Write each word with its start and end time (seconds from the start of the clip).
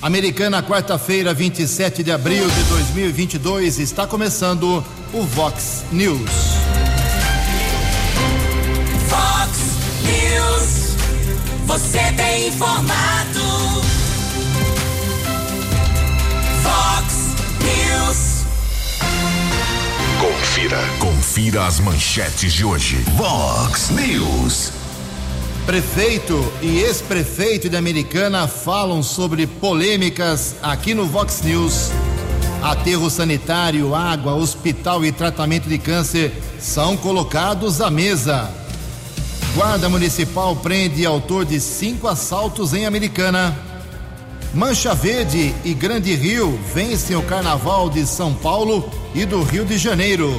Americana, 0.00 0.62
quarta-feira, 0.62 1.34
27 1.34 2.04
de 2.04 2.12
abril 2.12 2.48
de 2.48 2.62
2022, 2.64 3.80
está 3.80 4.06
começando 4.06 4.84
o 5.12 5.22
Vox 5.22 5.84
News. 5.90 6.30
Vox 9.08 9.58
News. 10.04 10.96
Você 11.66 11.98
tem 12.16 12.46
informado. 12.46 13.40
Vox 16.62 17.34
News. 17.60 18.44
Confira. 20.20 20.78
Confira 21.00 21.66
as 21.66 21.80
manchetes 21.80 22.52
de 22.52 22.64
hoje. 22.64 23.04
Vox 23.16 23.90
News. 23.90 24.72
Prefeito 25.68 26.50
e 26.62 26.78
ex-prefeito 26.78 27.68
de 27.68 27.76
Americana 27.76 28.48
falam 28.48 29.02
sobre 29.02 29.46
polêmicas 29.46 30.54
aqui 30.62 30.94
no 30.94 31.04
Vox 31.04 31.42
News. 31.42 31.90
Aterro 32.62 33.10
sanitário, 33.10 33.94
água, 33.94 34.34
hospital 34.34 35.04
e 35.04 35.12
tratamento 35.12 35.68
de 35.68 35.76
câncer 35.76 36.32
são 36.58 36.96
colocados 36.96 37.82
à 37.82 37.90
mesa. 37.90 38.50
Guarda 39.54 39.90
Municipal 39.90 40.56
prende 40.56 41.04
autor 41.04 41.44
de 41.44 41.60
cinco 41.60 42.08
assaltos 42.08 42.72
em 42.72 42.86
Americana. 42.86 43.54
Mancha 44.54 44.94
Verde 44.94 45.54
e 45.66 45.74
Grande 45.74 46.14
Rio 46.14 46.58
vencem 46.74 47.14
o 47.14 47.22
Carnaval 47.24 47.90
de 47.90 48.06
São 48.06 48.32
Paulo 48.32 48.90
e 49.14 49.26
do 49.26 49.42
Rio 49.42 49.66
de 49.66 49.76
Janeiro. 49.76 50.34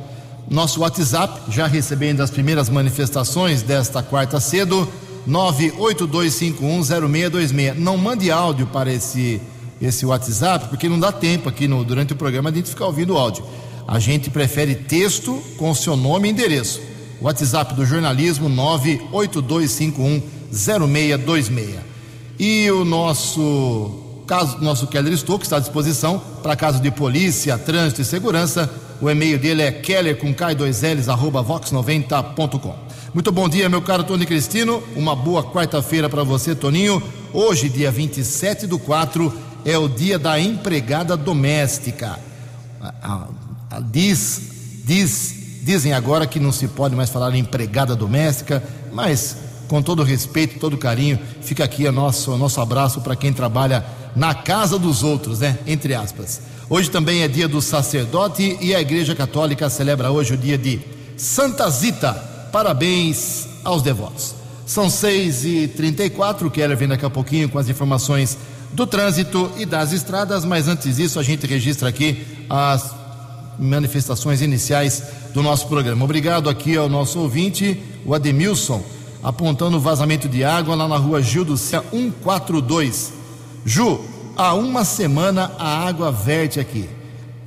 Nosso 0.49 0.81
WhatsApp, 0.81 1.52
já 1.52 1.67
recebendo 1.67 2.21
as 2.21 2.30
primeiras 2.30 2.69
manifestações 2.69 3.61
desta 3.61 4.03
quarta 4.03 4.39
cedo, 4.39 4.88
982510626. 5.27 7.75
Não 7.75 7.97
mande 7.97 8.31
áudio 8.31 8.67
para 8.67 8.89
esse 8.91 9.41
esse 9.81 10.05
WhatsApp, 10.05 10.67
porque 10.67 10.89
não 10.89 10.99
dá 10.99 11.11
tempo 11.11 11.47
aqui 11.47 11.67
no, 11.67 11.83
durante 11.83 12.14
o 12.14 12.16
programa 12.16 12.49
a 12.49 12.53
gente 12.53 12.69
ficar 12.69 12.88
ouvindo 12.88 13.17
áudio. 13.17 13.43
A 13.88 13.97
gente 13.97 14.30
prefere 14.30 14.75
texto 14.75 15.41
com 15.58 15.73
seu 15.73 15.95
nome 15.95 16.27
e 16.27 16.31
endereço. 16.31 16.81
WhatsApp 17.22 17.73
do 17.73 17.86
jornalismo 17.86 18.50
982510626. 20.50 21.76
E 22.39 22.72
o 22.72 22.86
nosso 22.86 24.23
caso, 24.26 24.59
nosso 24.59 24.88
Keller 24.88 25.17
Stuck 25.17 25.44
está 25.44 25.58
à 25.58 25.59
disposição 25.59 26.22
para 26.42 26.56
caso 26.56 26.80
de 26.80 26.89
polícia, 26.92 27.58
trânsito 27.58 28.02
e 28.02 28.06
segurança. 28.06 28.70
O 29.02 29.09
e-mail 29.09 29.39
dele 29.39 29.61
é 29.61 29.72
keller 29.72 30.17
com 30.17 30.34
k2ls 30.34 31.09
arroba 31.09 31.44
vox90.com. 31.44 32.76
Muito 33.14 33.31
bom 33.31 33.50
dia, 33.50 33.67
meu 33.67 33.81
caro 33.81 34.04
Tony 34.04 34.26
Cristino. 34.26 34.83
Uma 34.95 35.16
boa 35.16 35.44
quarta-feira 35.44 36.08
para 36.08 36.23
você, 36.23 36.54
Toninho. 36.54 37.02
Hoje, 37.33 37.67
dia 37.70 37.92
27 37.92 38.67
do 38.67 38.78
4, 38.78 39.33
é 39.66 39.77
o 39.77 39.88
dia 39.88 40.20
da 40.20 40.39
empregada 40.39 41.17
doméstica. 41.17 42.20
Diz, 43.89 44.42
diz, 44.86 45.39
dizem 45.69 45.93
agora 45.93 46.25
que 46.25 46.39
não 46.39 46.52
se 46.52 46.67
pode 46.67 46.95
mais 46.95 47.11
falar 47.11 47.35
em 47.35 47.41
empregada 47.41 47.95
doméstica, 47.95 48.63
mas 48.91 49.37
com 49.67 49.83
todo 49.83 50.02
respeito, 50.02 50.57
todo 50.59 50.75
carinho, 50.80 51.19
fica 51.43 51.63
aqui 51.63 51.85
o 51.85 51.91
nosso, 51.91 52.35
nosso 52.37 52.59
abraço 52.59 53.02
para 53.02 53.15
quem 53.15 53.31
trabalha 53.31 53.85
na 54.15 54.33
casa 54.33 54.80
dos 54.80 55.03
outros, 55.03 55.41
né? 55.41 55.59
Entre 55.67 55.93
aspas. 55.93 56.41
Hoje 56.67 56.89
também 56.89 57.21
é 57.21 57.27
dia 57.27 57.47
do 57.47 57.61
sacerdote 57.61 58.57
e 58.59 58.73
a 58.73 58.81
Igreja 58.81 59.13
Católica 59.13 59.69
celebra 59.69 60.09
hoje 60.09 60.33
o 60.33 60.37
dia 60.37 60.57
de 60.57 60.81
Santa 61.15 61.69
Zita. 61.69 62.13
Parabéns 62.51 63.47
aos 63.63 63.83
devotos. 63.83 64.33
São 64.65 64.89
6 64.89 65.45
e 65.45 65.67
34 65.67 66.47
o 66.47 66.51
Keller 66.51 66.77
vem 66.77 66.87
daqui 66.87 67.05
a 67.05 67.11
pouquinho 67.11 67.47
com 67.47 67.59
as 67.59 67.69
informações 67.69 68.39
do 68.73 68.87
trânsito 68.87 69.51
e 69.55 69.67
das 69.67 69.91
estradas, 69.91 70.43
mas 70.43 70.67
antes 70.67 70.95
disso 70.95 71.19
a 71.19 71.23
gente 71.23 71.45
registra 71.45 71.89
aqui 71.89 72.25
as 72.49 72.98
manifestações 73.59 74.42
iniciais 74.42 75.03
do 75.33 75.43
nosso 75.43 75.67
programa. 75.67 76.03
Obrigado 76.03 76.49
aqui 76.49 76.77
ao 76.77 76.89
nosso 76.89 77.20
ouvinte, 77.20 77.81
o 78.05 78.14
Ademilson, 78.14 78.81
apontando 79.21 79.77
o 79.77 79.80
vazamento 79.80 80.30
de 80.30 80.43
água 80.43 80.75
lá 80.75 80.87
na 80.87 80.97
rua 80.97 81.21
Gil 81.21 81.43
do 81.43 81.58
Céu 81.58 81.83
142. 81.92 83.14
Ju, 83.65 83.99
há 84.37 84.53
uma 84.53 84.86
semana 84.86 85.52
a 85.59 85.86
água 85.86 86.11
verte 86.11 86.59
aqui. 86.59 86.89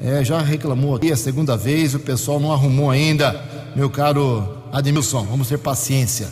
É, 0.01 0.23
já 0.25 0.41
reclamou 0.41 0.97
aqui 0.97 1.11
a 1.11 1.17
segunda 1.17 1.57
vez, 1.57 1.95
o 1.95 1.99
pessoal 1.99 2.39
não 2.39 2.53
arrumou 2.53 2.91
ainda, 2.91 3.41
meu 3.75 3.89
caro 3.89 4.47
Ademilson, 4.73 5.25
vamos 5.25 5.49
ter 5.49 5.59
paciência. 5.59 6.29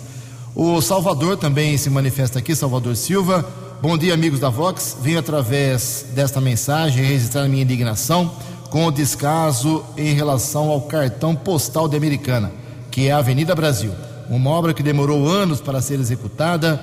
O 0.55 0.81
Salvador 0.81 1.37
também 1.37 1.79
se 1.79 1.89
manifesta 1.89 2.41
aqui, 2.41 2.55
Salvador 2.55 2.97
Silva. 2.97 3.49
Bom 3.81 3.97
dia, 3.97 4.13
amigos 4.13 4.41
da 4.41 4.51
Vox. 4.51 4.97
Venho 5.01 5.21
através 5.21 6.05
desta 6.13 6.41
mensagem 6.41 7.05
registrar 7.05 7.49
minha 7.49 7.63
indignação 7.63 8.31
com 8.71 8.87
o 8.87 8.93
descaso 8.93 9.85
em 9.97 10.15
relação 10.15 10.71
ao 10.71 10.83
cartão 10.83 11.35
postal 11.35 11.89
de 11.89 11.97
Americana, 11.97 12.53
que 12.91 13.09
é 13.09 13.13
a 13.13 13.19
Avenida 13.19 13.55
Brasil. 13.55 13.93
Uma 14.29 14.51
obra 14.51 14.73
que 14.73 14.83
demorou 14.83 15.29
anos 15.29 15.61
para 15.61 15.83
ser 15.83 15.99
executada 15.99 16.81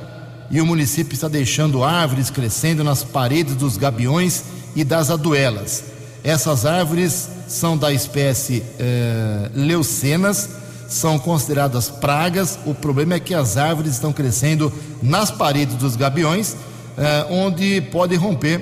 e 0.51 0.59
o 0.59 0.65
município 0.65 1.13
está 1.13 1.29
deixando 1.29 1.83
árvores 1.83 2.29
crescendo 2.29 2.83
nas 2.83 3.03
paredes 3.03 3.55
dos 3.55 3.77
gabiões 3.77 4.43
e 4.75 4.83
das 4.83 5.09
aduelas. 5.09 5.85
Essas 6.23 6.65
árvores 6.65 7.29
são 7.47 7.77
da 7.77 7.91
espécie 7.93 8.63
eh, 8.77 9.49
leucenas, 9.53 10.49
são 10.89 11.17
consideradas 11.17 11.89
pragas. 11.89 12.59
O 12.65 12.73
problema 12.73 13.13
é 13.13 13.19
que 13.19 13.33
as 13.33 13.55
árvores 13.55 13.93
estão 13.93 14.11
crescendo 14.11 14.71
nas 15.01 15.31
paredes 15.31 15.75
dos 15.75 15.95
gabiões 15.95 16.55
eh, 16.97 17.27
onde 17.29 17.79
pode 17.81 18.15
romper 18.15 18.61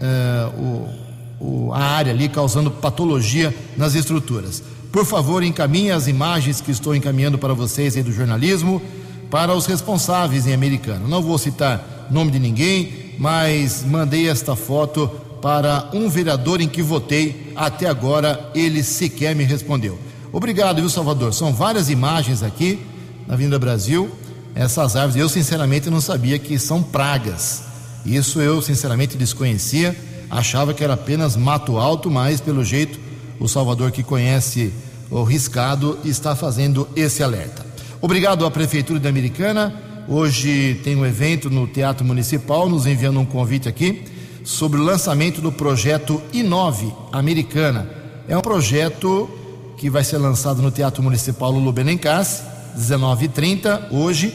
eh, 0.00 0.48
o, 0.56 0.99
o, 1.40 1.72
a 1.72 1.82
área 1.82 2.12
ali, 2.12 2.28
causando 2.28 2.70
patologia 2.70 3.54
nas 3.76 3.94
estruturas. 3.94 4.62
Por 4.92 5.06
favor, 5.06 5.42
encaminhe 5.42 5.90
as 5.90 6.06
imagens 6.06 6.60
que 6.60 6.70
estou 6.70 6.94
encaminhando 6.94 7.38
para 7.38 7.54
vocês 7.54 7.96
aí 7.96 8.02
do 8.02 8.12
jornalismo 8.12 8.82
para 9.30 9.54
os 9.54 9.64
responsáveis 9.66 10.46
em 10.46 10.52
americano. 10.52 11.08
Não 11.08 11.22
vou 11.22 11.38
citar 11.38 12.08
nome 12.10 12.32
de 12.32 12.38
ninguém, 12.38 13.14
mas 13.18 13.84
mandei 13.84 14.28
esta 14.28 14.56
foto 14.56 15.08
para 15.40 15.88
um 15.92 16.08
vereador 16.08 16.60
em 16.60 16.68
que 16.68 16.82
votei. 16.82 17.52
Até 17.54 17.86
agora 17.86 18.50
ele 18.54 18.82
sequer 18.82 19.34
me 19.34 19.44
respondeu. 19.44 19.98
Obrigado, 20.32 20.80
viu, 20.80 20.90
Salvador? 20.90 21.32
São 21.32 21.52
várias 21.52 21.88
imagens 21.88 22.42
aqui 22.42 22.78
na 23.26 23.36
Vinda 23.36 23.58
Brasil. 23.58 24.10
Essas 24.54 24.96
árvores, 24.96 25.16
eu 25.16 25.28
sinceramente 25.28 25.88
não 25.88 26.00
sabia 26.00 26.38
que 26.38 26.58
são 26.58 26.82
pragas. 26.82 27.62
Isso 28.04 28.40
eu 28.40 28.60
sinceramente 28.60 29.16
desconhecia, 29.16 29.96
achava 30.30 30.72
que 30.72 30.84
era 30.84 30.94
apenas 30.94 31.36
mato 31.36 31.76
alto, 31.76 32.10
mas 32.10 32.40
pelo 32.40 32.64
jeito 32.64 32.98
o 33.40 33.48
Salvador 33.48 33.90
que 33.90 34.02
conhece 34.02 34.72
o 35.10 35.24
riscado 35.24 35.98
está 36.04 36.36
fazendo 36.36 36.86
esse 36.94 37.22
alerta. 37.22 37.66
Obrigado 38.00 38.46
à 38.46 38.50
Prefeitura 38.50 39.00
de 39.00 39.08
Americana. 39.08 39.74
Hoje 40.06 40.80
tem 40.84 40.94
um 40.94 41.04
evento 41.04 41.50
no 41.50 41.66
Teatro 41.66 42.04
Municipal, 42.04 42.68
nos 42.68 42.86
enviando 42.86 43.18
um 43.18 43.24
convite 43.24 43.68
aqui 43.68 44.04
sobre 44.44 44.78
o 44.78 44.84
lançamento 44.84 45.40
do 45.40 45.50
projeto 45.50 46.22
Inove 46.32 46.92
Americana. 47.12 47.88
É 48.28 48.36
um 48.36 48.40
projeto 48.40 49.28
que 49.76 49.90
vai 49.90 50.04
ser 50.04 50.18
lançado 50.18 50.62
no 50.62 50.70
Teatro 50.70 51.02
Municipal 51.02 51.50
Lulu 51.50 51.72
Benincassi, 51.72 52.42
19h30, 52.78 53.90
hoje, 53.90 54.34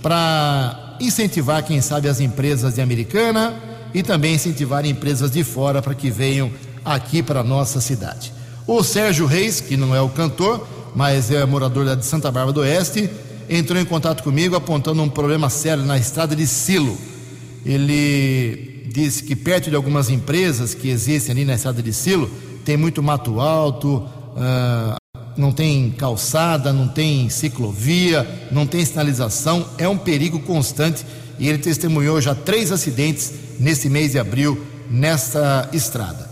para 0.00 0.96
incentivar, 1.00 1.62
quem 1.64 1.80
sabe, 1.80 2.08
as 2.08 2.20
empresas 2.20 2.74
de 2.74 2.80
Americana 2.80 3.73
e 3.94 4.02
também 4.02 4.34
incentivar 4.34 4.84
empresas 4.84 5.30
de 5.30 5.44
fora 5.44 5.80
para 5.80 5.94
que 5.94 6.10
venham 6.10 6.50
aqui 6.84 7.22
para 7.22 7.40
a 7.40 7.44
nossa 7.44 7.80
cidade. 7.80 8.34
O 8.66 8.82
Sérgio 8.82 9.24
Reis, 9.24 9.60
que 9.60 9.76
não 9.76 9.94
é 9.94 10.00
o 10.00 10.08
cantor, 10.08 10.66
mas 10.94 11.30
é 11.30 11.44
morador 11.46 11.96
de 11.96 12.04
Santa 12.04 12.30
Bárbara 12.30 12.52
do 12.52 12.60
Oeste, 12.60 13.08
entrou 13.48 13.80
em 13.80 13.84
contato 13.84 14.22
comigo 14.22 14.56
apontando 14.56 15.00
um 15.02 15.08
problema 15.08 15.48
sério 15.48 15.84
na 15.84 15.96
estrada 15.96 16.34
de 16.34 16.46
Silo. 16.46 16.98
Ele 17.64 18.88
disse 18.92 19.22
que 19.22 19.36
perto 19.36 19.70
de 19.70 19.76
algumas 19.76 20.10
empresas 20.10 20.74
que 20.74 20.88
existem 20.88 21.32
ali 21.32 21.44
na 21.44 21.54
estrada 21.54 21.82
de 21.82 21.92
Silo, 21.92 22.30
tem 22.64 22.76
muito 22.76 23.02
mato 23.02 23.40
alto, 23.40 23.96
uh, 23.98 24.96
não 25.36 25.52
tem 25.52 25.90
calçada, 25.90 26.72
não 26.72 26.88
tem 26.88 27.28
ciclovia, 27.28 28.48
não 28.50 28.66
tem 28.66 28.84
sinalização, 28.84 29.66
é 29.78 29.88
um 29.88 29.98
perigo 29.98 30.40
constante 30.40 31.04
e 31.38 31.48
ele 31.48 31.58
testemunhou 31.58 32.20
já 32.20 32.34
três 32.34 32.72
acidentes 32.72 33.32
nesse 33.58 33.88
mês 33.88 34.12
de 34.12 34.18
abril 34.18 34.64
nesta 34.90 35.68
estrada. 35.72 36.28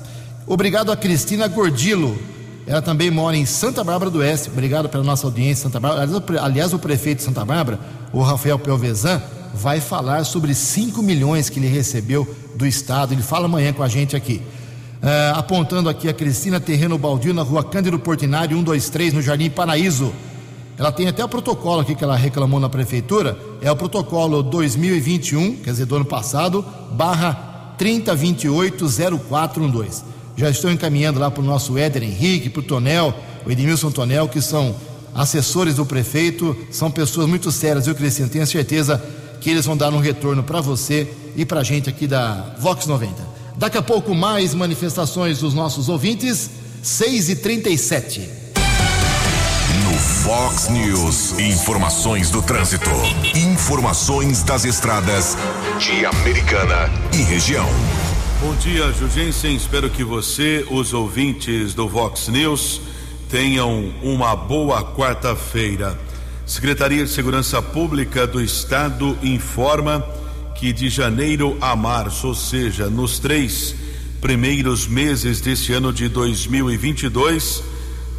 Obrigado 0.46 0.92
a 0.92 0.96
Cristina 0.96 1.48
Gordilo, 1.48 2.18
ela 2.66 2.80
também 2.80 3.10
mora 3.10 3.36
em 3.36 3.44
Santa 3.44 3.82
Bárbara 3.82 4.10
do 4.10 4.18
Oeste. 4.20 4.48
Obrigado 4.48 4.88
pela 4.88 5.02
nossa 5.02 5.26
audiência, 5.26 5.64
Santa 5.64 5.80
Bárbara. 5.80 6.08
Aliás, 6.40 6.72
o 6.72 6.78
prefeito 6.78 7.18
de 7.18 7.24
Santa 7.24 7.44
Bárbara, 7.44 7.78
o 8.12 8.22
Rafael 8.22 8.58
Pelvezan, 8.58 9.20
vai 9.52 9.80
falar 9.80 10.24
sobre 10.24 10.54
5 10.54 11.02
milhões 11.02 11.48
que 11.48 11.58
ele 11.58 11.68
recebeu 11.68 12.28
do 12.54 12.66
Estado. 12.66 13.14
Ele 13.14 13.22
fala 13.22 13.46
amanhã 13.46 13.72
com 13.72 13.82
a 13.82 13.88
gente 13.88 14.14
aqui. 14.14 14.40
Uh, 15.02 15.36
apontando 15.36 15.88
aqui 15.88 16.08
a 16.08 16.14
Cristina 16.14 16.60
Terreno 16.60 16.96
Baldio, 16.96 17.34
na 17.34 17.42
rua 17.42 17.64
Cândido 17.64 17.98
Portinari, 17.98 18.54
123, 18.54 19.12
no 19.12 19.20
Jardim 19.20 19.50
Paraíso. 19.50 20.12
Ela 20.82 20.90
tem 20.90 21.06
até 21.06 21.24
o 21.24 21.28
protocolo 21.28 21.82
aqui 21.82 21.94
que 21.94 22.02
ela 22.02 22.16
reclamou 22.16 22.58
na 22.58 22.68
prefeitura. 22.68 23.38
É 23.60 23.70
o 23.70 23.76
protocolo 23.76 24.42
2021, 24.42 25.58
quer 25.58 25.70
dizer, 25.70 25.86
do 25.86 25.94
ano 25.94 26.04
passado, 26.04 26.64
barra 26.90 27.76
30280412. 27.78 30.02
Já 30.36 30.50
estou 30.50 30.72
encaminhando 30.72 31.20
lá 31.20 31.30
para 31.30 31.40
o 31.40 31.46
nosso 31.46 31.78
Éder 31.78 32.02
Henrique, 32.02 32.50
para 32.50 32.58
o 32.58 32.64
Tonel, 32.64 33.14
o 33.46 33.52
Edmilson 33.52 33.92
Tonel, 33.92 34.28
que 34.28 34.40
são 34.40 34.74
assessores 35.14 35.76
do 35.76 35.86
prefeito, 35.86 36.56
são 36.68 36.90
pessoas 36.90 37.28
muito 37.28 37.52
sérias, 37.52 37.86
eu 37.86 37.94
Cristina, 37.94 38.28
tenho 38.28 38.44
certeza 38.44 39.00
que 39.40 39.50
eles 39.50 39.64
vão 39.64 39.76
dar 39.76 39.94
um 39.94 40.00
retorno 40.00 40.42
para 40.42 40.60
você 40.60 41.14
e 41.36 41.44
para 41.44 41.60
a 41.60 41.64
gente 41.64 41.88
aqui 41.88 42.08
da 42.08 42.56
Vox 42.58 42.86
90. 42.86 43.22
Daqui 43.56 43.78
a 43.78 43.82
pouco 43.82 44.16
mais 44.16 44.52
manifestações 44.52 45.38
dos 45.38 45.54
nossos 45.54 45.88
ouvintes, 45.88 46.50
6 46.82 47.28
e 47.28 47.36
37 47.36 48.20
No 48.20 48.41
Fox 50.02 50.68
News, 50.68 51.38
informações 51.38 52.28
do 52.28 52.42
trânsito, 52.42 52.90
informações 53.36 54.42
das 54.42 54.64
estradas 54.64 55.36
de 55.78 56.04
Americana 56.04 56.90
e 57.12 57.22
região. 57.22 57.68
Bom 58.40 58.52
dia, 58.56 58.92
Jugensen. 58.92 59.54
Espero 59.54 59.88
que 59.88 60.02
você, 60.02 60.66
os 60.68 60.92
ouvintes 60.92 61.72
do 61.72 61.88
Vox 61.88 62.26
News, 62.26 62.80
tenham 63.30 63.94
uma 64.02 64.34
boa 64.34 64.82
quarta-feira. 64.92 65.96
Secretaria 66.44 67.04
de 67.04 67.10
Segurança 67.10 67.62
Pública 67.62 68.26
do 68.26 68.42
Estado 68.42 69.16
informa 69.22 70.04
que 70.56 70.72
de 70.72 70.88
janeiro 70.88 71.56
a 71.60 71.76
março, 71.76 72.26
ou 72.26 72.34
seja, 72.34 72.90
nos 72.90 73.20
três 73.20 73.76
primeiros 74.20 74.88
meses 74.88 75.40
deste 75.40 75.72
ano 75.72 75.92
de 75.92 76.08
2022, 76.08 77.71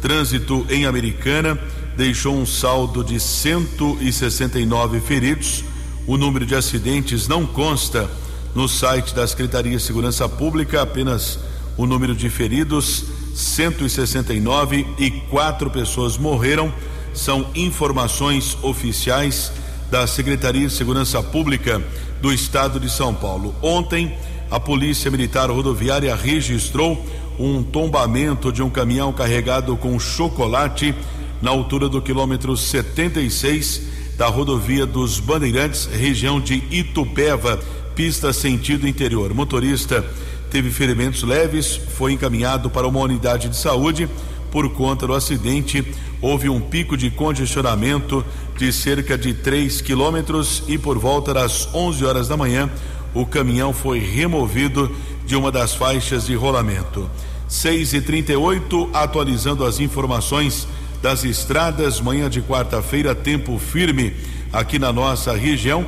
trânsito 0.04 0.66
em 0.68 0.84
Americana 0.84 1.58
deixou 1.96 2.36
um 2.36 2.44
saldo 2.44 3.02
de 3.02 3.18
169 3.18 5.00
feridos. 5.00 5.64
O 6.06 6.18
número 6.18 6.44
de 6.44 6.54
acidentes 6.54 7.26
não 7.26 7.46
consta 7.46 8.10
no 8.54 8.68
site 8.68 9.14
da 9.14 9.26
Secretaria 9.26 9.78
de 9.78 9.82
Segurança 9.82 10.28
Pública, 10.28 10.82
apenas 10.82 11.38
o 11.78 11.86
número 11.86 12.14
de 12.14 12.28
feridos, 12.28 13.06
169 13.34 14.86
e 14.98 15.10
quatro 15.10 15.70
pessoas 15.70 16.18
morreram. 16.18 16.70
São 17.14 17.46
informações 17.54 18.58
oficiais 18.60 19.50
da 19.90 20.06
Secretaria 20.06 20.68
de 20.68 20.74
Segurança 20.74 21.22
Pública 21.22 21.82
do 22.20 22.30
Estado 22.30 22.78
de 22.78 22.90
São 22.90 23.14
Paulo. 23.14 23.54
Ontem, 23.62 24.14
a 24.50 24.60
Polícia 24.60 25.10
Militar 25.10 25.50
Rodoviária 25.50 26.14
registrou 26.14 27.04
um 27.38 27.62
tombamento 27.62 28.52
de 28.52 28.62
um 28.62 28.70
caminhão 28.70 29.12
carregado 29.12 29.76
com 29.76 29.98
chocolate 29.98 30.94
na 31.42 31.50
altura 31.50 31.88
do 31.88 32.00
quilômetro 32.00 32.56
76 32.56 33.82
da 34.16 34.26
rodovia 34.28 34.86
dos 34.86 35.18
Bandeirantes, 35.18 35.86
região 35.86 36.40
de 36.40 36.62
Itupeva, 36.70 37.58
pista 37.94 38.32
sentido 38.32 38.86
interior. 38.86 39.32
O 39.32 39.34
motorista 39.34 40.04
teve 40.50 40.70
ferimentos 40.70 41.22
leves, 41.22 41.74
foi 41.74 42.12
encaminhado 42.12 42.70
para 42.70 42.86
uma 42.86 43.00
unidade 43.00 43.48
de 43.48 43.56
saúde. 43.56 44.08
Por 44.52 44.70
conta 44.70 45.04
do 45.04 45.14
acidente, 45.14 45.84
houve 46.20 46.48
um 46.48 46.60
pico 46.60 46.96
de 46.96 47.10
congestionamento 47.10 48.24
de 48.56 48.72
cerca 48.72 49.18
de 49.18 49.34
3 49.34 49.80
quilômetros 49.80 50.62
e 50.68 50.78
por 50.78 50.96
volta 50.96 51.34
das 51.34 51.68
11 51.74 52.04
horas 52.04 52.28
da 52.28 52.36
manhã, 52.36 52.70
o 53.14 53.24
caminhão 53.24 53.72
foi 53.72 53.98
removido 53.98 54.94
de 55.24 55.36
uma 55.36 55.50
das 55.50 55.74
faixas 55.74 56.26
de 56.26 56.34
rolamento. 56.34 57.08
6 57.48 57.94
e 57.94 58.00
38 58.00 58.90
atualizando 58.92 59.64
as 59.64 59.78
informações 59.78 60.66
das 61.00 61.24
estradas, 61.24 62.00
manhã 62.00 62.28
de 62.28 62.42
quarta-feira, 62.42 63.14
tempo 63.14 63.58
firme 63.58 64.14
aqui 64.52 64.78
na 64.78 64.92
nossa 64.92 65.34
região 65.34 65.86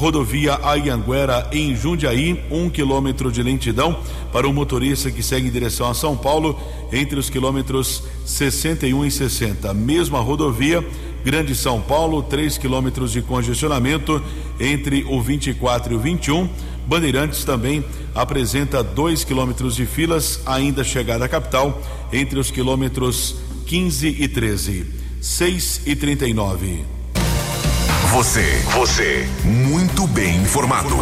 rodovia 0.00 0.58
Ayanguera 0.62 1.46
em 1.52 1.76
Jundiaí, 1.76 2.42
um 2.50 2.70
quilômetro 2.70 3.30
de 3.30 3.42
lentidão 3.42 4.00
para 4.32 4.48
o 4.48 4.52
motorista 4.52 5.10
que 5.10 5.22
segue 5.22 5.48
em 5.48 5.50
direção 5.50 5.88
a 5.88 5.94
São 5.94 6.16
Paulo 6.16 6.58
entre 6.90 7.18
os 7.18 7.28
quilômetros 7.28 8.04
61 8.24 9.04
e 9.04 9.10
60. 9.10 9.74
Mesma 9.74 10.20
rodovia, 10.20 10.82
Grande 11.24 11.54
São 11.54 11.80
Paulo, 11.80 12.22
3 12.22 12.56
quilômetros 12.58 13.12
de 13.12 13.22
congestionamento 13.22 14.22
entre 14.58 15.04
o 15.04 15.20
24 15.20 15.92
e 15.92 15.96
o 15.96 15.98
21. 15.98 16.48
Bandeirantes 16.86 17.44
também 17.44 17.84
apresenta 18.14 18.82
2 18.82 19.24
quilômetros 19.24 19.76
de 19.76 19.86
filas, 19.86 20.40
ainda 20.46 20.82
chegada 20.82 21.24
à 21.24 21.28
capital, 21.28 21.80
entre 22.12 22.38
os 22.38 22.50
quilômetros 22.50 23.36
15 23.66 24.16
e 24.18 24.26
13. 24.26 24.86
6 25.20 25.82
e 25.86 25.94
39. 25.94 26.84
Você, 28.12 28.62
você, 28.72 29.28
muito 29.44 30.06
bem 30.08 30.36
informado. 30.38 30.96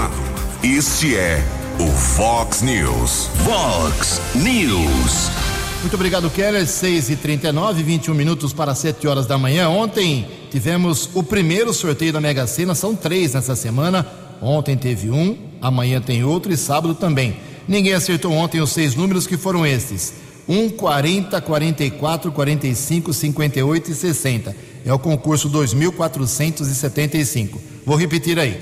Este 0.62 1.16
é 1.16 1.42
o 1.78 1.86
Fox 1.86 2.60
News. 2.60 3.30
Fox 3.44 4.20
News. 4.34 5.47
Muito 5.80 5.94
obrigado, 5.94 6.28
Keller. 6.30 6.66
6 6.66 7.10
e 7.10 7.16
39 7.16 7.84
21 7.84 8.12
minutos 8.12 8.52
para 8.52 8.74
7 8.74 9.06
horas 9.06 9.26
da 9.26 9.38
manhã. 9.38 9.68
Ontem 9.68 10.26
tivemos 10.50 11.08
o 11.14 11.22
primeiro 11.22 11.72
sorteio 11.72 12.12
da 12.12 12.20
Mega 12.20 12.46
Sena, 12.48 12.74
são 12.74 12.96
três 12.96 13.34
nessa 13.34 13.54
semana. 13.54 14.04
Ontem 14.42 14.76
teve 14.76 15.08
um, 15.08 15.38
amanhã 15.60 16.00
tem 16.00 16.24
outro 16.24 16.52
e 16.52 16.56
sábado 16.56 16.94
também. 16.94 17.36
Ninguém 17.68 17.94
acertou 17.94 18.32
ontem 18.32 18.60
os 18.60 18.70
seis 18.70 18.96
números 18.96 19.26
que 19.26 19.36
foram 19.36 19.64
estes: 19.64 20.14
1, 20.48 20.70
40, 20.70 21.40
44, 21.40 22.32
45, 22.32 23.12
58 23.12 23.90
e 23.90 23.94
60 23.94 24.56
é 24.84 24.92
o 24.92 24.98
concurso 24.98 25.48
2475. 25.48 27.60
Vou 27.86 27.96
repetir 27.96 28.38
aí: 28.38 28.60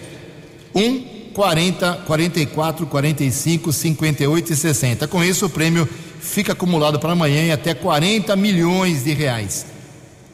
1, 0.75 1.33
40, 1.33 1.93
44, 2.07 2.87
45, 2.87 3.73
58 3.73 4.53
e 4.53 4.57
60. 4.57 5.09
Com 5.09 5.25
isso, 5.25 5.47
o 5.47 5.51
prêmio 5.51 5.89
fica 6.21 6.53
acumulado 6.53 6.99
para 6.99 7.13
amanhã 7.13 7.43
em 7.43 7.53
até 7.53 7.75
40 7.75 8.35
milhões 8.37 9.05
de 9.05 9.13
reais. 9.13 9.67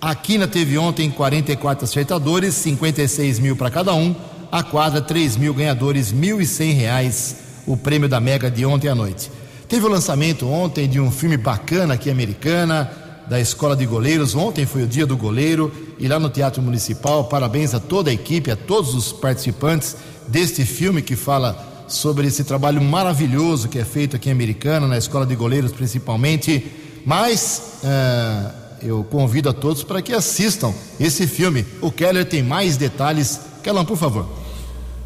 A 0.01 0.15
Quina 0.15 0.49
teve 0.49 0.77
ontem 0.77 1.11
44 1.11 1.85
acertadores, 1.85 2.55
56 2.55 3.39
mil 3.39 3.57
para 3.57 3.71
cada 3.71 3.95
um. 3.95 4.15
A 4.51 4.63
quadra, 4.63 5.01
3 5.01 5.37
mil 5.37 5.55
ganhadores, 5.55 6.13
1.100 6.13 6.75
reais, 6.75 7.37
o 7.67 7.77
prêmio 7.77 8.09
da 8.09 8.21
Mega 8.21 8.51
de 8.51 8.67
ontem 8.67 8.89
à 8.89 8.95
noite. 8.95 9.31
Teve 9.69 9.87
o 9.87 9.89
lançamento 9.89 10.47
ontem 10.49 10.89
de 10.89 11.01
um 11.01 11.11
filme 11.11 11.37
bacana 11.37 11.95
aqui 11.95 12.11
americana, 12.11 12.91
da 13.29 13.41
Escola 13.41 13.75
de 13.75 13.87
Goleiros. 13.87 14.35
Ontem 14.35 14.67
foi 14.67 14.83
o 14.83 14.87
dia 14.87 15.07
do 15.07 15.17
goleiro 15.17 15.73
e 15.99 16.07
lá 16.09 16.19
no 16.19 16.29
Teatro 16.29 16.61
Municipal, 16.61 17.25
parabéns 17.25 17.73
a 17.73 17.81
toda 17.81 18.11
a 18.11 18.13
equipe, 18.13 18.51
a 18.51 18.57
todos 18.57 18.95
os 18.95 19.13
participantes 19.13 19.97
deste 20.29 20.65
filme 20.65 21.01
que 21.01 21.17
fala 21.17 21.72
sobre 21.93 22.27
esse 22.27 22.45
trabalho 22.45 22.81
maravilhoso 22.81 23.69
que 23.69 23.79
é 23.79 23.85
feito 23.85 24.17
aqui 24.17 24.29
em 24.29 24.33
Americana, 24.33 24.87
na 24.87 24.97
Escola 24.97 25.27
de 25.27 25.35
Goleiros 25.35 25.73
principalmente. 25.73 26.65
Mas 27.05 27.81
uh, 27.83 28.53
eu 28.81 29.05
convido 29.05 29.49
a 29.49 29.53
todos 29.53 29.83
para 29.83 30.01
que 30.01 30.13
assistam 30.13 30.73
esse 30.99 31.27
filme. 31.27 31.65
O 31.81 31.91
Keller 31.91 32.25
tem 32.25 32.43
mais 32.43 32.77
detalhes. 32.77 33.41
Kellan, 33.63 33.85
por 33.85 33.97
favor. 33.97 34.27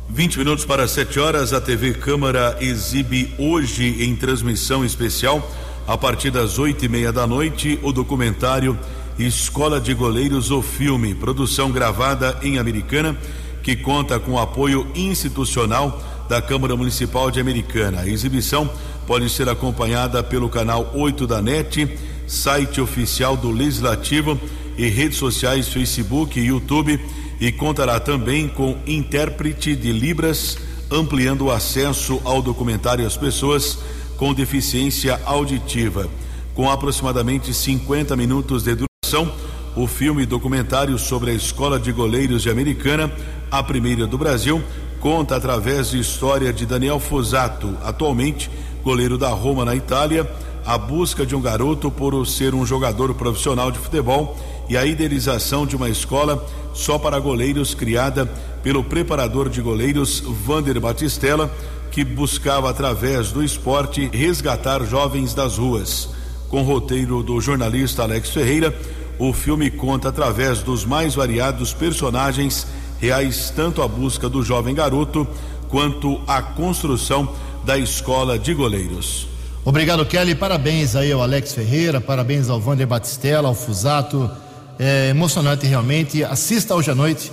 20 0.08 0.38
minutos 0.38 0.64
para 0.64 0.86
7 0.86 1.18
horas, 1.18 1.52
a 1.52 1.60
TV 1.60 1.94
Câmara 1.94 2.56
exibe 2.60 3.34
hoje 3.38 4.04
em 4.04 4.14
transmissão 4.14 4.84
especial 4.84 5.46
a 5.86 5.96
partir 5.96 6.30
das 6.30 6.58
oito 6.58 6.84
e 6.84 6.88
meia 6.88 7.12
da 7.12 7.26
noite, 7.26 7.78
o 7.82 7.92
documentário 7.92 8.78
Escola 9.18 9.80
de 9.80 9.94
Goleiros, 9.94 10.50
o 10.50 10.60
filme, 10.60 11.14
produção 11.14 11.70
gravada 11.70 12.38
em 12.42 12.58
Americana, 12.58 13.16
que 13.62 13.74
conta 13.76 14.18
com 14.18 14.38
apoio 14.38 14.86
institucional 14.94 16.00
da 16.28 16.42
Câmara 16.42 16.76
Municipal 16.76 17.30
de 17.30 17.40
Americana. 17.40 18.00
A 18.02 18.08
exibição 18.08 18.70
pode 19.06 19.30
ser 19.30 19.48
acompanhada 19.48 20.22
pelo 20.22 20.48
canal 20.48 20.90
8 20.94 21.26
da 21.26 21.40
NET, 21.40 21.98
site 22.26 22.80
oficial 22.80 23.36
do 23.36 23.50
Legislativo 23.50 24.38
e 24.76 24.88
redes 24.88 25.18
sociais 25.18 25.68
Facebook 25.68 26.38
e 26.38 26.46
YouTube 26.46 27.00
e 27.40 27.52
contará 27.52 28.00
também 28.00 28.48
com 28.48 28.76
intérprete 28.86 29.76
de 29.76 29.92
Libras, 29.92 30.58
ampliando 30.90 31.46
o 31.46 31.50
acesso 31.50 32.20
ao 32.24 32.42
documentário 32.42 33.06
às 33.06 33.16
pessoas 33.16 33.78
com 34.16 34.32
deficiência 34.32 35.20
auditiva, 35.24 36.08
com 36.54 36.70
aproximadamente 36.70 37.52
50 37.52 38.16
minutos 38.16 38.62
de 38.62 38.74
duração 38.74 39.32
O 39.76 39.86
filme 39.86 40.24
documentário 40.24 40.98
sobre 40.98 41.30
a 41.30 41.34
escola 41.34 41.78
de 41.78 41.92
goleiros 41.92 42.42
de 42.42 42.48
Americana, 42.48 43.12
a 43.50 43.62
primeira 43.62 44.06
do 44.06 44.16
Brasil, 44.16 44.62
conta 45.06 45.36
através 45.36 45.90
de 45.90 46.00
história 46.00 46.52
de 46.52 46.66
Daniel 46.66 46.98
Fosato, 46.98 47.76
atualmente 47.84 48.50
goleiro 48.82 49.16
da 49.16 49.28
Roma 49.28 49.64
na 49.64 49.76
Itália, 49.76 50.28
a 50.66 50.76
busca 50.76 51.24
de 51.24 51.32
um 51.32 51.40
garoto 51.40 51.92
por 51.92 52.26
ser 52.26 52.56
um 52.56 52.66
jogador 52.66 53.14
profissional 53.14 53.70
de 53.70 53.78
futebol 53.78 54.36
e 54.68 54.76
a 54.76 54.84
idealização 54.84 55.64
de 55.64 55.76
uma 55.76 55.88
escola 55.88 56.44
só 56.74 56.98
para 56.98 57.20
goleiros 57.20 57.72
criada 57.72 58.26
pelo 58.64 58.82
preparador 58.82 59.48
de 59.48 59.60
goleiros 59.60 60.24
Vander 60.44 60.80
Batistella, 60.80 61.48
que 61.92 62.02
buscava 62.02 62.68
através 62.68 63.30
do 63.30 63.44
esporte 63.44 64.10
resgatar 64.12 64.84
jovens 64.84 65.32
das 65.32 65.56
ruas. 65.56 66.08
Com 66.48 66.62
roteiro 66.62 67.22
do 67.22 67.40
jornalista 67.40 68.02
Alex 68.02 68.30
Ferreira, 68.30 68.76
o 69.20 69.32
filme 69.32 69.70
conta 69.70 70.08
através 70.08 70.64
dos 70.64 70.84
mais 70.84 71.14
variados 71.14 71.72
personagens 71.72 72.66
reais 73.00 73.52
tanto 73.54 73.82
a 73.82 73.88
busca 73.88 74.28
do 74.28 74.42
jovem 74.42 74.74
garoto 74.74 75.26
quanto 75.68 76.20
a 76.26 76.40
construção 76.42 77.28
da 77.64 77.76
escola 77.76 78.38
de 78.38 78.54
goleiros. 78.54 79.26
Obrigado, 79.64 80.06
Kelly. 80.06 80.34
Parabéns 80.34 80.94
aí 80.94 81.10
ao 81.10 81.20
Alex 81.20 81.52
Ferreira, 81.52 82.00
parabéns 82.00 82.48
ao 82.48 82.60
Vander 82.60 82.86
Batistella, 82.86 83.48
ao 83.48 83.54
Fusato. 83.54 84.30
É 84.78 85.08
emocionante 85.08 85.66
realmente. 85.66 86.22
Assista 86.22 86.74
hoje 86.74 86.90
à 86.90 86.94
noite, 86.94 87.32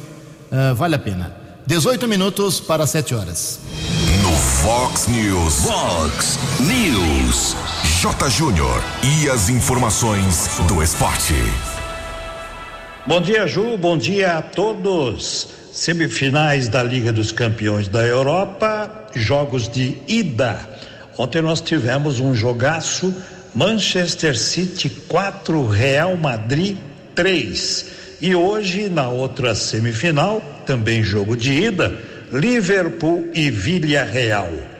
uh, 0.51 0.73
vale 0.73 0.95
a 0.95 0.99
pena. 0.99 1.35
18 1.65 2.07
minutos 2.07 2.59
para 2.59 2.85
7 2.87 3.15
horas. 3.15 3.59
No 4.21 4.31
Fox 4.31 5.07
News. 5.07 5.65
Fox 5.65 6.39
News. 6.59 7.55
J. 8.01 8.29
Júnior. 8.29 8.83
E 9.03 9.29
as 9.29 9.49
informações 9.49 10.49
do 10.67 10.81
esporte. 10.81 11.35
Bom 13.05 13.19
dia, 13.19 13.45
Ju. 13.45 13.77
Bom 13.77 13.97
dia 13.97 14.37
a 14.37 14.41
todos. 14.41 15.49
Semifinais 15.73 16.69
da 16.69 16.81
Liga 16.81 17.11
dos 17.11 17.33
Campeões 17.33 17.89
da 17.89 18.01
Europa, 18.01 19.09
jogos 19.13 19.67
de 19.67 19.97
ida. 20.07 20.57
Ontem 21.17 21.41
nós 21.41 21.59
tivemos 21.59 22.21
um 22.21 22.33
jogaço: 22.33 23.13
Manchester 23.53 24.37
City 24.37 24.89
4, 24.89 25.67
Real 25.67 26.15
Madrid 26.15 26.77
3. 27.13 27.87
E 28.21 28.33
hoje, 28.33 28.87
na 28.87 29.09
outra 29.09 29.53
semifinal, 29.53 30.41
também 30.65 31.03
jogo 31.03 31.35
de 31.35 31.51
ida, 31.51 31.93
Liverpool 32.31 33.27
e 33.33 33.51
Villarreal. 33.51 34.72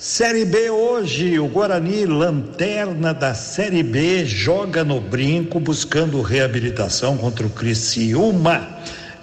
Série 0.00 0.46
B 0.46 0.70
hoje, 0.70 1.38
o 1.38 1.46
Guarani, 1.46 2.06
lanterna 2.06 3.12
da 3.12 3.34
Série 3.34 3.82
B, 3.82 4.24
joga 4.24 4.82
no 4.82 4.98
brinco 4.98 5.60
buscando 5.60 6.22
reabilitação 6.22 7.18
contra 7.18 7.46
o 7.46 7.50
Criciúma. 7.50 8.66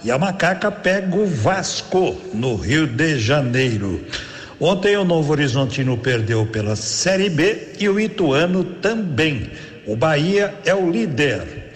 E 0.04 0.10
a 0.12 0.16
Macaca 0.16 0.70
pega 0.70 1.16
o 1.16 1.26
Vasco 1.26 2.16
no 2.32 2.54
Rio 2.54 2.86
de 2.86 3.18
Janeiro. 3.18 4.04
Ontem 4.60 4.96
o 4.96 5.04
Novo 5.04 5.32
Horizontino 5.32 5.98
perdeu 5.98 6.46
pela 6.46 6.76
Série 6.76 7.28
B 7.28 7.72
e 7.80 7.88
o 7.88 7.98
Ituano 7.98 8.62
também. 8.62 9.50
O 9.84 9.96
Bahia 9.96 10.54
é 10.64 10.72
o 10.72 10.88
líder. 10.88 11.72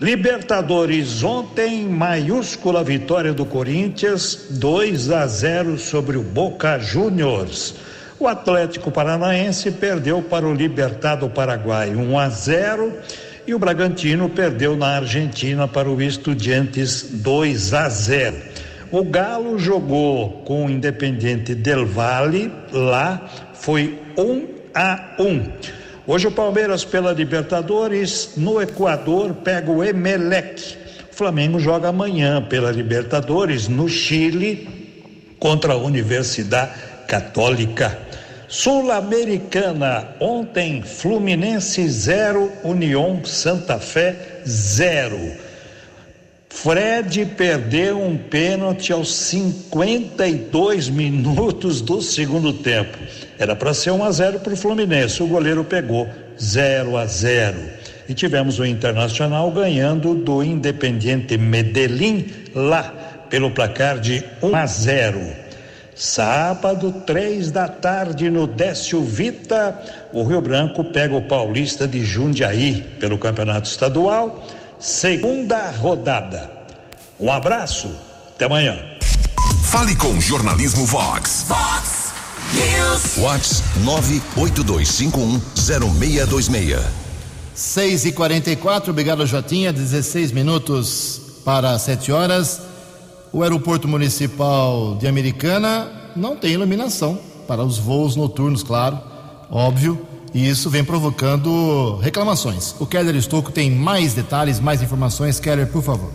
Libertadores 0.00 1.22
ontem, 1.22 1.84
maiúscula 1.84 2.82
vitória 2.82 3.34
do 3.34 3.44
Corinthians, 3.44 4.46
2 4.52 5.10
a 5.10 5.26
0 5.26 5.76
sobre 5.76 6.16
o 6.16 6.22
Boca 6.22 6.78
Juniors. 6.78 7.74
O 8.18 8.26
Atlético 8.26 8.90
Paranaense 8.90 9.70
perdeu 9.70 10.22
para 10.22 10.46
o 10.46 10.54
Libertado 10.54 11.28
Paraguai 11.28 11.94
1 11.94 12.18
a 12.18 12.28
0 12.30 12.92
e 13.46 13.54
o 13.54 13.58
Bragantino 13.58 14.30
perdeu 14.30 14.74
na 14.74 14.96
Argentina 14.96 15.68
para 15.68 15.90
o 15.90 16.00
Estudiantes 16.00 17.02
2 17.10 17.74
a 17.74 17.88
0. 17.90 18.36
O 18.90 19.04
Galo 19.04 19.58
jogou 19.58 20.42
com 20.46 20.64
o 20.64 20.70
Independente 20.70 21.54
Del 21.54 21.84
Valle, 21.84 22.50
lá 22.72 23.28
foi 23.52 24.00
1 24.16 24.46
a 24.74 25.14
1. 25.18 25.52
Hoje 26.06 26.28
o 26.28 26.32
Palmeiras 26.32 26.86
pela 26.86 27.12
Libertadores 27.12 28.30
no 28.34 28.62
Equador 28.62 29.34
pega 29.34 29.70
o 29.70 29.84
Emelec. 29.84 30.74
O 31.12 31.14
Flamengo 31.14 31.60
joga 31.60 31.88
amanhã 31.88 32.40
pela 32.40 32.72
Libertadores 32.72 33.68
no 33.68 33.86
Chile 33.90 35.34
contra 35.38 35.74
a 35.74 35.76
Universidade 35.76 36.72
Católica. 37.06 38.05
Sul-Americana, 38.48 40.08
ontem 40.20 40.80
Fluminense 40.82 41.88
0, 41.88 42.52
União 42.62 43.24
Santa 43.24 43.78
Fé 43.78 44.40
0. 44.46 45.18
Fred 46.48 47.26
perdeu 47.36 48.00
um 48.00 48.16
pênalti 48.16 48.92
aos 48.92 49.14
52 49.14 50.88
minutos 50.88 51.80
do 51.80 52.00
segundo 52.00 52.52
tempo. 52.52 52.96
Era 53.38 53.54
para 53.54 53.74
ser 53.74 53.90
1 53.90 54.04
a 54.04 54.10
0 54.10 54.40
para 54.40 54.54
o 54.54 54.56
Fluminense. 54.56 55.22
O 55.22 55.26
goleiro 55.26 55.64
pegou 55.64 56.08
0 56.40 56.96
a 56.96 57.04
0. 57.04 57.58
E 58.08 58.14
tivemos 58.14 58.58
o 58.58 58.64
Internacional 58.64 59.50
ganhando 59.50 60.14
do 60.14 60.42
Independiente 60.42 61.36
Medellín 61.36 62.26
lá 62.54 62.94
pelo 63.28 63.50
placar 63.50 63.98
de 63.98 64.24
1 64.40 64.56
a 64.56 64.66
0. 64.66 65.45
Sábado, 65.96 66.92
três 67.06 67.50
da 67.50 67.66
tarde, 67.68 68.28
no 68.28 68.46
Décio 68.46 69.02
Vita, 69.02 69.80
o 70.12 70.22
Rio 70.24 70.42
Branco 70.42 70.84
pega 70.84 71.16
o 71.16 71.22
Paulista 71.22 71.88
de 71.88 72.04
Jundiaí 72.04 72.82
pelo 73.00 73.16
Campeonato 73.16 73.66
Estadual, 73.66 74.46
segunda 74.78 75.70
rodada. 75.70 76.50
Um 77.18 77.32
abraço, 77.32 77.90
até 78.34 78.44
amanhã. 78.44 78.76
Fale 79.64 79.96
com 79.96 80.20
Jornalismo 80.20 80.84
Vox. 80.84 81.46
Fox 81.48 82.12
News. 82.52 83.16
Vox 83.16 83.62
982510626. 83.82 86.78
6 87.54 88.04
e 88.04 88.12
44 88.12 88.90
obrigado, 88.90 89.24
Jotinha. 89.24 89.72
16 89.72 90.30
minutos 90.30 91.22
para 91.42 91.78
7 91.78 92.12
horas. 92.12 92.75
O 93.32 93.42
aeroporto 93.42 93.86
municipal 93.88 94.96
de 94.96 95.06
Americana 95.06 95.90
não 96.14 96.36
tem 96.36 96.52
iluminação 96.52 97.18
para 97.46 97.62
os 97.62 97.78
voos 97.78 98.16
noturnos, 98.16 98.62
claro, 98.62 98.98
óbvio, 99.50 100.00
e 100.34 100.48
isso 100.48 100.68
vem 100.68 100.84
provocando 100.84 101.96
reclamações. 101.96 102.74
O 102.78 102.86
Keller 102.86 103.14
Estocco 103.16 103.50
tem 103.50 103.70
mais 103.70 104.14
detalhes, 104.14 104.60
mais 104.60 104.82
informações. 104.82 105.40
Keller, 105.40 105.66
por 105.68 105.82
favor. 105.82 106.10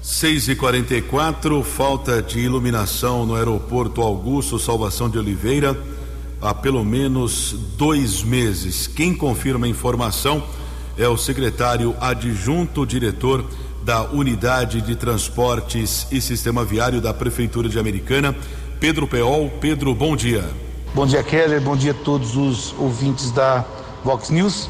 6 0.00 0.48
e 0.48 0.56
44 0.56 1.62
falta 1.62 2.22
de 2.22 2.40
iluminação 2.40 3.24
no 3.24 3.34
aeroporto 3.36 4.02
Augusto 4.02 4.58
Salvação 4.58 5.08
de 5.08 5.18
Oliveira 5.18 5.78
há 6.40 6.52
pelo 6.52 6.84
menos 6.84 7.54
dois 7.78 8.22
meses. 8.22 8.88
Quem 8.88 9.14
confirma 9.14 9.66
a 9.66 9.68
informação 9.68 10.42
é 10.98 11.06
o 11.06 11.16
secretário 11.16 11.94
adjunto 12.00 12.84
diretor 12.84 13.44
da 13.82 14.04
Unidade 14.04 14.80
de 14.80 14.94
Transportes 14.94 16.06
e 16.10 16.20
Sistema 16.20 16.64
Viário 16.64 17.00
da 17.00 17.12
Prefeitura 17.12 17.68
de 17.68 17.78
Americana, 17.78 18.34
Pedro 18.78 19.06
Peol. 19.06 19.50
Pedro, 19.60 19.94
bom 19.94 20.14
dia. 20.14 20.48
Bom 20.94 21.06
dia, 21.06 21.22
Keller. 21.22 21.60
Bom 21.60 21.76
dia 21.76 21.92
a 21.92 21.94
todos 21.94 22.36
os 22.36 22.74
ouvintes 22.78 23.30
da 23.30 23.64
Vox 24.04 24.30
News. 24.30 24.68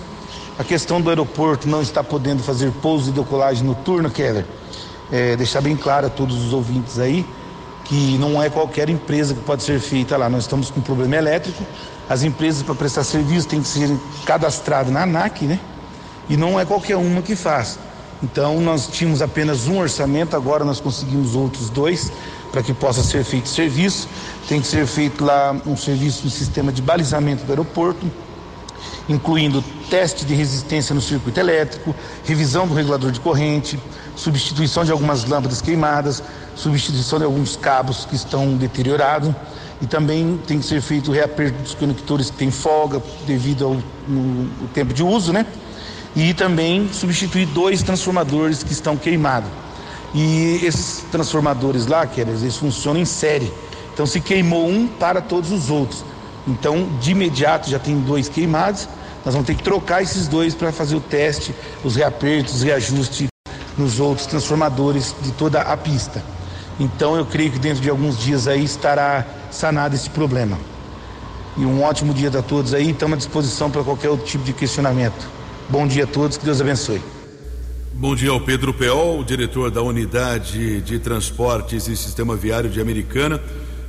A 0.58 0.64
questão 0.64 1.00
do 1.00 1.08
aeroporto 1.08 1.68
não 1.68 1.82
está 1.82 2.02
podendo 2.02 2.42
fazer 2.42 2.70
pouso 2.82 3.10
e 3.10 3.12
decolagem 3.12 3.64
noturna, 3.64 4.08
Keller. 4.08 4.44
É, 5.10 5.36
deixar 5.36 5.60
bem 5.60 5.76
claro 5.76 6.06
a 6.06 6.10
todos 6.10 6.36
os 6.36 6.52
ouvintes 6.52 6.98
aí 6.98 7.26
que 7.84 8.16
não 8.16 8.42
é 8.42 8.48
qualquer 8.48 8.88
empresa 8.88 9.34
que 9.34 9.40
pode 9.40 9.62
ser 9.62 9.78
feita 9.80 10.16
lá. 10.16 10.28
Nós 10.28 10.44
estamos 10.44 10.70
com 10.70 10.80
um 10.80 10.82
problema 10.82 11.16
elétrico. 11.16 11.62
As 12.08 12.22
empresas 12.22 12.62
para 12.62 12.74
prestar 12.74 13.04
serviço 13.04 13.48
têm 13.48 13.60
que 13.60 13.68
ser 13.68 13.94
cadastradas 14.24 14.92
na 14.92 15.02
ANAC, 15.02 15.44
né? 15.44 15.58
E 16.28 16.36
não 16.36 16.58
é 16.58 16.64
qualquer 16.64 16.96
uma 16.96 17.20
que 17.20 17.36
faz. 17.36 17.78
Então 18.22 18.60
nós 18.60 18.86
tínhamos 18.86 19.20
apenas 19.20 19.66
um 19.66 19.78
orçamento, 19.78 20.36
agora 20.36 20.64
nós 20.64 20.80
conseguimos 20.80 21.34
outros 21.34 21.68
dois 21.68 22.12
para 22.52 22.62
que 22.62 22.72
possa 22.72 23.02
ser 23.02 23.24
feito 23.24 23.48
serviço. 23.48 24.08
Tem 24.48 24.60
que 24.60 24.66
ser 24.66 24.86
feito 24.86 25.24
lá 25.24 25.56
um 25.66 25.76
serviço 25.76 26.24
no 26.24 26.30
sistema 26.30 26.70
de 26.70 26.80
balizamento 26.80 27.44
do 27.44 27.50
aeroporto, 27.50 28.06
incluindo 29.08 29.64
teste 29.90 30.24
de 30.24 30.34
resistência 30.34 30.94
no 30.94 31.00
circuito 31.00 31.40
elétrico, 31.40 31.94
revisão 32.24 32.66
do 32.66 32.74
regulador 32.74 33.10
de 33.10 33.18
corrente, 33.18 33.78
substituição 34.14 34.84
de 34.84 34.92
algumas 34.92 35.24
lâmpadas 35.24 35.60
queimadas, 35.60 36.22
substituição 36.54 37.18
de 37.18 37.24
alguns 37.24 37.56
cabos 37.56 38.04
que 38.04 38.14
estão 38.14 38.54
deteriorados 38.54 39.34
e 39.80 39.86
também 39.86 40.40
tem 40.46 40.60
que 40.60 40.64
ser 40.64 40.80
feito 40.80 41.10
o 41.10 41.14
reaperto 41.14 41.60
dos 41.60 41.74
conectores 41.74 42.30
que 42.30 42.36
tem 42.36 42.52
folga 42.52 43.02
devido 43.26 43.64
ao 43.64 43.76
tempo 44.72 44.94
de 44.94 45.02
uso, 45.02 45.32
né? 45.32 45.44
E 46.14 46.34
também 46.34 46.88
substituir 46.92 47.46
dois 47.46 47.82
transformadores 47.82 48.62
que 48.62 48.72
estão 48.72 48.96
queimados. 48.96 49.50
E 50.14 50.60
esses 50.62 51.04
transformadores 51.10 51.86
lá, 51.86 52.06
que 52.06 52.20
eles 52.20 52.56
funcionam 52.56 53.00
em 53.00 53.04
série. 53.04 53.52
Então, 53.92 54.04
se 54.06 54.20
queimou 54.20 54.68
um, 54.68 54.86
para 54.86 55.20
todos 55.20 55.50
os 55.50 55.70
outros. 55.70 56.04
Então, 56.46 56.88
de 57.00 57.12
imediato 57.12 57.70
já 57.70 57.78
tem 57.78 57.98
dois 58.00 58.28
queimados. 58.28 58.88
Nós 59.24 59.34
vamos 59.34 59.46
ter 59.46 59.54
que 59.54 59.62
trocar 59.62 60.02
esses 60.02 60.28
dois 60.28 60.54
para 60.54 60.72
fazer 60.72 60.96
o 60.96 61.00
teste, 61.00 61.54
os 61.84 61.96
reapertos, 61.96 62.56
os 62.56 62.62
reajustes 62.62 63.28
nos 63.78 64.00
outros 64.00 64.26
transformadores 64.26 65.14
de 65.22 65.32
toda 65.32 65.60
a 65.62 65.76
pista. 65.76 66.22
Então 66.78 67.16
eu 67.16 67.24
creio 67.24 67.50
que 67.52 67.58
dentro 67.58 67.80
de 67.80 67.88
alguns 67.88 68.18
dias 68.18 68.48
aí 68.48 68.64
estará 68.64 69.24
sanado 69.50 69.94
esse 69.94 70.10
problema. 70.10 70.58
E 71.56 71.64
um 71.64 71.82
ótimo 71.82 72.14
dia 72.14 72.30
a 72.30 72.42
todos 72.42 72.72
aí, 72.72 72.90
estamos 72.90 73.14
à 73.14 73.18
disposição 73.18 73.70
para 73.70 73.84
qualquer 73.84 74.08
outro 74.08 74.26
tipo 74.26 74.42
de 74.42 74.52
questionamento. 74.52 75.28
Bom 75.68 75.86
dia 75.86 76.04
a 76.04 76.06
todos, 76.06 76.36
que 76.36 76.44
Deus 76.44 76.60
abençoe. 76.60 77.00
Bom 77.94 78.14
dia 78.14 78.30
ao 78.30 78.40
Pedro 78.40 78.74
Peol, 78.74 79.22
diretor 79.22 79.70
da 79.70 79.80
Unidade 79.80 80.80
de 80.80 80.98
Transportes 80.98 81.86
e 81.86 81.96
Sistema 81.96 82.34
Viário 82.34 82.68
de 82.68 82.80
Americana. 82.80 83.40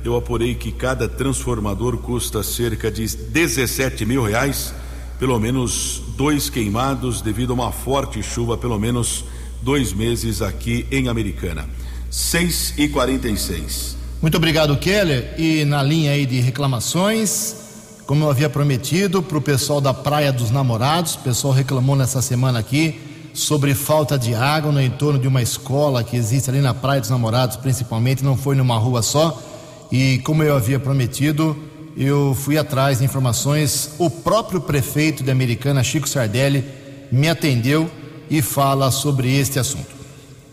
Eu 0.04 0.16
apurei 0.16 0.54
que 0.54 0.70
cada 0.70 1.08
transformador 1.08 1.96
custa 1.98 2.42
cerca 2.42 2.90
de 2.90 3.04
17 3.04 4.04
mil 4.04 4.22
reais, 4.22 4.72
pelo 5.18 5.38
menos 5.38 6.02
dois 6.16 6.48
queimados 6.48 7.20
devido 7.22 7.50
a 7.50 7.54
uma 7.54 7.72
forte 7.72 8.22
chuva, 8.22 8.56
pelo 8.56 8.78
menos 8.78 9.24
dois 9.62 9.92
meses 9.92 10.42
aqui 10.42 10.86
em 10.90 11.08
Americana. 11.08 11.68
6 12.10 12.74
e 12.78 12.88
46 12.88 13.96
Muito 14.22 14.36
obrigado, 14.36 14.76
Keller. 14.76 15.34
E 15.36 15.64
na 15.64 15.82
linha 15.82 16.12
aí 16.12 16.24
de 16.24 16.38
reclamações, 16.38 17.63
como 18.06 18.24
eu 18.24 18.30
havia 18.30 18.50
prometido 18.50 19.22
para 19.22 19.38
o 19.38 19.40
pessoal 19.40 19.80
da 19.80 19.94
Praia 19.94 20.32
dos 20.32 20.50
Namorados, 20.50 21.14
o 21.14 21.20
pessoal 21.20 21.54
reclamou 21.54 21.96
nessa 21.96 22.20
semana 22.20 22.58
aqui 22.58 23.00
sobre 23.32 23.74
falta 23.74 24.18
de 24.18 24.34
água 24.34 24.70
no 24.70 24.80
entorno 24.80 25.18
de 25.18 25.26
uma 25.26 25.40
escola 25.40 26.04
que 26.04 26.16
existe 26.16 26.50
ali 26.50 26.60
na 26.60 26.74
Praia 26.74 27.00
dos 27.00 27.10
Namorados, 27.10 27.56
principalmente, 27.56 28.22
não 28.22 28.36
foi 28.36 28.54
numa 28.54 28.76
rua 28.76 29.02
só. 29.02 29.42
E 29.90 30.18
como 30.18 30.42
eu 30.42 30.54
havia 30.54 30.78
prometido, 30.78 31.56
eu 31.96 32.34
fui 32.34 32.58
atrás 32.58 32.98
de 32.98 33.04
informações. 33.04 33.92
O 33.98 34.10
próprio 34.10 34.60
prefeito 34.60 35.24
de 35.24 35.30
Americana, 35.30 35.82
Chico 35.82 36.08
Sardelli, 36.08 36.64
me 37.10 37.28
atendeu 37.28 37.90
e 38.28 38.42
fala 38.42 38.90
sobre 38.90 39.34
este 39.34 39.58
assunto. 39.58 39.93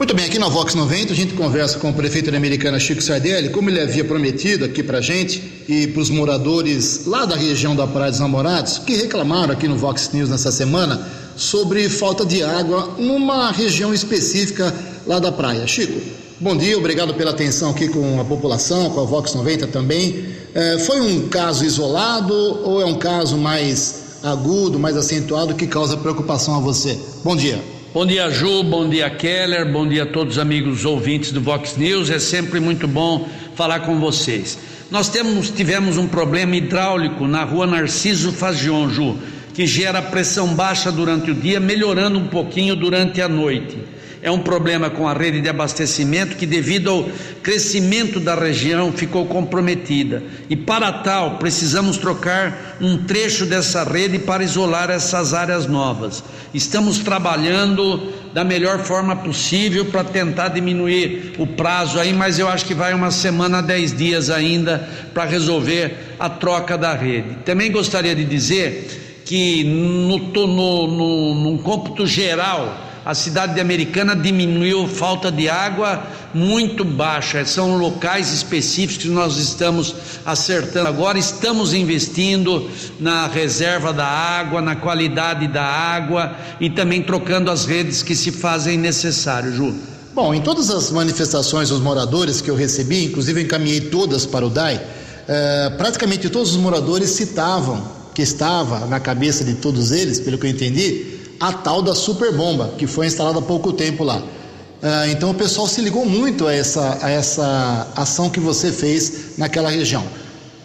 Muito 0.02 0.16
bem, 0.16 0.26
aqui 0.26 0.40
na 0.40 0.50
Vox 0.50 0.74
90 0.74 1.14
a 1.14 1.16
gente 1.16 1.36
conversa 1.36 1.78
com 1.78 1.92
o 1.92 1.94
prefeito 1.94 2.32
da 2.32 2.38
Americana 2.38 2.80
Chico 2.80 3.04
Sardelli, 3.04 3.50
como 3.50 3.70
ele 3.70 3.80
havia 3.80 4.04
prometido 4.04 4.66
aqui 4.66 4.82
pra 4.82 5.00
gente 5.00 5.64
e 5.70 5.86
para 5.86 6.02
os 6.02 6.10
moradores 6.10 7.06
lá 7.06 7.24
da 7.24 7.36
região 7.36 7.76
da 7.76 7.86
Praia 7.86 8.10
dos 8.10 8.20
Namorados, 8.20 8.80
que 8.80 8.96
reclamaram 8.96 9.54
aqui 9.54 9.68
no 9.68 9.78
Vox 9.78 10.10
News 10.12 10.28
nessa 10.28 10.52
semana 10.52 11.08
sobre 11.36 11.88
falta 11.88 12.26
de 12.26 12.42
água 12.42 12.96
numa 12.98 13.52
região 13.52 13.94
específica 13.94 14.74
lá 15.06 15.20
da 15.20 15.32
praia. 15.32 15.68
Chico, 15.68 16.02
bom 16.40 16.58
dia, 16.58 16.76
obrigado 16.76 17.14
pela 17.14 17.30
atenção 17.30 17.70
aqui 17.70 17.88
com 17.88 18.20
a 18.20 18.26
população, 18.26 18.90
com 18.90 19.02
a 19.02 19.06
Vox 19.06 19.36
90 19.36 19.68
também. 19.68 20.26
É, 20.56 20.80
foi 20.80 21.00
um 21.00 21.30
caso 21.30 21.64
isolado 21.64 22.34
ou 22.34 22.82
é 22.82 22.86
um 22.86 22.96
caso 22.96 23.38
mais 23.38 24.02
agudo, 24.24 24.80
mais 24.80 24.98
acentuado 24.98 25.54
que 25.54 25.68
causa 25.68 25.96
preocupação 25.96 26.56
a 26.56 26.60
você? 26.60 26.98
Bom 27.24 27.36
dia. 27.36 27.81
Bom 27.94 28.06
dia, 28.06 28.30
Ju, 28.32 28.64
bom 28.64 28.88
dia, 28.88 29.10
Keller, 29.10 29.70
bom 29.70 29.86
dia 29.86 30.04
a 30.04 30.06
todos 30.06 30.36
os 30.36 30.40
amigos 30.40 30.86
ouvintes 30.86 31.34
do 31.34 31.42
Vox 31.42 31.76
News. 31.76 32.10
É 32.10 32.20
sempre 32.20 32.58
muito 32.62 32.88
bom 32.88 33.28
falar 33.54 33.82
com 33.82 34.00
vocês. 34.00 34.58
Nós 34.90 35.10
temos, 35.10 35.50
tivemos 35.50 35.98
um 35.98 36.08
problema 36.08 36.56
hidráulico 36.56 37.28
na 37.28 37.44
rua 37.44 37.68
Narciso 37.68 38.32
Fagion, 38.32 38.88
Ju, 38.88 39.18
que 39.54 39.68
gera 39.68 40.02
pressão 40.02 40.56
baixa 40.56 40.90
durante 40.90 41.32
o 41.32 41.36
dia, 41.36 41.60
melhorando 41.60 42.18
um 42.18 42.28
pouquinho 42.28 42.78
durante 42.78 43.22
a 43.22 43.28
noite 43.28 43.78
é 44.22 44.30
um 44.30 44.40
problema 44.40 44.90
com 44.90 45.08
a 45.08 45.14
rede 45.14 45.42
de 45.42 45.50
abastecimento 45.50 46.36
que, 46.36 46.46
devido 46.46 46.92
ao 46.92 47.10
crescimento 47.42 48.20
da 48.20 48.36
região, 48.36 48.92
ficou 48.92 49.26
comprometida. 49.26 50.22
E 50.48 50.56
para 50.56 50.92
tal, 50.92 51.38
precisamos 51.38 51.98
trocar 51.98 52.78
um 52.80 53.00
trecho 53.00 53.46
dessa 53.46 53.84
rede 53.84 54.20
para 54.20 54.44
isolar 54.44 54.92
essas 54.92 55.34
áreas 55.34 55.66
novas. 55.66 56.24
Estamos 56.54 57.00
trabalhando 57.00 58.12
da 58.34 58.44
melhor 58.44 58.80
forma 58.80 59.16
possível 59.16 59.86
para 59.86 60.04
tentar 60.04 60.50
diminuir 60.50 61.34
o 61.40 61.48
prazo 61.48 62.00
aí, 62.00 62.14
mas 62.14 62.38
eu 62.38 62.48
acho 62.48 62.66
que 62.66 62.74
vai 62.76 62.94
uma 62.94 63.10
semana, 63.10 63.62
dez 63.62 63.96
dias 63.96 64.30
ainda 64.30 64.88
para 65.14 65.26
resolver 65.26 66.16
a 66.20 66.30
troca 66.30 66.78
da 66.78 66.94
rede. 66.94 67.38
Também 67.44 67.72
gostaria 67.72 68.14
de 68.14 68.24
dizer 68.24 69.24
que 69.26 69.64
no, 69.64 70.18
no, 70.18 70.88
no, 70.88 71.36
num 71.36 71.58
cômputo 71.58 72.06
geral, 72.06 72.91
a 73.04 73.16
cidade 73.16 73.56
de 73.56 73.60
Americana 73.60 74.16
diminuiu 74.16 74.88
falta 74.88 75.32
de 75.32 75.50
água 75.50 76.04
muito 76.34 76.86
baixa. 76.86 77.44
São 77.46 77.76
locais 77.78 78.32
específicos 78.32 79.04
que 79.04 79.10
nós 79.10 79.38
estamos 79.38 79.96
acertando 80.26 80.88
agora. 80.88 81.18
Estamos 81.18 81.74
investindo 81.74 82.70
na 83.00 83.28
reserva 83.28 83.92
da 83.92 84.06
água, 84.06 84.62
na 84.62 84.76
qualidade 84.76 85.48
da 85.48 85.64
água 85.64 86.36
e 86.60 86.70
também 86.70 87.02
trocando 87.02 87.50
as 87.50 87.66
redes 87.66 88.04
que 88.04 88.16
se 88.16 88.32
fazem 88.32 88.78
necessário, 88.78 89.52
Ju. 89.52 89.74
Bom, 90.14 90.34
em 90.34 90.42
todas 90.42 90.70
as 90.70 90.92
manifestações 90.92 91.70
dos 91.70 91.80
moradores 91.80 92.42
que 92.42 92.52
eu 92.52 92.56
recebi, 92.56 93.06
inclusive 93.06 93.42
encaminhei 93.42 93.82
todas 93.82 94.26
para 94.26 94.46
o 94.46 94.50
DAI, 94.50 94.80
eh, 95.28 95.72
praticamente 95.78 96.30
todos 96.30 96.52
os 96.52 96.58
moradores 96.58 97.12
citavam 97.12 97.82
que 98.14 98.22
estava 98.22 98.86
na 98.88 99.00
cabeça 99.00 99.44
de 99.44 99.56
todos 99.56 99.92
eles, 99.92 100.20
pelo 100.20 100.38
que 100.38 100.46
eu 100.46 100.50
entendi, 100.50 101.11
a 101.42 101.52
tal 101.52 101.82
da 101.82 101.96
super 101.96 102.32
bomba, 102.32 102.76
que 102.78 102.86
foi 102.86 103.08
instalada 103.08 103.40
há 103.40 103.42
pouco 103.42 103.74
tempo 103.74 104.04
lá. 104.04 104.18
Uh, 104.18 105.10
então 105.12 105.32
o 105.32 105.34
pessoal 105.34 105.68
se 105.68 105.82
ligou 105.82 106.06
muito 106.06 106.48
a 106.48 106.54
essa, 106.54 107.00
a 107.02 107.10
essa 107.10 107.88
ação 107.96 108.30
que 108.30 108.40
você 108.40 108.72
fez 108.72 109.38
naquela 109.38 109.70
região. 109.70 110.04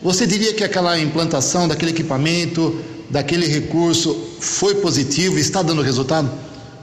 Você 0.03 0.27
diria 0.27 0.53
que 0.53 0.63
aquela 0.63 0.99
implantação 0.99 1.67
daquele 1.67 1.93
equipamento, 1.93 2.79
daquele 3.09 3.47
recurso 3.47 4.15
foi 4.39 4.75
positivo 4.77 5.39
e 5.39 5.41
está 5.41 5.63
dando 5.63 5.81
resultado? 5.81 6.31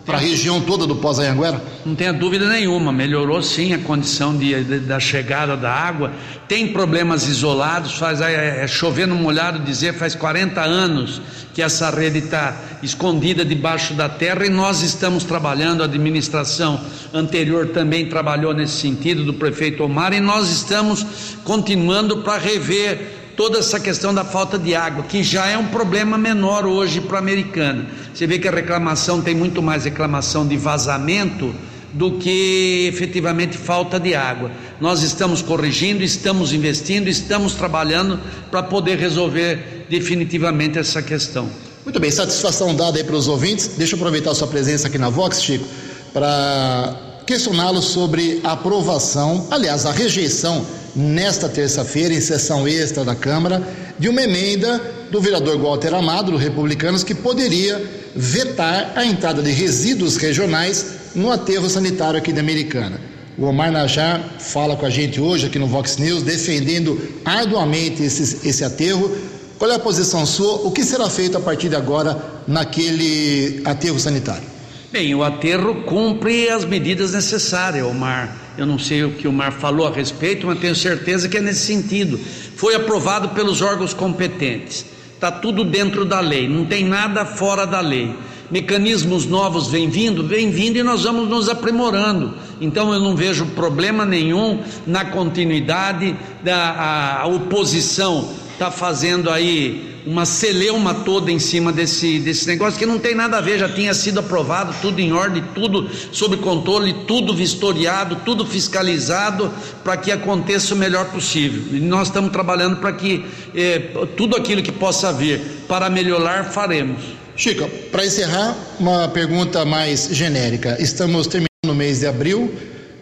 Para 0.06 0.18
a 0.18 0.20
região 0.20 0.60
toda 0.60 0.86
do 0.86 0.98
Pós-Anhanguera? 0.98 1.62
Não 1.86 1.96
tenha 1.96 2.12
dúvida 2.12 2.48
nenhuma, 2.48 2.92
melhorou 2.92 3.42
sim 3.42 3.74
a 3.74 3.80
condição 3.80 4.38
de, 4.38 4.64
de, 4.64 4.80
da 4.80 5.00
chegada 5.00 5.56
da 5.56 5.72
água. 5.72 6.12
Tem 6.48 6.68
problemas 6.68 7.28
isolados, 7.28 7.94
faz 7.94 8.20
é, 8.20 8.64
é 8.64 8.68
chover 8.68 9.08
no 9.08 9.16
molhado 9.16 9.60
dizer, 9.60 9.94
faz 9.94 10.14
40 10.16 10.62
anos 10.62 11.22
que 11.54 11.62
essa 11.62 11.90
rede 11.90 12.18
está 12.20 12.58
escondida 12.82 13.46
debaixo 13.46 13.94
da 13.94 14.10
terra 14.10 14.46
e 14.46 14.50
nós 14.50 14.82
estamos 14.82 15.24
trabalhando, 15.24 15.82
a 15.82 15.86
administração 15.86 16.82
anterior 17.14 17.68
também 17.68 18.10
trabalhou 18.10 18.54
nesse 18.54 18.74
sentido, 18.74 19.24
do 19.24 19.36
prefeito 19.36 19.84
Omar, 19.84 20.14
e 20.14 20.20
nós 20.20 20.50
estamos 20.50 21.06
continuando 21.44 22.18
para 22.18 22.40
rever 22.40 23.23
toda 23.36 23.60
essa 23.60 23.80
questão 23.80 24.14
da 24.14 24.24
falta 24.24 24.58
de 24.58 24.76
água, 24.76 25.04
que 25.04 25.24
já 25.24 25.48
é 25.48 25.58
um 25.58 25.68
problema 25.68 26.18
menor 26.18 26.66
hoje 26.66 27.02
para 27.02 27.16
o 27.16 27.20
americano. 27.20 27.86
Você 28.14 28.28
vê 28.28 28.40
que 28.40 28.48
a 28.48 28.52
reclamação 28.52 29.22
tem 29.22 29.36
muito 29.36 29.62
mais 29.62 29.86
reclamação 29.86 30.48
de 30.48 30.58
vazamento 30.58 31.54
do 31.94 32.18
que 32.18 32.88
efetivamente 32.92 33.58
falta 33.58 34.00
de 34.00 34.16
água. 34.16 34.52
Nós 34.82 35.04
estamos 35.04 35.42
corrigindo, 35.42 36.04
estamos 36.04 36.52
investindo, 36.52 37.08
estamos 37.08 37.54
trabalhando 37.54 38.20
para 38.50 38.64
poder 38.64 38.98
resolver 38.98 39.86
definitivamente 39.90 40.80
essa 40.80 41.02
questão. 41.02 41.50
Muito 41.86 42.00
bem, 42.00 42.10
satisfação 42.10 42.76
dada 42.76 42.98
aí 42.98 43.04
para 43.04 43.16
os 43.16 43.28
ouvintes. 43.28 43.68
Deixa 43.78 43.94
eu 43.94 43.98
aproveitar 43.98 44.32
a 44.32 44.36
sua 44.36 44.48
presença 44.48 44.88
aqui 44.88 44.98
na 44.98 45.10
Vox, 45.10 45.44
Chico, 45.44 45.66
para 46.12 46.96
questioná-lo 47.28 47.82
sobre 47.82 48.42
a 48.44 48.54
aprovação, 48.54 49.48
aliás, 49.52 49.86
a 49.86 49.92
rejeição 49.92 50.66
nesta 50.96 51.50
terça-feira, 51.50 52.14
em 52.14 52.22
sessão 52.22 52.68
extra 52.68 53.04
da 53.04 53.16
Câmara, 53.16 53.62
de 53.98 54.10
uma 54.10 54.22
emenda 54.22 54.82
do 55.12 55.22
vereador 55.22 55.58
Walter 55.58 55.94
Amado, 55.94 56.32
do 56.32 56.38
Republicanos, 56.38 57.04
que 57.04 57.16
poderia 57.16 57.82
vetar 58.16 58.94
a 58.96 59.06
entrada 59.06 59.42
de 59.42 59.52
resíduos 59.52 60.18
regionais 60.18 60.86
no 61.16 61.32
aterro 61.32 61.70
sanitário 61.70 62.18
aqui 62.18 62.32
da 62.32 62.42
Americana. 62.42 63.00
O 63.38 63.46
Omar 63.46 63.72
Najar 63.72 64.22
fala 64.40 64.76
com 64.76 64.86
a 64.86 64.90
gente 64.90 65.20
hoje 65.20 65.48
aqui 65.48 65.58
no 65.58 65.68
Vox 65.68 65.98
News, 65.98 66.22
defendendo 66.22 67.00
arduamente 67.26 68.04
esse, 68.04 68.48
esse 68.48 68.64
aterro. 68.64 69.16
Qual 69.58 69.72
é 69.72 69.76
a 69.76 69.80
posição 69.80 70.26
sua? 70.26 70.68
O 70.68 70.72
que 70.72 70.84
será 70.84 71.10
feito 71.10 71.38
a 71.38 71.42
partir 71.42 71.70
de 71.70 71.76
agora 71.76 72.18
naquele 72.48 73.62
aterro 73.66 74.00
sanitário? 74.00 74.53
Bem, 74.94 75.16
o 75.16 75.24
aterro 75.24 75.74
cumpre 75.86 76.48
as 76.50 76.64
medidas 76.66 77.14
necessárias, 77.14 77.84
Omar. 77.84 78.32
Eu 78.56 78.68
não 78.68 78.78
sei 78.78 79.04
o 79.04 79.10
que 79.10 79.28
o 79.28 79.34
Mar 79.34 79.52
falou 79.52 79.88
a 79.88 79.92
respeito, 79.92 80.46
mas 80.46 80.60
tenho 80.60 80.76
certeza 80.76 81.28
que 81.28 81.36
é 81.36 81.42
nesse 81.42 81.66
sentido. 81.66 82.20
Foi 82.56 82.76
aprovado 82.76 83.30
pelos 83.30 83.60
órgãos 83.60 83.92
competentes. 83.92 84.86
Está 85.16 85.32
tudo 85.32 85.64
dentro 85.64 86.06
da 86.06 86.20
lei, 86.20 86.48
não 86.48 86.64
tem 86.64 86.86
nada 86.86 87.26
fora 87.26 87.66
da 87.66 87.80
lei. 87.80 88.14
Mecanismos 88.52 89.26
novos 89.26 89.68
vêm 89.68 89.90
vindo, 89.90 90.28
vêm 90.28 90.52
vindo 90.52 90.78
e 90.78 90.84
nós 90.84 91.06
vamos 91.06 91.28
nos 91.28 91.50
aprimorando. 91.50 92.36
Então 92.62 92.94
eu 92.94 93.00
não 93.00 93.16
vejo 93.16 93.48
problema 93.48 94.06
nenhum 94.06 94.62
na 94.86 95.06
continuidade 95.06 96.16
da 96.44 97.24
oposição 97.26 98.30
está 98.54 98.70
fazendo 98.70 99.30
aí 99.30 99.93
uma 100.06 100.26
celeuma 100.26 100.94
toda 100.94 101.32
em 101.32 101.40
cima 101.40 101.72
desse, 101.72 102.20
desse 102.20 102.48
negócio 102.48 102.78
que 102.78 102.86
não 102.86 103.00
tem 103.00 103.16
nada 103.16 103.38
a 103.38 103.42
ver, 103.42 103.60
já 103.60 103.70
tinha 103.70 103.94
sido 103.94 104.20
aprovado, 104.20 104.76
tudo 104.82 105.00
em 105.00 105.14
ordem, 105.14 105.44
tudo 105.56 105.90
sob 106.12 106.38
controle, 106.38 106.94
tudo 107.08 107.34
vistoriado, 107.34 108.18
tudo 108.26 108.46
fiscalizado 108.46 109.52
para 109.84 109.98
que 109.98 110.12
aconteça 110.12 110.74
o 110.74 110.78
melhor 110.78 111.06
possível. 111.06 111.64
E 111.72 111.80
nós 111.80 112.08
estamos 112.08 112.32
trabalhando 112.32 112.78
para 112.78 112.92
que 112.94 113.26
eh, 113.56 113.80
tudo 114.18 114.36
aquilo 114.36 114.62
que 114.62 114.72
possa 114.72 115.12
vir 115.14 115.40
para 115.68 115.90
melhorar, 115.90 116.46
faremos. 116.46 117.02
Chico, 117.36 117.68
para 117.92 118.06
encerrar, 118.06 118.56
uma 118.80 119.08
pergunta 119.08 119.66
mais 119.66 120.10
genérica. 120.12 120.78
Estamos 120.80 121.26
terminando 121.26 121.50
o 121.68 121.74
mês 121.74 122.02
de 122.02 122.08
abril, 122.08 122.54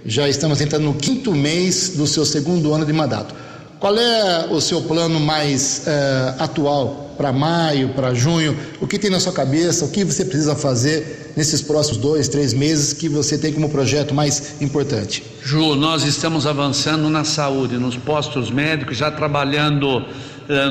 já 0.06 0.30
estamos 0.30 0.62
entrando 0.62 0.84
no 0.84 0.94
quinto 0.94 1.34
mês 1.34 1.90
do 1.96 2.08
seu 2.08 2.26
segundo 2.26 2.74
ano 2.74 2.86
de 2.86 2.94
mandato. 2.94 3.41
Qual 3.82 3.98
é 3.98 4.46
o 4.52 4.62
seu 4.62 4.80
plano 4.84 5.20
mais 5.20 5.88
uh, 5.88 6.44
atual 6.44 7.16
para 7.18 7.34
maio, 7.34 7.90
para 7.96 8.14
junho? 8.14 8.56
O 8.80 8.86
que 8.86 9.00
tem 9.00 9.10
na 9.10 9.20
sua 9.20 9.34
cabeça? 9.34 9.86
O 9.86 9.90
que 9.90 10.04
você 10.04 10.24
precisa 10.24 10.56
fazer 10.56 11.34
nesses 11.36 11.64
próximos 11.64 11.98
dois, 11.98 12.28
três 12.28 12.54
meses 12.54 12.94
que 12.94 13.10
você 13.10 13.40
tem 13.40 13.52
como 13.52 13.70
projeto 13.70 14.14
mais 14.14 14.62
importante? 14.62 15.24
Ju, 15.42 15.74
nós 15.74 16.04
estamos 16.04 16.46
avançando 16.46 17.10
na 17.10 17.24
saúde, 17.24 17.80
nos 17.80 17.98
postos 17.98 18.52
médicos, 18.52 18.98
já 18.98 19.10
trabalhando 19.10 19.98
eh, 19.98 20.04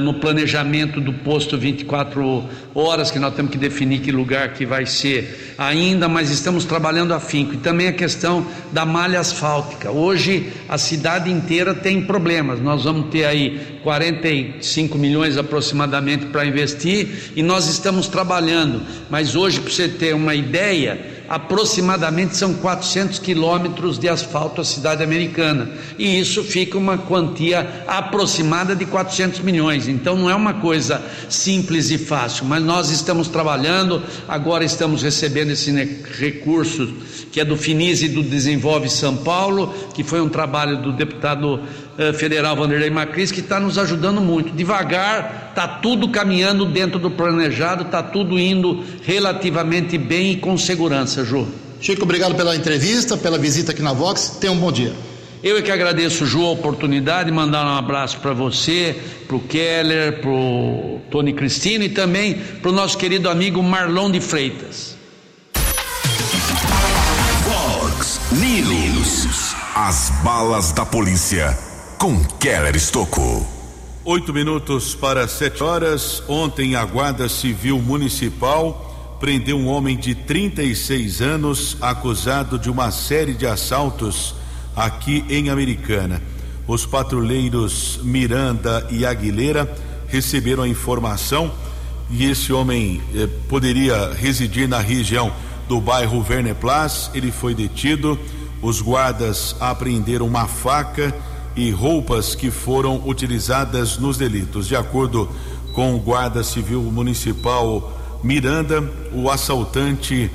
no 0.01 0.15
planejamento 0.15 1.01
do 1.01 1.13
posto 1.13 1.57
24 1.57 2.45
horas, 2.75 3.11
que 3.11 3.19
nós 3.19 3.35
temos 3.35 3.51
que 3.51 3.59
definir 3.59 4.01
que 4.01 4.13
lugar 4.13 4.53
que 4.53 4.67
vai 4.67 4.85
ser 4.85 5.55
ainda, 5.57 6.09
mas 6.09 6.31
estamos 6.31 6.65
trabalhando 6.65 7.15
afinco. 7.15 7.55
E 7.55 7.57
também 7.57 7.89
a 7.89 7.93
questão 7.93 8.47
da 8.73 8.85
malha 8.85 9.19
asfáltica. 9.19 9.91
Hoje 9.91 10.53
a 10.69 10.77
cidade 10.77 11.31
inteira 11.31 11.75
tem 11.75 12.03
problemas. 12.03 12.61
Nós 12.61 12.85
vamos 12.85 13.11
ter 13.11 13.25
aí 13.25 13.79
45 13.83 14.99
milhões 14.99 15.37
aproximadamente 15.37 16.27
para 16.27 16.45
investir 16.45 17.33
e 17.35 17.43
nós 17.43 17.69
estamos 17.69 18.07
trabalhando. 18.07 18.83
Mas 19.09 19.35
hoje, 19.35 19.61
para 19.61 19.71
você 19.71 19.89
ter 19.89 20.15
uma 20.15 20.35
ideia, 20.35 21.20
aproximadamente 21.31 22.37
são 22.37 22.55
400 22.55 23.21
quilômetros 23.21 24.01
de 24.01 24.09
asfalto 24.09 24.61
à 24.61 24.65
cidade 24.65 25.01
americana. 25.05 25.71
E 25.97 26.19
isso 26.19 26.43
fica 26.43 26.77
uma 26.77 26.99
quantia 26.99 27.85
aproximada 27.87 28.75
de 28.75 28.85
400 28.85 29.39
milhões. 29.39 29.87
Então 29.87 30.17
não 30.17 30.29
é 30.29 30.35
uma 30.35 30.55
coisa 30.55 31.01
simples 31.29 31.93
e 31.93 31.99
fácil, 31.99 32.47
mas 32.47 32.65
nós 32.65 32.91
estamos 32.91 33.29
trabalhando, 33.29 34.03
agora 34.27 34.65
estamos 34.65 35.05
recebendo 35.05 35.51
esse 35.51 35.71
recurso 36.19 36.93
que 37.31 37.41
é 37.41 37.45
do 37.45 37.57
Finis 37.57 38.03
e 38.03 38.09
do 38.09 38.25
Desenvolve 38.25 38.91
São 38.91 39.17
Paulo, 39.17 39.73
que 39.95 40.03
foi 40.03 40.21
um 40.21 40.29
trabalho 40.29 40.83
do 40.83 40.93
deputado 40.93 41.61
federal 42.15 42.57
Vanderlei 42.57 42.91
Macris, 42.91 43.31
que 43.31 43.41
está 43.41 43.61
nos 43.61 43.77
ajudando 43.77 44.21
muito. 44.21 44.53
Devagar, 44.53 45.49
está 45.51 45.67
tudo 45.67 46.09
caminhando 46.09 46.65
dentro 46.65 46.99
do 46.99 47.11
planejado, 47.11 47.83
está 47.83 48.03
tudo 48.03 48.39
indo 48.39 48.83
relativamente 49.03 49.99
bem 49.99 50.33
e 50.33 50.37
com 50.37 50.57
segurança, 50.57 51.25
Ju. 51.25 51.47
Chico, 51.81 52.03
obrigado 52.03 52.35
pela 52.35 52.55
entrevista, 52.55 53.17
pela 53.17 53.39
visita 53.39 53.73
aqui 53.73 53.83
na 53.83 53.93
Vox. 53.93 54.39
Tenha 54.41 54.53
um 54.53 54.59
bom 54.59 54.71
dia. 54.71 54.93
Eu 55.43 55.57
é 55.57 55.63
que 55.63 55.71
agradeço, 55.71 56.27
Ju, 56.27 56.45
a 56.45 56.51
oportunidade 56.51 57.31
de 57.31 57.35
mandar 57.35 57.65
um 57.65 57.79
abraço 57.79 58.19
para 58.19 58.35
você, 58.35 58.95
para 59.27 59.37
o 59.37 59.41
Keller, 59.41 60.21
para 60.21 60.31
o 60.31 61.01
Tony 61.11 61.33
Cristino 61.33 61.83
e 61.85 61.89
também 61.89 62.35
para 62.35 62.71
o 62.71 62.75
nosso 62.75 62.99
querido 62.99 63.29
amigo 63.31 63.63
Marlon 63.63 64.11
de 64.11 64.21
Freitas. 64.21 64.97
Vox 67.45 68.21
News. 68.33 69.55
As 69.75 70.11
balas 70.23 70.73
da 70.73 70.85
polícia 70.85 71.57
com 72.01 72.19
Keller 72.39 72.75
Estocou. 72.75 73.47
Oito 74.07 74.33
minutos 74.33 74.95
para 74.95 75.29
sete 75.29 75.63
horas. 75.63 76.23
Ontem, 76.27 76.75
a 76.75 76.83
Guarda 76.83 77.29
Civil 77.29 77.79
Municipal 77.79 79.19
prendeu 79.21 79.59
um 79.59 79.69
homem 79.69 79.99
de 79.99 80.15
36 80.15 81.21
anos 81.21 81.77
acusado 81.79 82.59
de 82.59 82.71
uma 82.71 82.91
série 82.91 83.35
de 83.35 83.47
assaltos 83.47 84.35
aqui 84.75 85.27
em 85.29 85.51
Americana. 85.51 86.23
Os 86.67 86.87
patrulheiros 86.87 88.01
Miranda 88.03 88.89
e 88.91 89.05
Aguilera 89.05 89.71
receberam 90.09 90.63
a 90.63 90.69
informação 90.69 91.53
e 92.09 92.25
esse 92.25 92.51
homem 92.51 93.03
eh, 93.15 93.29
poderia 93.47 94.15
residir 94.15 94.67
na 94.67 94.79
região 94.79 95.31
do 95.69 95.79
bairro 95.83 96.23
Verneplas. 96.23 97.11
Ele 97.13 97.31
foi 97.31 97.55
detido. 97.55 98.19
Os 98.63 98.81
guardas 98.81 99.55
apreenderam 99.61 100.27
uma 100.27 100.47
faca 100.47 101.15
e 101.57 101.71
roupas 101.71 102.35
que 102.35 102.51
foram 102.51 103.03
utilizadas 103.07 103.99
nos 103.99 104.17
delitos. 104.17 104.67
De 104.67 104.77
acordo 104.77 105.29
com 105.73 105.95
o 105.95 105.99
Guarda 105.99 106.43
Civil 106.43 106.83
Municipal 106.83 107.93
Miranda, 108.23 108.83
o 109.13 109.31
assaltante 109.31 110.31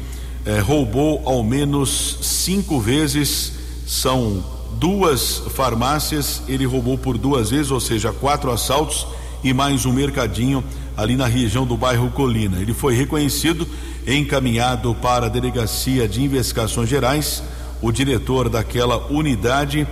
eh, 0.46 0.60
roubou 0.60 1.22
ao 1.26 1.44
menos 1.44 2.20
cinco 2.22 2.80
vezes, 2.80 3.54
são 3.86 4.44
duas 4.80 5.44
farmácias, 5.54 6.42
ele 6.48 6.66
roubou 6.66 6.98
por 6.98 7.18
duas 7.18 7.50
vezes, 7.52 7.72
ou 7.72 7.80
seja, 7.80 8.12
quatro 8.12 8.52
assaltos 8.52 9.08
e 9.44 9.54
mais 9.54 9.86
um 9.86 9.94
mercadinho 9.94 10.64
ali 10.98 11.16
na 11.16 11.28
região 11.28 11.66
do 11.66 11.78
bairro 11.78 12.10
Colina. 12.12 12.60
Ele 12.60 12.74
foi 12.74 12.96
reconhecido, 12.96 13.68
encaminhado 14.08 14.96
para 14.96 15.28
a 15.28 15.30
Delegacia 15.30 16.08
de 16.08 16.24
Investigações 16.24 16.90
Gerais. 16.90 17.44
O 17.82 17.92
diretor 17.92 18.50
daquela 18.50 18.98
unidade 19.12 19.88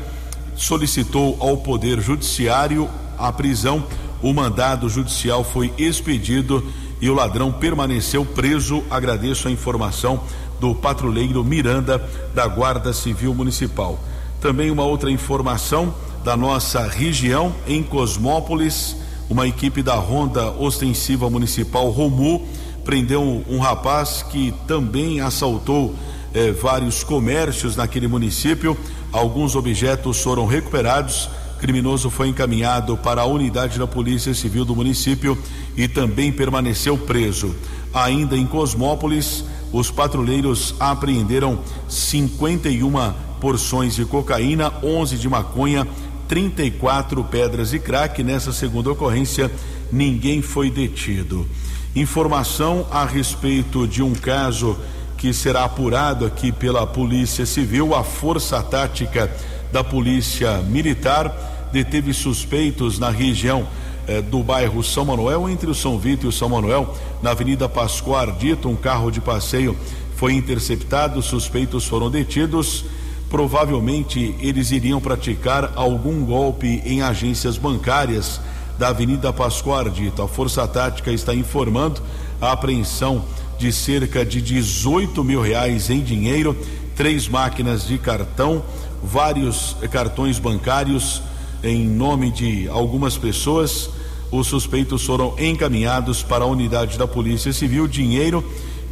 solicitou 0.55 1.37
ao 1.39 1.57
Poder 1.57 1.99
Judiciário 2.01 2.89
a 3.17 3.31
prisão. 3.31 3.83
O 4.21 4.33
mandado 4.33 4.87
judicial 4.89 5.43
foi 5.43 5.73
expedido 5.77 6.63
e 7.01 7.09
o 7.09 7.13
ladrão 7.13 7.51
permaneceu 7.51 8.25
preso. 8.25 8.83
Agradeço 8.89 9.47
a 9.47 9.51
informação 9.51 10.23
do 10.59 10.73
patrulheiro 10.73 11.43
Miranda 11.43 12.01
da 12.33 12.47
Guarda 12.47 12.93
Civil 12.93 13.33
Municipal. 13.33 13.99
Também 14.39 14.71
uma 14.71 14.83
outra 14.83 15.11
informação 15.11 15.93
da 16.23 16.37
nossa 16.37 16.87
região 16.87 17.53
em 17.67 17.83
Cosmópolis, 17.83 18.95
uma 19.29 19.47
equipe 19.47 19.81
da 19.81 19.95
Ronda 19.95 20.51
Ostensiva 20.51 21.29
Municipal 21.29 21.89
Romu 21.89 22.47
prendeu 22.83 23.43
um, 23.49 23.59
rapaz 23.59 24.23
que 24.29 24.53
também 24.67 25.21
assaltou 25.21 25.95
eh, 26.33 26.51
vários 26.51 27.03
comércios 27.03 27.75
naquele 27.75 28.07
município. 28.07 28.77
Alguns 29.13 29.55
objetos 29.55 30.19
foram 30.21 30.47
recuperados. 30.47 31.29
Criminoso 31.59 32.09
foi 32.09 32.29
encaminhado 32.29 32.97
para 32.97 33.21
a 33.21 33.25
unidade 33.25 33.77
da 33.77 33.85
Polícia 33.85 34.33
Civil 34.33 34.65
do 34.65 34.75
município 34.75 35.37
e 35.77 35.87
também 35.87 36.31
permaneceu 36.31 36.97
preso. 36.97 37.55
Ainda 37.93 38.35
em 38.35 38.47
Cosmópolis, 38.47 39.45
os 39.71 39.91
patrulheiros 39.91 40.73
apreenderam 40.79 41.59
51 41.87 43.13
porções 43.39 43.95
de 43.95 44.03
cocaína, 44.03 44.73
11 44.83 45.17
de 45.17 45.29
maconha, 45.29 45.87
34 46.27 47.23
pedras 47.25 47.69
de 47.69 47.77
crack. 47.77 48.23
Nessa 48.23 48.51
segunda 48.51 48.91
ocorrência, 48.91 49.51
ninguém 49.91 50.41
foi 50.41 50.71
detido. 50.71 51.47
Informação 51.95 52.87
a 52.89 53.05
respeito 53.05 53.87
de 53.87 54.01
um 54.01 54.13
caso 54.13 54.75
que 55.23 55.33
será 55.33 55.63
apurado 55.63 56.25
aqui 56.25 56.51
pela 56.51 56.85
Polícia 56.85 57.45
Civil, 57.45 57.95
a 57.95 58.03
Força 58.03 58.61
Tática 58.61 59.31
da 59.71 59.81
Polícia 59.81 60.57
Militar 60.57 61.69
deteve 61.71 62.13
suspeitos 62.13 62.99
na 62.99 63.09
região 63.09 63.65
eh, 64.05 64.21
do 64.21 64.43
bairro 64.43 64.83
São 64.83 65.05
Manuel, 65.05 65.49
entre 65.49 65.69
o 65.69 65.73
São 65.73 65.97
Vito 65.97 66.25
e 66.25 66.27
o 66.27 66.31
São 66.33 66.49
Manuel, 66.49 66.93
na 67.21 67.31
Avenida 67.31 67.69
Pascoal 67.69 68.19
Ardito, 68.19 68.67
um 68.67 68.75
carro 68.75 69.09
de 69.09 69.21
passeio 69.21 69.77
foi 70.17 70.33
interceptado, 70.33 71.21
suspeitos 71.21 71.85
foram 71.85 72.11
detidos. 72.11 72.83
Provavelmente 73.29 74.35
eles 74.41 74.71
iriam 74.71 74.99
praticar 74.99 75.71
algum 75.77 76.25
golpe 76.25 76.81
em 76.83 77.01
agências 77.01 77.57
bancárias 77.57 78.41
da 78.77 78.89
Avenida 78.89 79.31
Pascoal 79.31 79.79
Ardito. 79.79 80.21
A 80.21 80.27
Força 80.27 80.67
Tática 80.67 81.13
está 81.13 81.33
informando 81.33 82.01
a 82.41 82.51
apreensão 82.51 83.23
de 83.57 83.71
cerca 83.71 84.25
de 84.25 84.41
18 84.41 85.23
mil 85.23 85.41
reais 85.41 85.89
em 85.89 86.01
dinheiro, 86.01 86.55
três 86.95 87.27
máquinas 87.27 87.87
de 87.87 87.97
cartão, 87.97 88.63
vários 89.01 89.75
cartões 89.91 90.39
bancários 90.39 91.21
em 91.63 91.87
nome 91.87 92.31
de 92.31 92.67
algumas 92.69 93.17
pessoas. 93.17 93.89
Os 94.31 94.47
suspeitos 94.47 95.05
foram 95.05 95.35
encaminhados 95.39 96.23
para 96.23 96.43
a 96.43 96.47
unidade 96.47 96.97
da 96.97 97.07
Polícia 97.07 97.53
Civil. 97.53 97.87
Dinheiro 97.87 98.43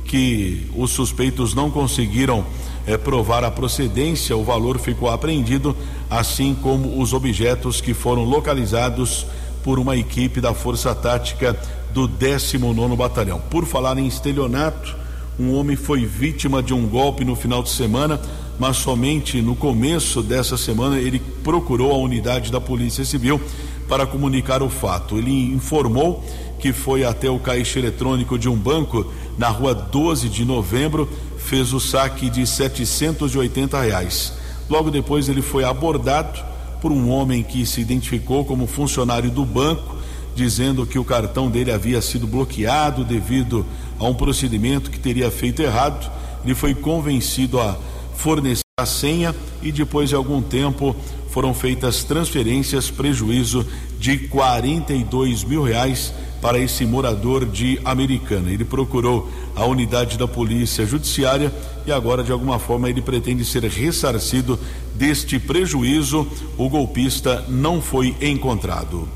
que 0.05 0.67
os 0.75 0.91
suspeitos 0.91 1.53
não 1.53 1.71
conseguiram 1.71 2.45
eh, 2.85 2.97
provar 2.97 3.43
a 3.43 3.51
procedência, 3.51 4.35
o 4.35 4.43
valor 4.43 4.77
ficou 4.79 5.09
apreendido, 5.09 5.75
assim 6.09 6.53
como 6.53 7.01
os 7.01 7.13
objetos 7.13 7.79
que 7.79 7.93
foram 7.93 8.23
localizados 8.23 9.25
por 9.63 9.79
uma 9.79 9.95
equipe 9.95 10.41
da 10.41 10.53
Força 10.53 10.93
Tática 10.93 11.57
do 11.93 12.07
19 12.07 12.95
Batalhão. 12.95 13.41
Por 13.49 13.65
falar 13.65 13.97
em 13.97 14.07
estelionato, 14.07 14.95
um 15.39 15.53
homem 15.53 15.75
foi 15.75 16.05
vítima 16.05 16.61
de 16.61 16.73
um 16.73 16.87
golpe 16.87 17.25
no 17.25 17.35
final 17.35 17.63
de 17.63 17.69
semana, 17.69 18.19
mas 18.59 18.77
somente 18.77 19.41
no 19.41 19.55
começo 19.55 20.21
dessa 20.21 20.57
semana 20.57 20.99
ele 20.99 21.19
procurou 21.43 21.91
a 21.91 21.97
unidade 21.97 22.51
da 22.51 22.61
Polícia 22.61 23.03
Civil 23.03 23.41
para 23.87 24.05
comunicar 24.05 24.61
o 24.61 24.69
fato. 24.69 25.17
Ele 25.17 25.53
informou 25.53 26.23
que 26.59 26.71
foi 26.71 27.03
até 27.03 27.29
o 27.29 27.39
caixa 27.39 27.79
eletrônico 27.79 28.37
de 28.37 28.47
um 28.47 28.55
banco 28.55 29.11
na 29.37 29.49
rua 29.49 29.73
12 29.73 30.29
de 30.29 30.45
novembro, 30.45 31.09
fez 31.37 31.73
o 31.73 31.79
saque 31.79 32.29
de 32.29 32.45
780 32.45 33.81
reais. 33.81 34.33
Logo 34.69 34.91
depois 34.91 35.27
ele 35.27 35.41
foi 35.41 35.63
abordado 35.63 36.39
por 36.79 36.91
um 36.91 37.09
homem 37.09 37.43
que 37.43 37.65
se 37.65 37.81
identificou 37.81 38.45
como 38.45 38.67
funcionário 38.67 39.31
do 39.31 39.43
banco 39.43 40.00
dizendo 40.35 40.85
que 40.85 40.99
o 40.99 41.03
cartão 41.03 41.49
dele 41.49 41.71
havia 41.71 42.01
sido 42.01 42.25
bloqueado 42.27 43.03
devido 43.03 43.65
a 43.99 44.05
um 44.05 44.13
procedimento 44.13 44.89
que 44.89 44.99
teria 44.99 45.29
feito 45.29 45.61
errado. 45.61 46.09
Ele 46.43 46.55
foi 46.55 46.73
convencido 46.73 47.59
a 47.59 47.77
fornecer 48.15 48.61
a 48.79 48.85
senha 48.85 49.35
e 49.61 49.71
depois 49.71 50.09
de 50.09 50.15
algum 50.15 50.41
tempo 50.41 50.95
foram 51.29 51.53
feitas 51.53 52.03
transferências, 52.03 52.89
prejuízo 52.91 53.65
de 53.99 54.17
42 54.17 55.43
mil 55.43 55.63
reais 55.63 56.13
para 56.41 56.59
esse 56.59 56.85
morador 56.85 57.45
de 57.45 57.79
Americana. 57.85 58.51
Ele 58.51 58.65
procurou 58.65 59.29
a 59.55 59.65
unidade 59.65 60.17
da 60.17 60.27
Polícia 60.27 60.85
Judiciária 60.85 61.53
e 61.85 61.91
agora, 61.91 62.23
de 62.23 62.31
alguma 62.31 62.59
forma, 62.59 62.89
ele 62.89 63.01
pretende 63.01 63.45
ser 63.45 63.63
ressarcido 63.63 64.59
deste 64.95 65.39
prejuízo. 65.39 66.27
O 66.57 66.67
golpista 66.67 67.45
não 67.47 67.81
foi 67.81 68.15
encontrado. 68.19 69.07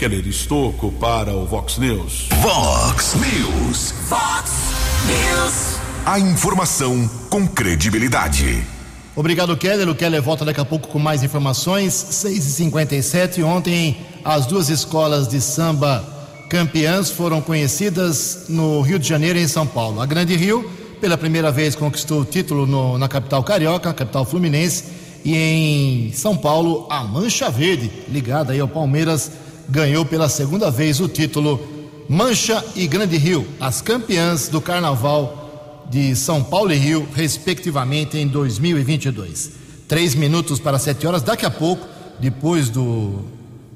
Keller 0.00 0.26
Estocco 0.26 0.90
para 0.92 1.34
o 1.34 1.44
Vox 1.44 1.76
News. 1.76 2.30
Vox 2.40 3.16
News. 3.16 3.92
Vox 4.08 4.50
News. 5.06 5.78
A 6.06 6.18
informação 6.18 7.06
com 7.28 7.46
credibilidade. 7.46 8.64
Obrigado, 9.14 9.54
Keller. 9.58 9.90
O 9.90 9.94
Keller 9.94 10.22
volta 10.22 10.42
daqui 10.42 10.58
a 10.58 10.64
pouco 10.64 10.88
com 10.88 10.98
mais 10.98 11.22
informações. 11.22 11.92
6h57. 11.92 13.44
Ontem, 13.44 13.98
as 14.24 14.46
duas 14.46 14.70
escolas 14.70 15.28
de 15.28 15.38
samba 15.38 16.02
campeãs 16.48 17.10
foram 17.10 17.42
conhecidas 17.42 18.46
no 18.48 18.80
Rio 18.80 18.98
de 18.98 19.06
Janeiro 19.06 19.38
e 19.38 19.42
em 19.42 19.48
São 19.48 19.66
Paulo. 19.66 20.00
A 20.00 20.06
Grande 20.06 20.34
Rio, 20.34 20.66
pela 20.98 21.18
primeira 21.18 21.52
vez, 21.52 21.74
conquistou 21.74 22.22
o 22.22 22.24
título 22.24 22.66
no, 22.66 22.96
na 22.96 23.06
capital 23.06 23.44
carioca, 23.44 23.92
capital 23.92 24.24
fluminense. 24.24 24.82
E 25.22 25.36
em 25.36 26.12
São 26.14 26.34
Paulo, 26.34 26.86
a 26.88 27.04
Mancha 27.04 27.50
Verde, 27.50 27.92
ligada 28.08 28.54
aí 28.54 28.60
ao 28.60 28.66
Palmeiras, 28.66 29.30
ganhou 29.70 30.04
pela 30.04 30.28
segunda 30.28 30.70
vez 30.70 31.00
o 31.00 31.08
título 31.08 31.60
Mancha 32.08 32.64
e 32.74 32.88
Grande 32.88 33.16
Rio, 33.16 33.46
as 33.60 33.80
campeãs 33.80 34.48
do 34.48 34.60
Carnaval 34.60 35.86
de 35.88 36.14
São 36.16 36.42
Paulo 36.42 36.72
e 36.72 36.76
Rio, 36.76 37.08
respectivamente, 37.14 38.18
em 38.18 38.26
2022. 38.26 39.52
Três 39.86 40.14
minutos 40.14 40.58
para 40.58 40.78
sete 40.78 41.06
horas. 41.06 41.22
Daqui 41.22 41.46
a 41.46 41.50
pouco, 41.50 41.86
depois 42.18 42.68
do, 42.68 43.20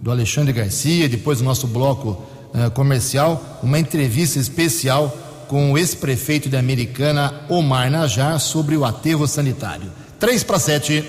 do 0.00 0.10
Alexandre 0.10 0.52
Garcia, 0.52 1.08
depois 1.08 1.38
do 1.38 1.44
nosso 1.44 1.68
bloco 1.68 2.22
uh, 2.52 2.70
comercial, 2.72 3.60
uma 3.62 3.78
entrevista 3.78 4.38
especial 4.38 5.16
com 5.46 5.72
o 5.72 5.78
ex-prefeito 5.78 6.48
de 6.48 6.56
Americana, 6.56 7.42
Omar 7.48 7.90
Najar, 7.90 8.40
sobre 8.40 8.76
o 8.76 8.84
aterro 8.84 9.26
sanitário. 9.28 9.90
Três 10.18 10.42
para 10.42 10.58
sete. 10.58 11.04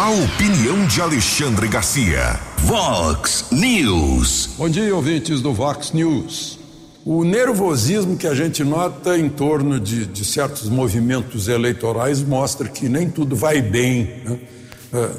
A 0.00 0.08
opinião 0.08 0.86
de 0.86 0.98
Alexandre 1.02 1.68
Garcia. 1.68 2.40
Vox 2.60 3.44
News. 3.52 4.48
Bom 4.56 4.66
dia, 4.66 4.96
ouvintes 4.96 5.42
do 5.42 5.52
Vox 5.52 5.92
News. 5.92 6.58
O 7.04 7.22
nervosismo 7.22 8.16
que 8.16 8.26
a 8.26 8.34
gente 8.34 8.64
nota 8.64 9.18
em 9.18 9.28
torno 9.28 9.78
de, 9.78 10.06
de 10.06 10.24
certos 10.24 10.70
movimentos 10.70 11.48
eleitorais 11.48 12.22
mostra 12.22 12.66
que 12.66 12.88
nem 12.88 13.10
tudo 13.10 13.36
vai 13.36 13.60
bem. 13.60 14.22
Né? 14.24 14.38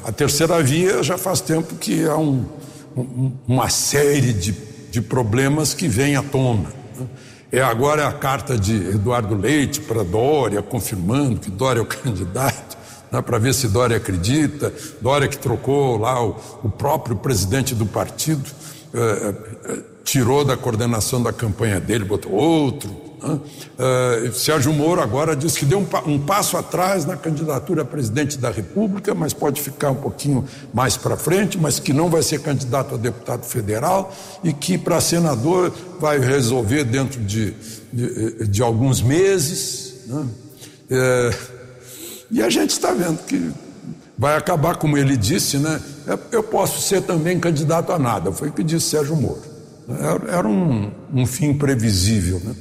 A 0.04 0.10
terceira 0.10 0.60
via 0.60 1.00
já 1.00 1.16
faz 1.16 1.40
tempo 1.40 1.76
que 1.76 2.04
há 2.04 2.16
um, 2.16 2.44
um, 2.96 3.30
uma 3.46 3.68
série 3.68 4.32
de, 4.32 4.52
de 4.90 5.00
problemas 5.00 5.74
que 5.74 5.86
vem 5.86 6.16
à 6.16 6.24
tona. 6.24 6.70
Né? 6.98 7.06
É 7.52 7.62
agora 7.62 8.08
a 8.08 8.12
carta 8.12 8.58
de 8.58 8.74
Eduardo 8.74 9.36
Leite 9.36 9.80
para 9.80 10.02
Dória, 10.02 10.60
confirmando 10.60 11.38
que 11.38 11.52
Dória 11.52 11.78
é 11.78 11.82
o 11.84 11.86
candidato 11.86 12.71
né, 13.12 13.20
para 13.20 13.38
ver 13.38 13.52
se 13.52 13.68
Dória 13.68 13.98
acredita. 13.98 14.72
Dória 15.00 15.28
que 15.28 15.36
trocou 15.36 15.98
lá 15.98 16.24
o, 16.24 16.34
o 16.64 16.70
próprio 16.70 17.14
presidente 17.16 17.74
do 17.74 17.84
partido, 17.84 18.50
eh, 18.94 19.34
eh, 19.64 19.78
tirou 20.02 20.44
da 20.44 20.56
coordenação 20.56 21.22
da 21.22 21.32
campanha 21.32 21.78
dele, 21.78 22.04
botou 22.04 22.32
outro. 22.32 22.90
Né? 23.22 23.38
Eh, 23.78 24.30
Sérgio 24.32 24.72
Moro 24.72 25.02
agora 25.02 25.36
diz 25.36 25.56
que 25.56 25.66
deu 25.66 25.78
um, 25.78 26.10
um, 26.10 26.18
passo 26.18 26.56
atrás 26.56 27.04
na 27.04 27.16
candidatura 27.16 27.82
a 27.82 27.84
presidente 27.84 28.38
da 28.38 28.50
República, 28.50 29.14
mas 29.14 29.32
pode 29.32 29.60
ficar 29.60 29.90
um 29.90 29.96
pouquinho 29.96 30.44
mais 30.72 30.96
para 30.96 31.16
frente, 31.16 31.58
mas 31.58 31.78
que 31.78 31.92
não 31.92 32.08
vai 32.08 32.22
ser 32.22 32.40
candidato 32.40 32.94
a 32.94 32.98
deputado 32.98 33.44
federal 33.44 34.12
e 34.42 34.52
que 34.52 34.78
para 34.78 35.00
senador 35.00 35.72
vai 36.00 36.18
resolver 36.18 36.84
dentro 36.84 37.20
de, 37.20 37.54
de, 37.92 38.46
de 38.48 38.62
alguns 38.62 39.02
meses. 39.02 39.94
Né? 40.06 40.26
E 42.32 42.42
a 42.42 42.48
gente 42.48 42.70
está 42.70 42.92
vendo 42.92 43.18
que 43.26 43.52
vai 44.16 44.36
acabar, 44.36 44.76
como 44.76 44.96
ele 44.96 45.18
disse, 45.18 45.58
né? 45.58 45.78
Eu 46.32 46.42
posso 46.42 46.80
ser 46.80 47.02
também 47.02 47.38
candidato 47.38 47.92
a 47.92 47.98
nada, 47.98 48.32
foi 48.32 48.48
o 48.48 48.52
que 48.52 48.64
disse 48.64 48.88
Sérgio 48.88 49.14
Moro. 49.14 49.42
Era 50.26 50.48
um, 50.48 50.90
um 51.12 51.26
fim 51.26 51.52
previsível. 51.52 52.40
Né? 52.42 52.54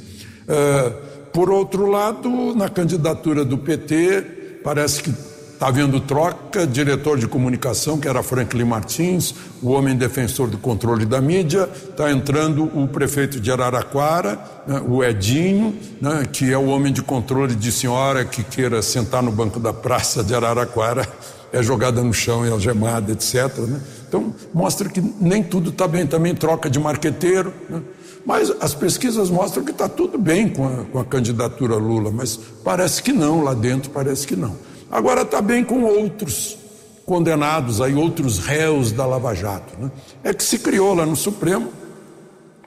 É, 0.47 0.89
por 1.31 1.49
outro 1.49 1.85
lado, 1.85 2.53
na 2.53 2.67
candidatura 2.67 3.45
do 3.45 3.57
PT, 3.57 4.59
parece 4.61 5.01
que 5.01 5.13
Está 5.61 5.69
havendo 5.69 5.99
troca, 5.99 6.65
diretor 6.65 7.19
de 7.19 7.27
comunicação, 7.27 7.99
que 7.99 8.07
era 8.07 8.23
Franklin 8.23 8.63
Martins, 8.63 9.35
o 9.61 9.69
homem 9.69 9.95
defensor 9.95 10.47
do 10.47 10.57
controle 10.57 11.05
da 11.05 11.21
mídia, 11.21 11.69
está 11.71 12.11
entrando 12.11 12.63
o 12.63 12.87
prefeito 12.87 13.39
de 13.39 13.51
Araraquara, 13.51 14.39
né, 14.65 14.81
o 14.89 15.03
Edinho, 15.03 15.77
né, 16.01 16.25
que 16.33 16.51
é 16.51 16.57
o 16.57 16.65
homem 16.65 16.91
de 16.91 17.03
controle 17.03 17.53
de 17.53 17.71
senhora 17.71 18.25
que 18.25 18.43
queira 18.43 18.81
sentar 18.81 19.21
no 19.21 19.31
banco 19.31 19.59
da 19.59 19.71
praça 19.71 20.23
de 20.23 20.33
Araraquara, 20.33 21.07
é 21.53 21.61
jogada 21.61 22.01
no 22.01 22.11
chão 22.11 22.43
e 22.43 22.49
algemada, 22.49 23.11
etc. 23.11 23.55
Né? 23.59 23.79
Então, 24.07 24.33
mostra 24.51 24.89
que 24.89 24.99
nem 25.19 25.43
tudo 25.43 25.69
está 25.69 25.87
bem, 25.87 26.07
também 26.07 26.33
troca 26.33 26.71
de 26.71 26.79
marqueteiro. 26.79 27.53
Né? 27.69 27.83
Mas 28.25 28.51
as 28.59 28.73
pesquisas 28.73 29.29
mostram 29.29 29.63
que 29.63 29.69
está 29.69 29.87
tudo 29.87 30.17
bem 30.17 30.49
com 30.49 30.65
a, 30.65 30.85
com 30.85 30.97
a 30.97 31.05
candidatura 31.05 31.75
Lula, 31.75 32.09
mas 32.09 32.39
parece 32.63 33.03
que 33.03 33.13
não, 33.13 33.43
lá 33.43 33.53
dentro 33.53 33.91
parece 33.91 34.25
que 34.25 34.35
não. 34.35 34.70
Agora 34.91 35.21
está 35.21 35.41
bem 35.41 35.63
com 35.63 35.83
outros 35.83 36.57
condenados, 37.05 37.79
aí 37.79 37.95
outros 37.95 38.39
réus 38.39 38.91
da 38.91 39.05
Lava 39.05 39.33
Jato. 39.33 39.73
Né? 39.79 39.89
É 40.23 40.33
que 40.33 40.43
se 40.43 40.59
criou 40.59 40.93
lá 40.93 41.05
no 41.05 41.15
Supremo 41.15 41.71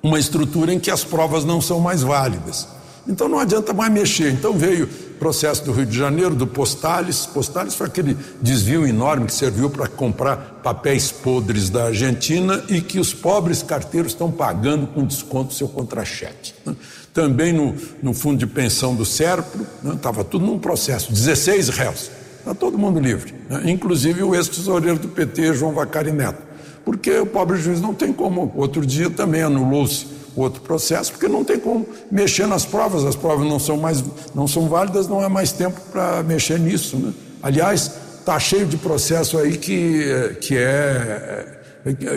uma 0.02 0.18
estrutura 0.18 0.72
em 0.72 0.78
que 0.78 0.90
as 0.90 1.04
provas 1.04 1.44
não 1.44 1.60
são 1.60 1.80
mais 1.80 2.02
válidas. 2.02 2.68
Então 3.06 3.28
não 3.28 3.38
adianta 3.38 3.72
mais 3.72 3.92
mexer. 3.92 4.32
Então 4.32 4.52
veio 4.54 4.86
o 4.86 5.14
processo 5.18 5.64
do 5.64 5.72
Rio 5.72 5.86
de 5.86 5.96
Janeiro, 5.96 6.34
do 6.34 6.46
Postales. 6.46 7.26
Postales 7.26 7.74
foi 7.74 7.86
aquele 7.86 8.16
desvio 8.40 8.86
enorme 8.86 9.26
que 9.26 9.32
serviu 9.32 9.68
para 9.68 9.86
comprar 9.86 10.60
papéis 10.62 11.10
podres 11.12 11.68
da 11.68 11.86
Argentina 11.86 12.64
e 12.68 12.80
que 12.80 12.98
os 12.98 13.12
pobres 13.12 13.62
carteiros 13.62 14.12
estão 14.12 14.30
pagando 14.30 14.86
com 14.86 15.04
desconto 15.04 15.52
seu 15.52 15.68
contra-cheque. 15.68 16.54
Né? 16.64 16.74
Também 17.14 17.52
no, 17.52 17.74
no 18.02 18.12
fundo 18.12 18.38
de 18.38 18.46
pensão 18.46 18.94
do 18.94 19.04
Serpro, 19.04 19.64
estava 19.94 20.22
né? 20.22 20.28
tudo 20.28 20.44
num 20.44 20.58
processo, 20.58 21.12
16 21.12 21.68
réus, 21.68 22.10
está 22.40 22.52
todo 22.52 22.76
mundo 22.76 22.98
livre, 22.98 23.32
né? 23.48 23.62
inclusive 23.70 24.20
o 24.24 24.34
ex-tesoureiro 24.34 24.98
do 24.98 25.08
PT, 25.08 25.54
João 25.54 25.72
Vacari 25.72 26.10
Neto, 26.10 26.42
porque 26.84 27.16
o 27.20 27.24
pobre 27.24 27.56
juiz 27.56 27.80
não 27.80 27.94
tem 27.94 28.12
como, 28.12 28.52
outro 28.56 28.84
dia 28.84 29.08
também 29.08 29.42
anulou-se 29.42 30.08
outro 30.34 30.60
processo, 30.62 31.12
porque 31.12 31.28
não 31.28 31.44
tem 31.44 31.60
como 31.60 31.86
mexer 32.10 32.48
nas 32.48 32.66
provas, 32.66 33.04
as 33.04 33.14
provas 33.14 33.48
não 33.48 33.60
são 33.60 33.76
mais, 33.76 34.02
não 34.34 34.48
são 34.48 34.68
válidas, 34.68 35.06
não 35.06 35.20
há 35.20 35.28
mais 35.28 35.52
tempo 35.52 35.80
para 35.92 36.20
mexer 36.24 36.58
nisso, 36.58 36.96
né? 36.96 37.12
aliás, 37.40 37.92
está 38.18 38.40
cheio 38.40 38.66
de 38.66 38.76
processo 38.76 39.38
aí 39.38 39.56
que, 39.56 40.36
que 40.40 40.56
é 40.56 41.60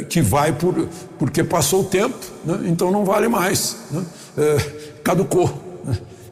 que 0.07 0.21
vai 0.21 0.53
por, 0.53 0.87
porque 1.19 1.43
passou 1.43 1.81
o 1.81 1.83
tempo, 1.83 2.17
né? 2.45 2.61
então 2.65 2.89
não 2.89 3.03
vale 3.03 3.27
mais. 3.27 3.75
Né? 3.91 4.05
É, 4.37 4.86
caducou. 5.07 5.49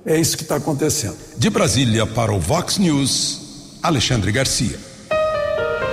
É 0.06 0.20
isso 0.20 0.36
que 0.36 0.44
está 0.44 0.58
acontecendo. 0.58 1.16
De 1.38 1.50
Brasília 1.50 2.06
para 2.06 2.34
o 2.34 2.40
Vox 2.40 2.78
News, 2.78 3.80
Alexandre 3.82 4.34
Garcia. 4.34 4.78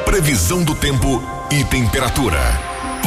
Previsão 0.05 0.65
do 0.65 0.75
tempo 0.75 1.23
e 1.51 1.63
temperatura. 1.65 2.41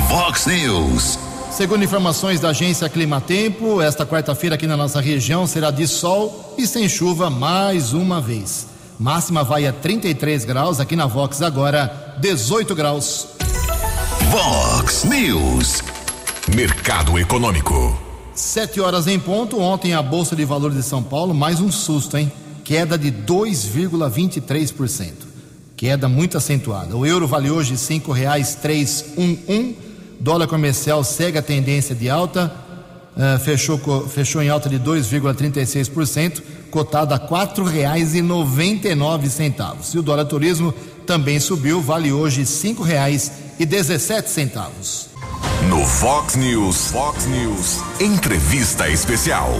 Vox 0.07 0.45
News. 0.45 1.19
Segundo 1.51 1.83
informações 1.83 2.39
da 2.39 2.49
agência 2.49 2.87
Climatempo, 2.87 3.81
esta 3.81 4.05
quarta-feira 4.05 4.55
aqui 4.55 4.65
na 4.65 4.77
nossa 4.77 5.01
região 5.01 5.45
será 5.45 5.71
de 5.71 5.85
sol 5.87 6.55
e 6.57 6.65
sem 6.65 6.87
chuva 6.87 7.29
mais 7.29 7.91
uma 7.91 8.21
vez. 8.21 8.67
Máxima 8.97 9.43
vai 9.43 9.67
a 9.67 9.73
33 9.73 10.45
graus, 10.45 10.79
aqui 10.79 10.95
na 10.95 11.05
Vox 11.05 11.41
agora 11.41 12.15
18 12.19 12.73
graus. 12.73 13.27
Vox 14.31 15.03
News. 15.03 15.83
Mercado 16.55 17.19
Econômico. 17.19 18.04
Sete 18.35 18.79
horas 18.81 19.07
em 19.07 19.17
ponto. 19.17 19.61
Ontem 19.61 19.93
a 19.93 20.01
Bolsa 20.01 20.35
de 20.35 20.43
Valores 20.43 20.75
de 20.75 20.83
São 20.83 21.01
Paulo, 21.01 21.33
mais 21.33 21.61
um 21.61 21.71
susto, 21.71 22.17
hein? 22.17 22.29
Queda 22.65 22.97
de 22.97 23.09
2,23%. 23.09 25.11
Queda 25.77 26.09
muito 26.09 26.37
acentuada. 26.37 26.97
O 26.97 27.05
euro 27.05 27.27
vale 27.27 27.49
hoje 27.49 27.77
um, 29.17 29.37
um. 29.47 29.73
Dólar 30.19 30.47
comercial 30.47 31.01
segue 31.01 31.37
a 31.37 31.41
tendência 31.41 31.95
de 31.95 32.09
alta. 32.09 32.53
Uh, 33.15 33.39
fechou, 33.39 33.79
fechou 34.09 34.43
em 34.43 34.49
alta 34.49 34.67
de 34.67 34.77
2,36%, 34.77 36.43
cotado 36.69 37.13
a 37.13 37.19
quatro 37.19 37.63
reais 37.63 38.13
e 38.13 38.21
o 39.97 40.03
dólar 40.03 40.25
turismo 40.25 40.73
também 41.07 41.39
subiu, 41.39 41.79
vale 41.79 42.11
hoje 42.11 42.45
dezessete 43.65 44.29
centavos. 44.29 45.14
No 45.69 45.83
Fox 45.85 46.35
News, 46.35 46.91
Fox 46.91 47.25
News, 47.25 47.81
entrevista 47.99 48.89
especial. 48.89 49.51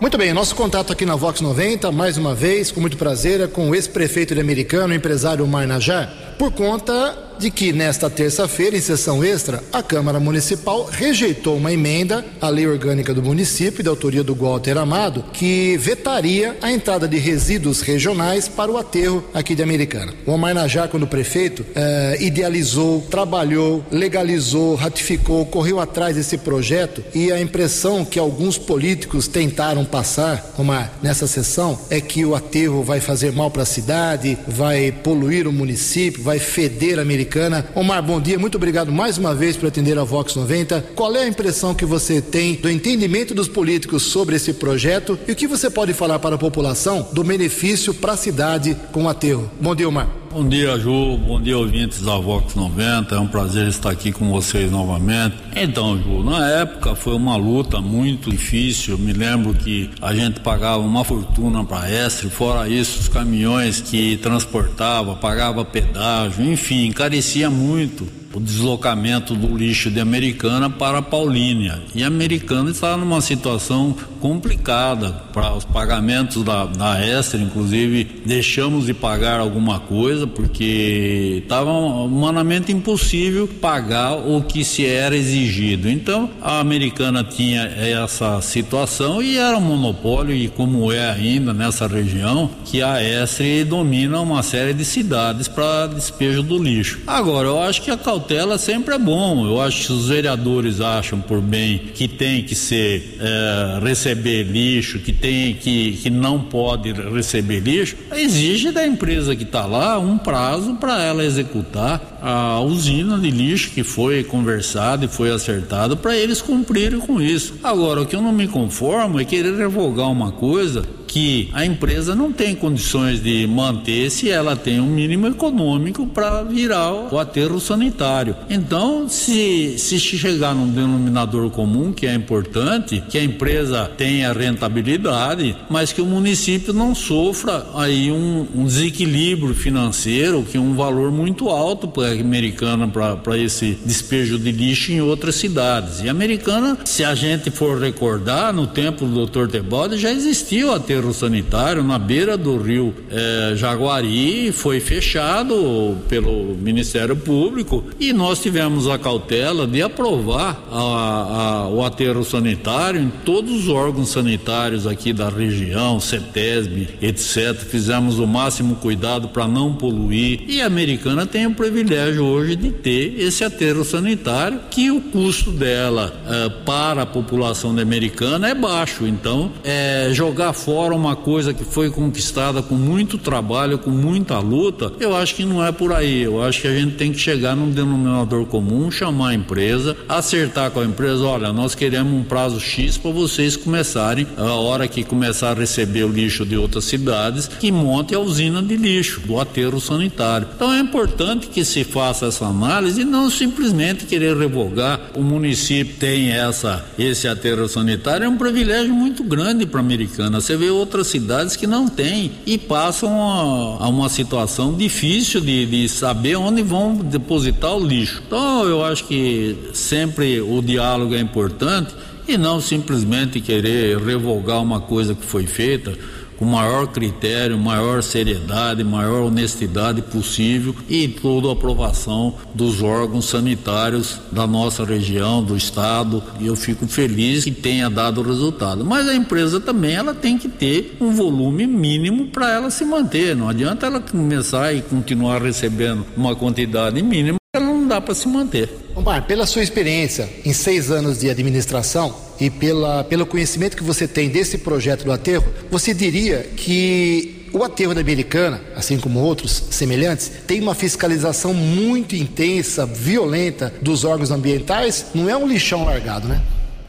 Muito 0.00 0.18
bem, 0.18 0.32
nosso 0.34 0.54
contato 0.54 0.92
aqui 0.92 1.06
na 1.06 1.16
Vox 1.16 1.40
90, 1.40 1.90
mais 1.90 2.18
uma 2.18 2.34
vez, 2.34 2.70
com 2.70 2.80
muito 2.80 2.98
prazer, 2.98 3.40
é 3.40 3.46
com 3.46 3.70
o 3.70 3.74
ex-prefeito 3.74 4.34
de 4.34 4.40
Americano, 4.40 4.92
empresário 4.94 5.46
Marnajá, 5.46 6.10
por 6.38 6.52
conta 6.52 7.25
de 7.38 7.50
que 7.50 7.72
nesta 7.72 8.08
terça-feira, 8.08 8.76
em 8.76 8.80
sessão 8.80 9.22
extra, 9.22 9.62
a 9.72 9.82
Câmara 9.82 10.18
Municipal 10.18 10.88
rejeitou 10.90 11.56
uma 11.56 11.72
emenda 11.72 12.24
à 12.40 12.48
lei 12.48 12.66
orgânica 12.66 13.12
do 13.12 13.22
município, 13.22 13.82
de 13.82 13.88
autoria 13.88 14.22
do 14.22 14.34
Walter 14.34 14.78
Amado, 14.78 15.24
que 15.32 15.76
vetaria 15.76 16.56
a 16.62 16.72
entrada 16.72 17.06
de 17.06 17.18
resíduos 17.18 17.80
regionais 17.80 18.48
para 18.48 18.70
o 18.70 18.78
aterro 18.78 19.24
aqui 19.34 19.54
de 19.54 19.62
Americana. 19.62 20.14
O 20.24 20.32
Omar 20.32 20.54
Najá, 20.54 20.88
quando 20.88 21.06
prefeito, 21.06 21.64
eh, 21.74 22.18
idealizou, 22.20 23.02
trabalhou, 23.10 23.84
legalizou, 23.90 24.74
ratificou, 24.74 25.44
correu 25.46 25.78
atrás 25.78 26.16
desse 26.16 26.38
projeto 26.38 27.04
e 27.14 27.30
a 27.30 27.40
impressão 27.40 28.04
que 28.04 28.18
alguns 28.18 28.56
políticos 28.56 29.28
tentaram 29.28 29.84
passar, 29.84 30.54
Omar, 30.58 30.92
nessa 31.02 31.26
sessão, 31.26 31.78
é 31.90 32.00
que 32.00 32.24
o 32.24 32.34
aterro 32.34 32.82
vai 32.82 33.00
fazer 33.00 33.32
mal 33.32 33.50
para 33.50 33.62
a 33.62 33.66
cidade, 33.66 34.38
vai 34.48 34.90
poluir 34.90 35.46
o 35.46 35.52
município, 35.52 36.22
vai 36.22 36.38
feder 36.38 36.98
a 36.98 37.02
Americana 37.02 37.25
Americana. 37.26 37.66
Omar, 37.74 38.02
bom 38.02 38.20
dia, 38.20 38.38
muito 38.38 38.54
obrigado 38.54 38.92
mais 38.92 39.18
uma 39.18 39.34
vez 39.34 39.56
por 39.56 39.66
atender 39.66 39.98
a 39.98 40.04
Vox 40.04 40.34
90. 40.34 40.80
Qual 40.94 41.14
é 41.16 41.24
a 41.24 41.28
impressão 41.28 41.74
que 41.74 41.84
você 41.84 42.22
tem 42.22 42.54
do 42.54 42.70
entendimento 42.70 43.34
dos 43.34 43.48
políticos 43.48 44.04
sobre 44.04 44.36
esse 44.36 44.54
projeto 44.54 45.18
e 45.26 45.32
o 45.32 45.36
que 45.36 45.46
você 45.46 45.68
pode 45.68 45.92
falar 45.92 46.18
para 46.20 46.36
a 46.36 46.38
população 46.38 47.08
do 47.12 47.24
benefício 47.24 47.92
para 47.92 48.12
a 48.12 48.16
cidade 48.16 48.76
com 48.92 49.04
o 49.04 49.08
aterro? 49.08 49.50
Bom 49.60 49.74
dia, 49.74 49.88
Omar. 49.88 50.25
Bom 50.36 50.46
dia, 50.46 50.78
Ju. 50.78 51.16
Bom 51.16 51.40
dia, 51.40 51.56
ouvintes 51.56 52.02
da 52.02 52.18
Vox 52.18 52.54
90. 52.54 53.14
É 53.14 53.18
um 53.18 53.26
prazer 53.26 53.68
estar 53.68 53.88
aqui 53.88 54.12
com 54.12 54.30
vocês 54.30 54.70
novamente. 54.70 55.34
Então, 55.56 55.96
Ju, 55.96 56.22
na 56.22 56.46
época 56.46 56.94
foi 56.94 57.14
uma 57.14 57.36
luta 57.36 57.80
muito 57.80 58.28
difícil. 58.28 58.98
Me 58.98 59.14
lembro 59.14 59.54
que 59.54 59.88
a 60.02 60.14
gente 60.14 60.40
pagava 60.40 60.82
uma 60.82 61.02
fortuna 61.04 61.64
para 61.64 61.90
Estre, 61.90 62.28
fora 62.28 62.68
isso, 62.68 63.00
os 63.00 63.08
caminhões 63.08 63.80
que 63.80 64.18
transportava, 64.18 65.16
pagava 65.16 65.64
pedágio, 65.64 66.44
enfim, 66.44 66.88
encarecia 66.88 67.48
muito 67.48 68.06
o 68.36 68.40
deslocamento 68.40 69.34
do 69.34 69.56
lixo 69.56 69.90
de 69.90 69.98
Americana 69.98 70.68
para 70.68 71.00
Paulínia. 71.00 71.80
E 71.94 72.04
Americana 72.04 72.70
está 72.70 72.94
numa 72.94 73.22
situação 73.22 73.96
complicada 74.20 75.10
para 75.32 75.54
os 75.54 75.64
pagamentos 75.64 76.42
da, 76.42 76.66
da 76.66 77.00
Extra, 77.00 77.40
inclusive 77.40 78.04
deixamos 78.26 78.86
de 78.86 78.94
pagar 78.94 79.40
alguma 79.40 79.78
coisa 79.78 80.26
porque 80.26 81.40
estava 81.42 81.70
humanamente 81.70 82.72
impossível 82.72 83.48
pagar 83.48 84.14
o 84.14 84.42
que 84.42 84.64
se 84.64 84.84
era 84.84 85.16
exigido. 85.16 85.88
Então 85.88 86.28
a 86.42 86.60
Americana 86.60 87.24
tinha 87.24 87.62
essa 87.62 88.40
situação 88.42 89.22
e 89.22 89.38
era 89.38 89.56
um 89.56 89.60
monopólio 89.62 90.34
e 90.34 90.48
como 90.48 90.92
é 90.92 91.10
ainda 91.10 91.54
nessa 91.54 91.86
região 91.86 92.50
que 92.64 92.82
a 92.82 93.02
Estre 93.02 93.64
domina 93.64 94.20
uma 94.20 94.42
série 94.42 94.74
de 94.74 94.84
cidades 94.84 95.48
para 95.48 95.86
despejo 95.86 96.42
do 96.42 96.62
lixo. 96.62 97.00
Agora 97.06 97.48
eu 97.48 97.62
acho 97.62 97.80
que 97.80 97.90
a 97.90 97.96
cautela 97.96 98.25
cautela 98.26 98.58
sempre 98.58 98.94
é 98.94 98.98
bom. 98.98 99.46
Eu 99.46 99.60
acho 99.60 99.86
que 99.86 99.92
os 99.92 100.08
vereadores 100.08 100.80
acham 100.80 101.20
por 101.20 101.40
bem 101.40 101.78
que 101.94 102.08
tem 102.08 102.42
que 102.42 102.54
ser 102.54 103.16
é, 103.20 103.78
receber 103.82 104.42
lixo, 104.42 104.98
que 104.98 105.12
tem 105.12 105.54
que, 105.54 105.92
que 105.92 106.10
não 106.10 106.40
pode 106.40 106.92
receber 106.92 107.60
lixo, 107.60 107.96
exige 108.12 108.72
da 108.72 108.84
empresa 108.84 109.36
que 109.36 109.44
está 109.44 109.64
lá 109.64 109.98
um 109.98 110.18
prazo 110.18 110.74
para 110.74 111.02
ela 111.02 111.24
executar 111.24 112.18
a 112.20 112.60
usina 112.60 113.18
de 113.18 113.30
lixo 113.30 113.70
que 113.70 113.84
foi 113.84 114.24
conversado 114.24 115.04
e 115.04 115.08
foi 115.08 115.30
acertado 115.30 115.96
para 115.96 116.16
eles 116.16 116.42
cumprirem 116.42 116.98
com 116.98 117.20
isso. 117.20 117.54
Agora, 117.62 118.02
o 118.02 118.06
que 118.06 118.16
eu 118.16 118.22
não 118.22 118.32
me 118.32 118.48
conformo 118.48 119.20
é 119.20 119.24
querer 119.24 119.54
revogar 119.56 120.10
uma 120.10 120.32
coisa 120.32 120.82
que 121.16 121.48
a 121.54 121.64
empresa 121.64 122.14
não 122.14 122.30
tem 122.30 122.54
condições 122.54 123.22
de 123.22 123.46
manter 123.46 124.10
se 124.10 124.30
ela 124.30 124.54
tem 124.54 124.80
um 124.80 124.86
mínimo 124.86 125.26
econômico 125.26 126.06
para 126.06 126.42
virar 126.42 126.92
o 127.10 127.18
aterro 127.18 127.58
sanitário. 127.58 128.36
Então, 128.50 129.08
se, 129.08 129.78
se 129.78 129.98
chegar 129.98 130.54
num 130.54 130.68
denominador 130.68 131.48
comum, 131.48 131.90
que 131.90 132.06
é 132.06 132.12
importante, 132.12 133.02
que 133.08 133.16
a 133.16 133.24
empresa 133.24 133.90
tenha 133.96 134.30
rentabilidade, 134.30 135.56
mas 135.70 135.90
que 135.90 136.02
o 136.02 136.04
município 136.04 136.74
não 136.74 136.94
sofra 136.94 137.66
aí 137.74 138.12
um, 138.12 138.46
um 138.54 138.66
desequilíbrio 138.66 139.54
financeiro, 139.54 140.42
que 140.42 140.58
é 140.58 140.60
um 140.60 140.74
valor 140.74 141.10
muito 141.10 141.48
alto 141.48 141.88
para 141.88 142.08
a 142.08 142.20
americana 142.20 142.86
para 142.88 143.38
esse 143.38 143.78
despejo 143.86 144.38
de 144.38 144.52
lixo 144.52 144.92
em 144.92 145.00
outras 145.00 145.36
cidades. 145.36 146.02
E 146.02 146.08
a 146.08 146.10
americana, 146.10 146.76
se 146.84 147.02
a 147.02 147.14
gente 147.14 147.50
for 147.50 147.80
recordar, 147.80 148.52
no 148.52 148.66
tempo 148.66 149.06
do 149.06 149.24
Dr. 149.24 149.46
Tebode 149.46 149.96
já 149.96 150.12
existiu 150.12 150.68
o 150.68 150.72
aterro 150.72 151.05
aterro 151.06 151.12
sanitário 151.12 151.82
na 151.82 151.98
beira 151.98 152.36
do 152.36 152.56
rio 152.56 152.94
é, 153.10 153.54
Jaguari, 153.56 154.50
foi 154.52 154.80
fechado 154.80 155.96
pelo 156.08 156.56
Ministério 156.56 157.16
Público 157.16 157.84
e 158.00 158.12
nós 158.12 158.40
tivemos 158.40 158.88
a 158.88 158.98
cautela 158.98 159.66
de 159.66 159.82
aprovar 159.82 160.60
a, 160.70 160.78
a, 160.78 161.68
o 161.68 161.84
aterro 161.84 162.24
sanitário 162.24 163.00
em 163.00 163.08
todos 163.24 163.52
os 163.52 163.68
órgãos 163.68 164.10
sanitários 164.10 164.86
aqui 164.86 165.12
da 165.12 165.28
região, 165.28 166.00
CETESB, 166.00 166.88
etc. 167.00 167.54
Fizemos 167.54 168.18
o 168.18 168.26
máximo 168.26 168.76
cuidado 168.76 169.28
para 169.28 169.46
não 169.46 169.74
poluir 169.74 170.44
e 170.48 170.60
a 170.60 170.66
americana 170.66 171.26
tem 171.26 171.46
o 171.46 171.54
privilégio 171.54 172.24
hoje 172.24 172.56
de 172.56 172.70
ter 172.70 173.20
esse 173.20 173.44
aterro 173.44 173.84
sanitário 173.84 174.60
que 174.70 174.90
o 174.90 175.00
custo 175.00 175.50
dela 175.50 176.12
é, 176.26 176.48
para 176.64 177.02
a 177.02 177.06
população 177.06 177.76
americana 177.78 178.48
é 178.48 178.54
baixo. 178.54 179.06
Então, 179.06 179.52
é, 179.62 180.08
jogar 180.12 180.52
fora 180.52 180.95
uma 180.96 181.14
coisa 181.14 181.54
que 181.54 181.64
foi 181.64 181.90
conquistada 181.90 182.62
com 182.62 182.74
muito 182.74 183.18
trabalho, 183.18 183.78
com 183.78 183.90
muita 183.90 184.38
luta, 184.38 184.92
eu 184.98 185.14
acho 185.14 185.34
que 185.34 185.44
não 185.44 185.64
é 185.64 185.70
por 185.70 185.92
aí. 185.92 186.22
Eu 186.22 186.42
acho 186.42 186.62
que 186.62 186.68
a 186.68 186.74
gente 186.74 186.96
tem 186.96 187.12
que 187.12 187.18
chegar 187.18 187.54
num 187.54 187.70
denominador 187.70 188.46
comum, 188.46 188.90
chamar 188.90 189.30
a 189.30 189.34
empresa, 189.34 189.96
acertar 190.08 190.70
com 190.70 190.80
a 190.80 190.84
empresa, 190.84 191.24
olha, 191.24 191.52
nós 191.52 191.74
queremos 191.74 192.12
um 192.12 192.24
prazo 192.24 192.58
X 192.60 192.96
para 192.96 193.10
vocês 193.10 193.56
começarem, 193.56 194.26
a 194.36 194.52
hora 194.54 194.88
que 194.88 195.04
começar 195.04 195.50
a 195.50 195.60
receber 195.60 196.04
o 196.04 196.08
lixo 196.08 196.44
de 196.44 196.56
outras 196.56 196.84
cidades, 196.84 197.46
que 197.46 197.70
monte 197.70 198.14
a 198.14 198.20
usina 198.20 198.62
de 198.62 198.76
lixo, 198.76 199.20
do 199.20 199.38
aterro 199.38 199.80
sanitário. 199.80 200.48
Então 200.54 200.72
é 200.72 200.78
importante 200.78 201.48
que 201.48 201.64
se 201.64 201.84
faça 201.84 202.26
essa 202.26 202.46
análise 202.46 203.02
e 203.02 203.04
não 203.04 203.30
simplesmente 203.30 204.06
querer 204.06 204.36
revogar. 204.36 205.00
O 205.14 205.22
município 205.22 205.96
tem 205.98 206.30
essa 206.30 206.84
esse 206.98 207.28
aterro 207.28 207.68
sanitário, 207.68 208.24
é 208.24 208.28
um 208.28 208.36
privilégio 208.36 208.94
muito 208.94 209.22
grande 209.22 209.66
para 209.66 209.80
a 209.80 209.82
americana. 209.82 210.40
Você 210.40 210.56
vê 210.56 210.70
outras 210.86 211.08
cidades 211.08 211.56
que 211.56 211.66
não 211.66 211.88
têm 211.88 212.30
e 212.46 212.56
passam 212.56 213.10
a, 213.10 213.84
a 213.84 213.88
uma 213.88 214.08
situação 214.08 214.74
difícil 214.74 215.40
de, 215.40 215.66
de 215.66 215.88
saber 215.88 216.36
onde 216.36 216.62
vão 216.62 216.94
depositar 216.96 217.76
o 217.76 217.84
lixo. 217.84 218.22
Então 218.26 218.64
eu 218.64 218.84
acho 218.84 219.04
que 219.04 219.56
sempre 219.74 220.40
o 220.40 220.62
diálogo 220.62 221.14
é 221.14 221.20
importante 221.20 221.94
e 222.26 222.38
não 222.38 222.60
simplesmente 222.60 223.40
querer 223.40 223.98
revogar 223.98 224.62
uma 224.62 224.80
coisa 224.80 225.14
que 225.14 225.24
foi 225.24 225.46
feita 225.46 225.92
com 226.38 226.44
maior 226.44 226.86
critério, 226.88 227.58
maior 227.58 228.02
seriedade, 228.02 228.84
maior 228.84 229.22
honestidade 229.22 230.02
possível 230.02 230.74
e 230.88 231.08
toda 231.08 231.48
a 231.48 231.52
aprovação 231.52 232.34
dos 232.54 232.82
órgãos 232.82 233.26
sanitários 233.26 234.20
da 234.30 234.46
nossa 234.46 234.84
região, 234.84 235.42
do 235.42 235.56
estado. 235.56 236.22
E 236.40 236.46
eu 236.46 236.56
fico 236.56 236.86
feliz 236.86 237.44
que 237.44 237.50
tenha 237.50 237.88
dado 237.88 238.22
resultado. 238.22 238.84
Mas 238.84 239.08
a 239.08 239.14
empresa 239.14 239.60
também 239.60 239.94
ela 239.94 240.14
tem 240.14 240.38
que 240.38 240.48
ter 240.48 240.96
um 241.00 241.12
volume 241.12 241.66
mínimo 241.66 242.28
para 242.28 242.52
ela 242.52 242.70
se 242.70 242.84
manter. 242.84 243.34
Não 243.34 243.48
adianta 243.48 243.86
ela 243.86 244.00
começar 244.00 244.72
e 244.72 244.82
continuar 244.82 245.42
recebendo 245.42 246.04
uma 246.16 246.34
quantidade 246.34 247.00
mínima, 247.02 247.36
ela 247.54 247.66
não 247.66 247.86
dá 247.86 248.00
para 248.00 248.14
se 248.14 248.28
manter. 248.28 248.85
Omar, 248.96 249.26
pela 249.26 249.44
sua 249.44 249.62
experiência 249.62 250.26
em 250.42 250.54
seis 250.54 250.90
anos 250.90 251.20
de 251.20 251.28
administração, 251.28 252.14
e 252.40 252.48
pela, 252.48 253.04
pelo 253.04 253.26
conhecimento 253.26 253.76
que 253.76 253.82
você 253.82 254.08
tem 254.08 254.30
desse 254.30 254.56
projeto 254.58 255.04
do 255.04 255.12
aterro, 255.12 255.44
você 255.70 255.92
diria 255.92 256.48
que 256.56 257.46
o 257.52 257.62
aterro 257.62 257.94
da 257.94 258.00
Americana, 258.00 258.62
assim 258.74 258.98
como 258.98 259.20
outros 259.20 259.64
semelhantes, 259.70 260.32
tem 260.46 260.60
uma 260.60 260.74
fiscalização 260.74 261.52
muito 261.52 262.16
intensa, 262.16 262.86
violenta 262.86 263.72
dos 263.82 264.02
órgãos 264.02 264.30
ambientais? 264.30 265.06
Não 265.14 265.28
é 265.28 265.36
um 265.36 265.46
lixão 265.46 265.84
largado, 265.84 266.26
né? 266.26 266.40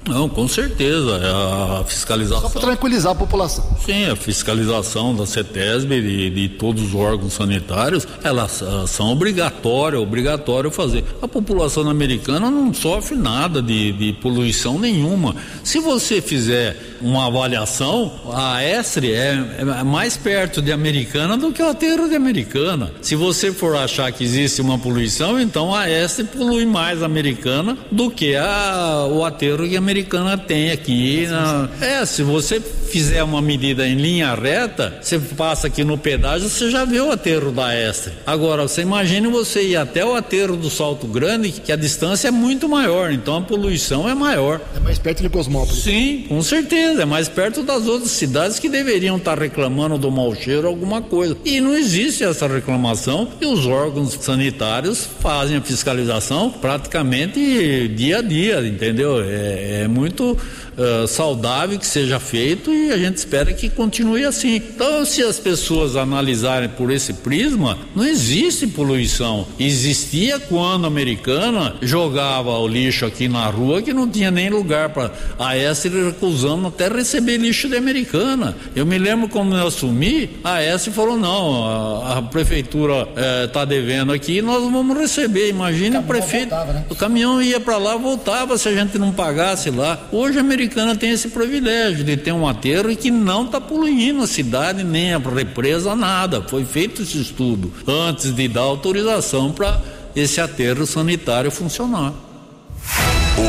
Não, 0.08 0.30
com 0.30 0.47
certeza. 0.47 1.12
É 1.18 1.82
a 1.82 1.84
fiscalização. 1.84 2.41
Só 2.41 2.49
para 2.49 2.62
tranquilizar 2.62 3.12
a 3.12 3.16
população. 3.16 3.64
Sim, 3.86 4.05
a 4.05 4.16
fiscalização 4.16 5.16
da 5.16 5.26
CETESB 5.26 5.95
e 5.95 6.01
de, 6.01 6.30
de, 6.30 6.49
todos 6.49 6.84
os 6.84 6.95
órgãos 6.95 7.34
sanitários, 7.34 8.08
elas 8.24 8.64
são 8.88 9.12
obrigatórias, 9.12 10.01
obrigatório 10.01 10.72
fazer. 10.72 11.03
A 11.22 11.28
população 11.28 11.89
americana 11.89 12.49
não 12.49 12.74
sofre 12.74 13.16
nada 13.16 13.62
de, 13.62 13.91
de 13.91 14.14
poluição 14.14 14.80
nenhuma. 14.80 15.36
Se 15.64 15.80
você 15.80 16.22
fizer 16.22 16.96
uma 17.01 17.27
avaliação, 17.27 18.11
a 18.31 18.63
Estre 18.63 19.11
é, 19.11 19.43
é 19.59 19.83
mais 19.83 20.17
perto 20.17 20.61
de 20.61 20.71
Americana 20.71 21.37
do 21.37 21.51
que 21.51 21.61
o 21.61 21.69
aterro 21.69 22.07
de 22.07 22.15
Americana. 22.15 22.91
Se 23.01 23.15
você 23.15 23.51
for 23.51 23.75
achar 23.75 24.11
que 24.11 24.23
existe 24.23 24.61
uma 24.61 24.77
poluição, 24.77 25.39
então 25.39 25.73
a 25.73 25.89
Estre 25.89 26.25
polui 26.25 26.65
mais 26.65 27.01
Americana 27.03 27.77
do 27.91 28.09
que 28.09 28.35
a, 28.35 29.07
o 29.09 29.23
aterro 29.23 29.67
que 29.67 29.75
a 29.75 29.79
Americana 29.79 30.37
tem 30.37 30.71
aqui. 30.71 31.27
Na, 31.27 31.69
é, 31.81 32.05
se 32.05 32.23
você 32.23 32.59
fizer 32.59 33.23
uma 33.23 33.41
medida 33.41 33.87
em 33.87 33.95
linha 33.95 34.33
reta, 34.33 34.97
você 35.01 35.19
passa 35.19 35.67
aqui 35.67 35.83
no 35.83 35.97
pedágio, 35.97 36.49
você 36.49 36.71
já 36.71 36.85
vê 36.85 36.99
o 36.99 37.11
aterro 37.11 37.51
da 37.51 37.75
Estre. 37.75 38.13
Agora, 38.25 38.67
você 38.67 38.81
imagine 38.81 39.27
você 39.27 39.61
ir 39.63 39.75
até 39.75 40.05
o 40.05 40.15
aterro 40.15 40.55
do 40.55 40.69
Salto 40.69 41.07
Grande, 41.07 41.51
que 41.51 41.71
a 41.71 41.75
distância 41.75 42.29
é 42.29 42.31
muito 42.31 42.67
maior, 42.69 43.11
então 43.11 43.37
a 43.37 43.41
poluição 43.41 44.07
é 44.07 44.15
maior. 44.15 44.61
É 44.75 44.79
mais 44.79 44.97
perto 44.97 45.21
de 45.21 45.29
Cosmópolis. 45.29 45.83
Sim, 45.83 46.25
com 46.27 46.41
certeza, 46.41 46.86
é 46.95 47.05
mais 47.05 47.27
perto 47.27 47.63
das 47.63 47.88
outras 47.88 48.11
cidades 48.11 48.59
que 48.59 48.69
deveriam 48.69 49.17
estar 49.17 49.38
reclamando 49.38 49.97
do 49.97 50.11
mau 50.11 50.33
cheiro 50.33 50.67
alguma 50.67 51.01
coisa. 51.01 51.35
E 51.43 51.59
não 51.59 51.75
existe 51.75 52.23
essa 52.23 52.47
reclamação 52.47 53.27
e 53.41 53.45
os 53.45 53.65
órgãos 53.65 54.13
sanitários 54.21 55.07
fazem 55.19 55.57
a 55.57 55.61
fiscalização 55.61 56.49
praticamente 56.49 57.88
dia 57.89 58.19
a 58.19 58.21
dia, 58.21 58.65
entendeu? 58.65 59.21
É, 59.21 59.83
é 59.83 59.88
muito 59.88 60.38
uh, 60.78 61.07
saudável 61.07 61.78
que 61.78 61.86
seja 61.86 62.19
feito 62.19 62.71
e 62.71 62.91
a 62.91 62.97
gente 62.97 63.17
espera 63.17 63.51
que 63.51 63.69
continue 63.69 64.23
assim. 64.23 64.55
Então, 64.55 65.03
se 65.03 65.23
as 65.23 65.39
pessoas 65.39 65.95
analisarem 65.95 66.69
por 66.69 66.91
esse 66.91 67.13
prisma, 67.13 67.78
não 67.95 68.05
existe 68.05 68.67
poluição. 68.67 69.47
Existia 69.59 70.39
quando 70.39 70.86
a 70.86 70.88
americana 70.88 71.75
jogava 71.82 72.57
o 72.57 72.67
lixo 72.67 73.05
aqui 73.05 73.28
na 73.28 73.45
rua 73.47 73.82
que 73.82 73.93
não 73.93 74.07
tinha 74.07 74.30
nem 74.30 74.49
lugar 74.49 74.89
para 74.89 75.11
a 75.39 75.57
S 75.57 75.89
recusando 75.89 76.67
até 76.67 76.88
receber 76.88 77.38
lixo 77.38 77.67
de 77.67 77.75
americana. 77.75 78.55
Eu 78.75 78.86
me 78.86 78.97
lembro 78.97 79.28
quando 79.28 79.55
eu 79.55 79.67
assumi, 79.67 80.30
a 80.43 80.61
S 80.61 80.91
falou: 80.91 81.17
não, 81.17 81.65
a, 81.65 82.17
a 82.17 82.21
prefeitura 82.21 83.07
está 83.45 83.61
eh, 83.61 83.65
devendo 83.65 84.11
aqui, 84.11 84.41
nós 84.41 84.61
vamos 84.63 84.97
receber. 84.97 85.49
Imagina 85.49 85.99
o, 85.99 86.03
o 86.03 86.05
prefeito. 86.05 86.49
Voltava, 86.49 86.73
né? 86.73 86.86
O 86.89 86.95
caminhão 86.95 87.41
ia 87.41 87.59
para 87.59 87.78
lá, 87.78 87.95
voltava 87.95 88.57
se 88.57 88.67
a 88.67 88.73
gente 88.73 88.97
não 88.97 89.11
pagasse 89.11 89.69
lá. 89.69 90.07
Hoje 90.11 90.38
a 90.38 90.41
americana 90.41 90.66
tem 90.97 91.11
esse 91.11 91.30
privilégio 91.30 92.03
de 92.03 92.18
ter 92.18 92.32
um 92.32 92.47
aterro 92.47 92.89
e 92.89 92.95
que 92.95 93.11
não 93.11 93.45
está 93.45 93.59
poluindo 93.59 94.24
a 94.24 94.28
cidade, 94.28 94.84
nem 94.84 95.13
a 95.13 95.18
represa, 95.18 95.95
nada. 95.95 96.41
Foi 96.41 96.65
feito 96.65 97.01
esse 97.01 97.22
estudo 97.22 97.72
antes 97.88 98.34
de 98.34 98.47
dar 98.47 98.61
autorização 98.61 99.51
para 99.51 99.82
esse 100.15 100.41
aterro 100.41 100.86
sanitário 100.86 101.51
funcionar. 101.51 102.13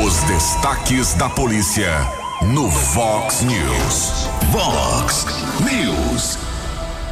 Os 0.05 0.21
destaques 0.23 1.15
da 1.15 1.29
polícia 1.29 1.91
no 2.53 2.69
Vox 2.69 3.41
News. 3.41 4.29
Vox 4.51 5.25
News. 5.61 6.37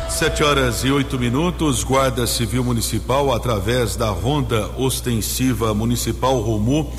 Sete 0.10 0.44
horas 0.44 0.84
e 0.84 0.92
oito 0.92 1.20
minutos, 1.20 1.84
Guarda 1.84 2.26
Civil 2.26 2.64
Municipal, 2.64 3.34
através 3.34 3.96
da 3.96 4.10
Ronda 4.10 4.70
Ostensiva 4.78 5.74
Municipal 5.74 6.40
Romu, 6.40 6.92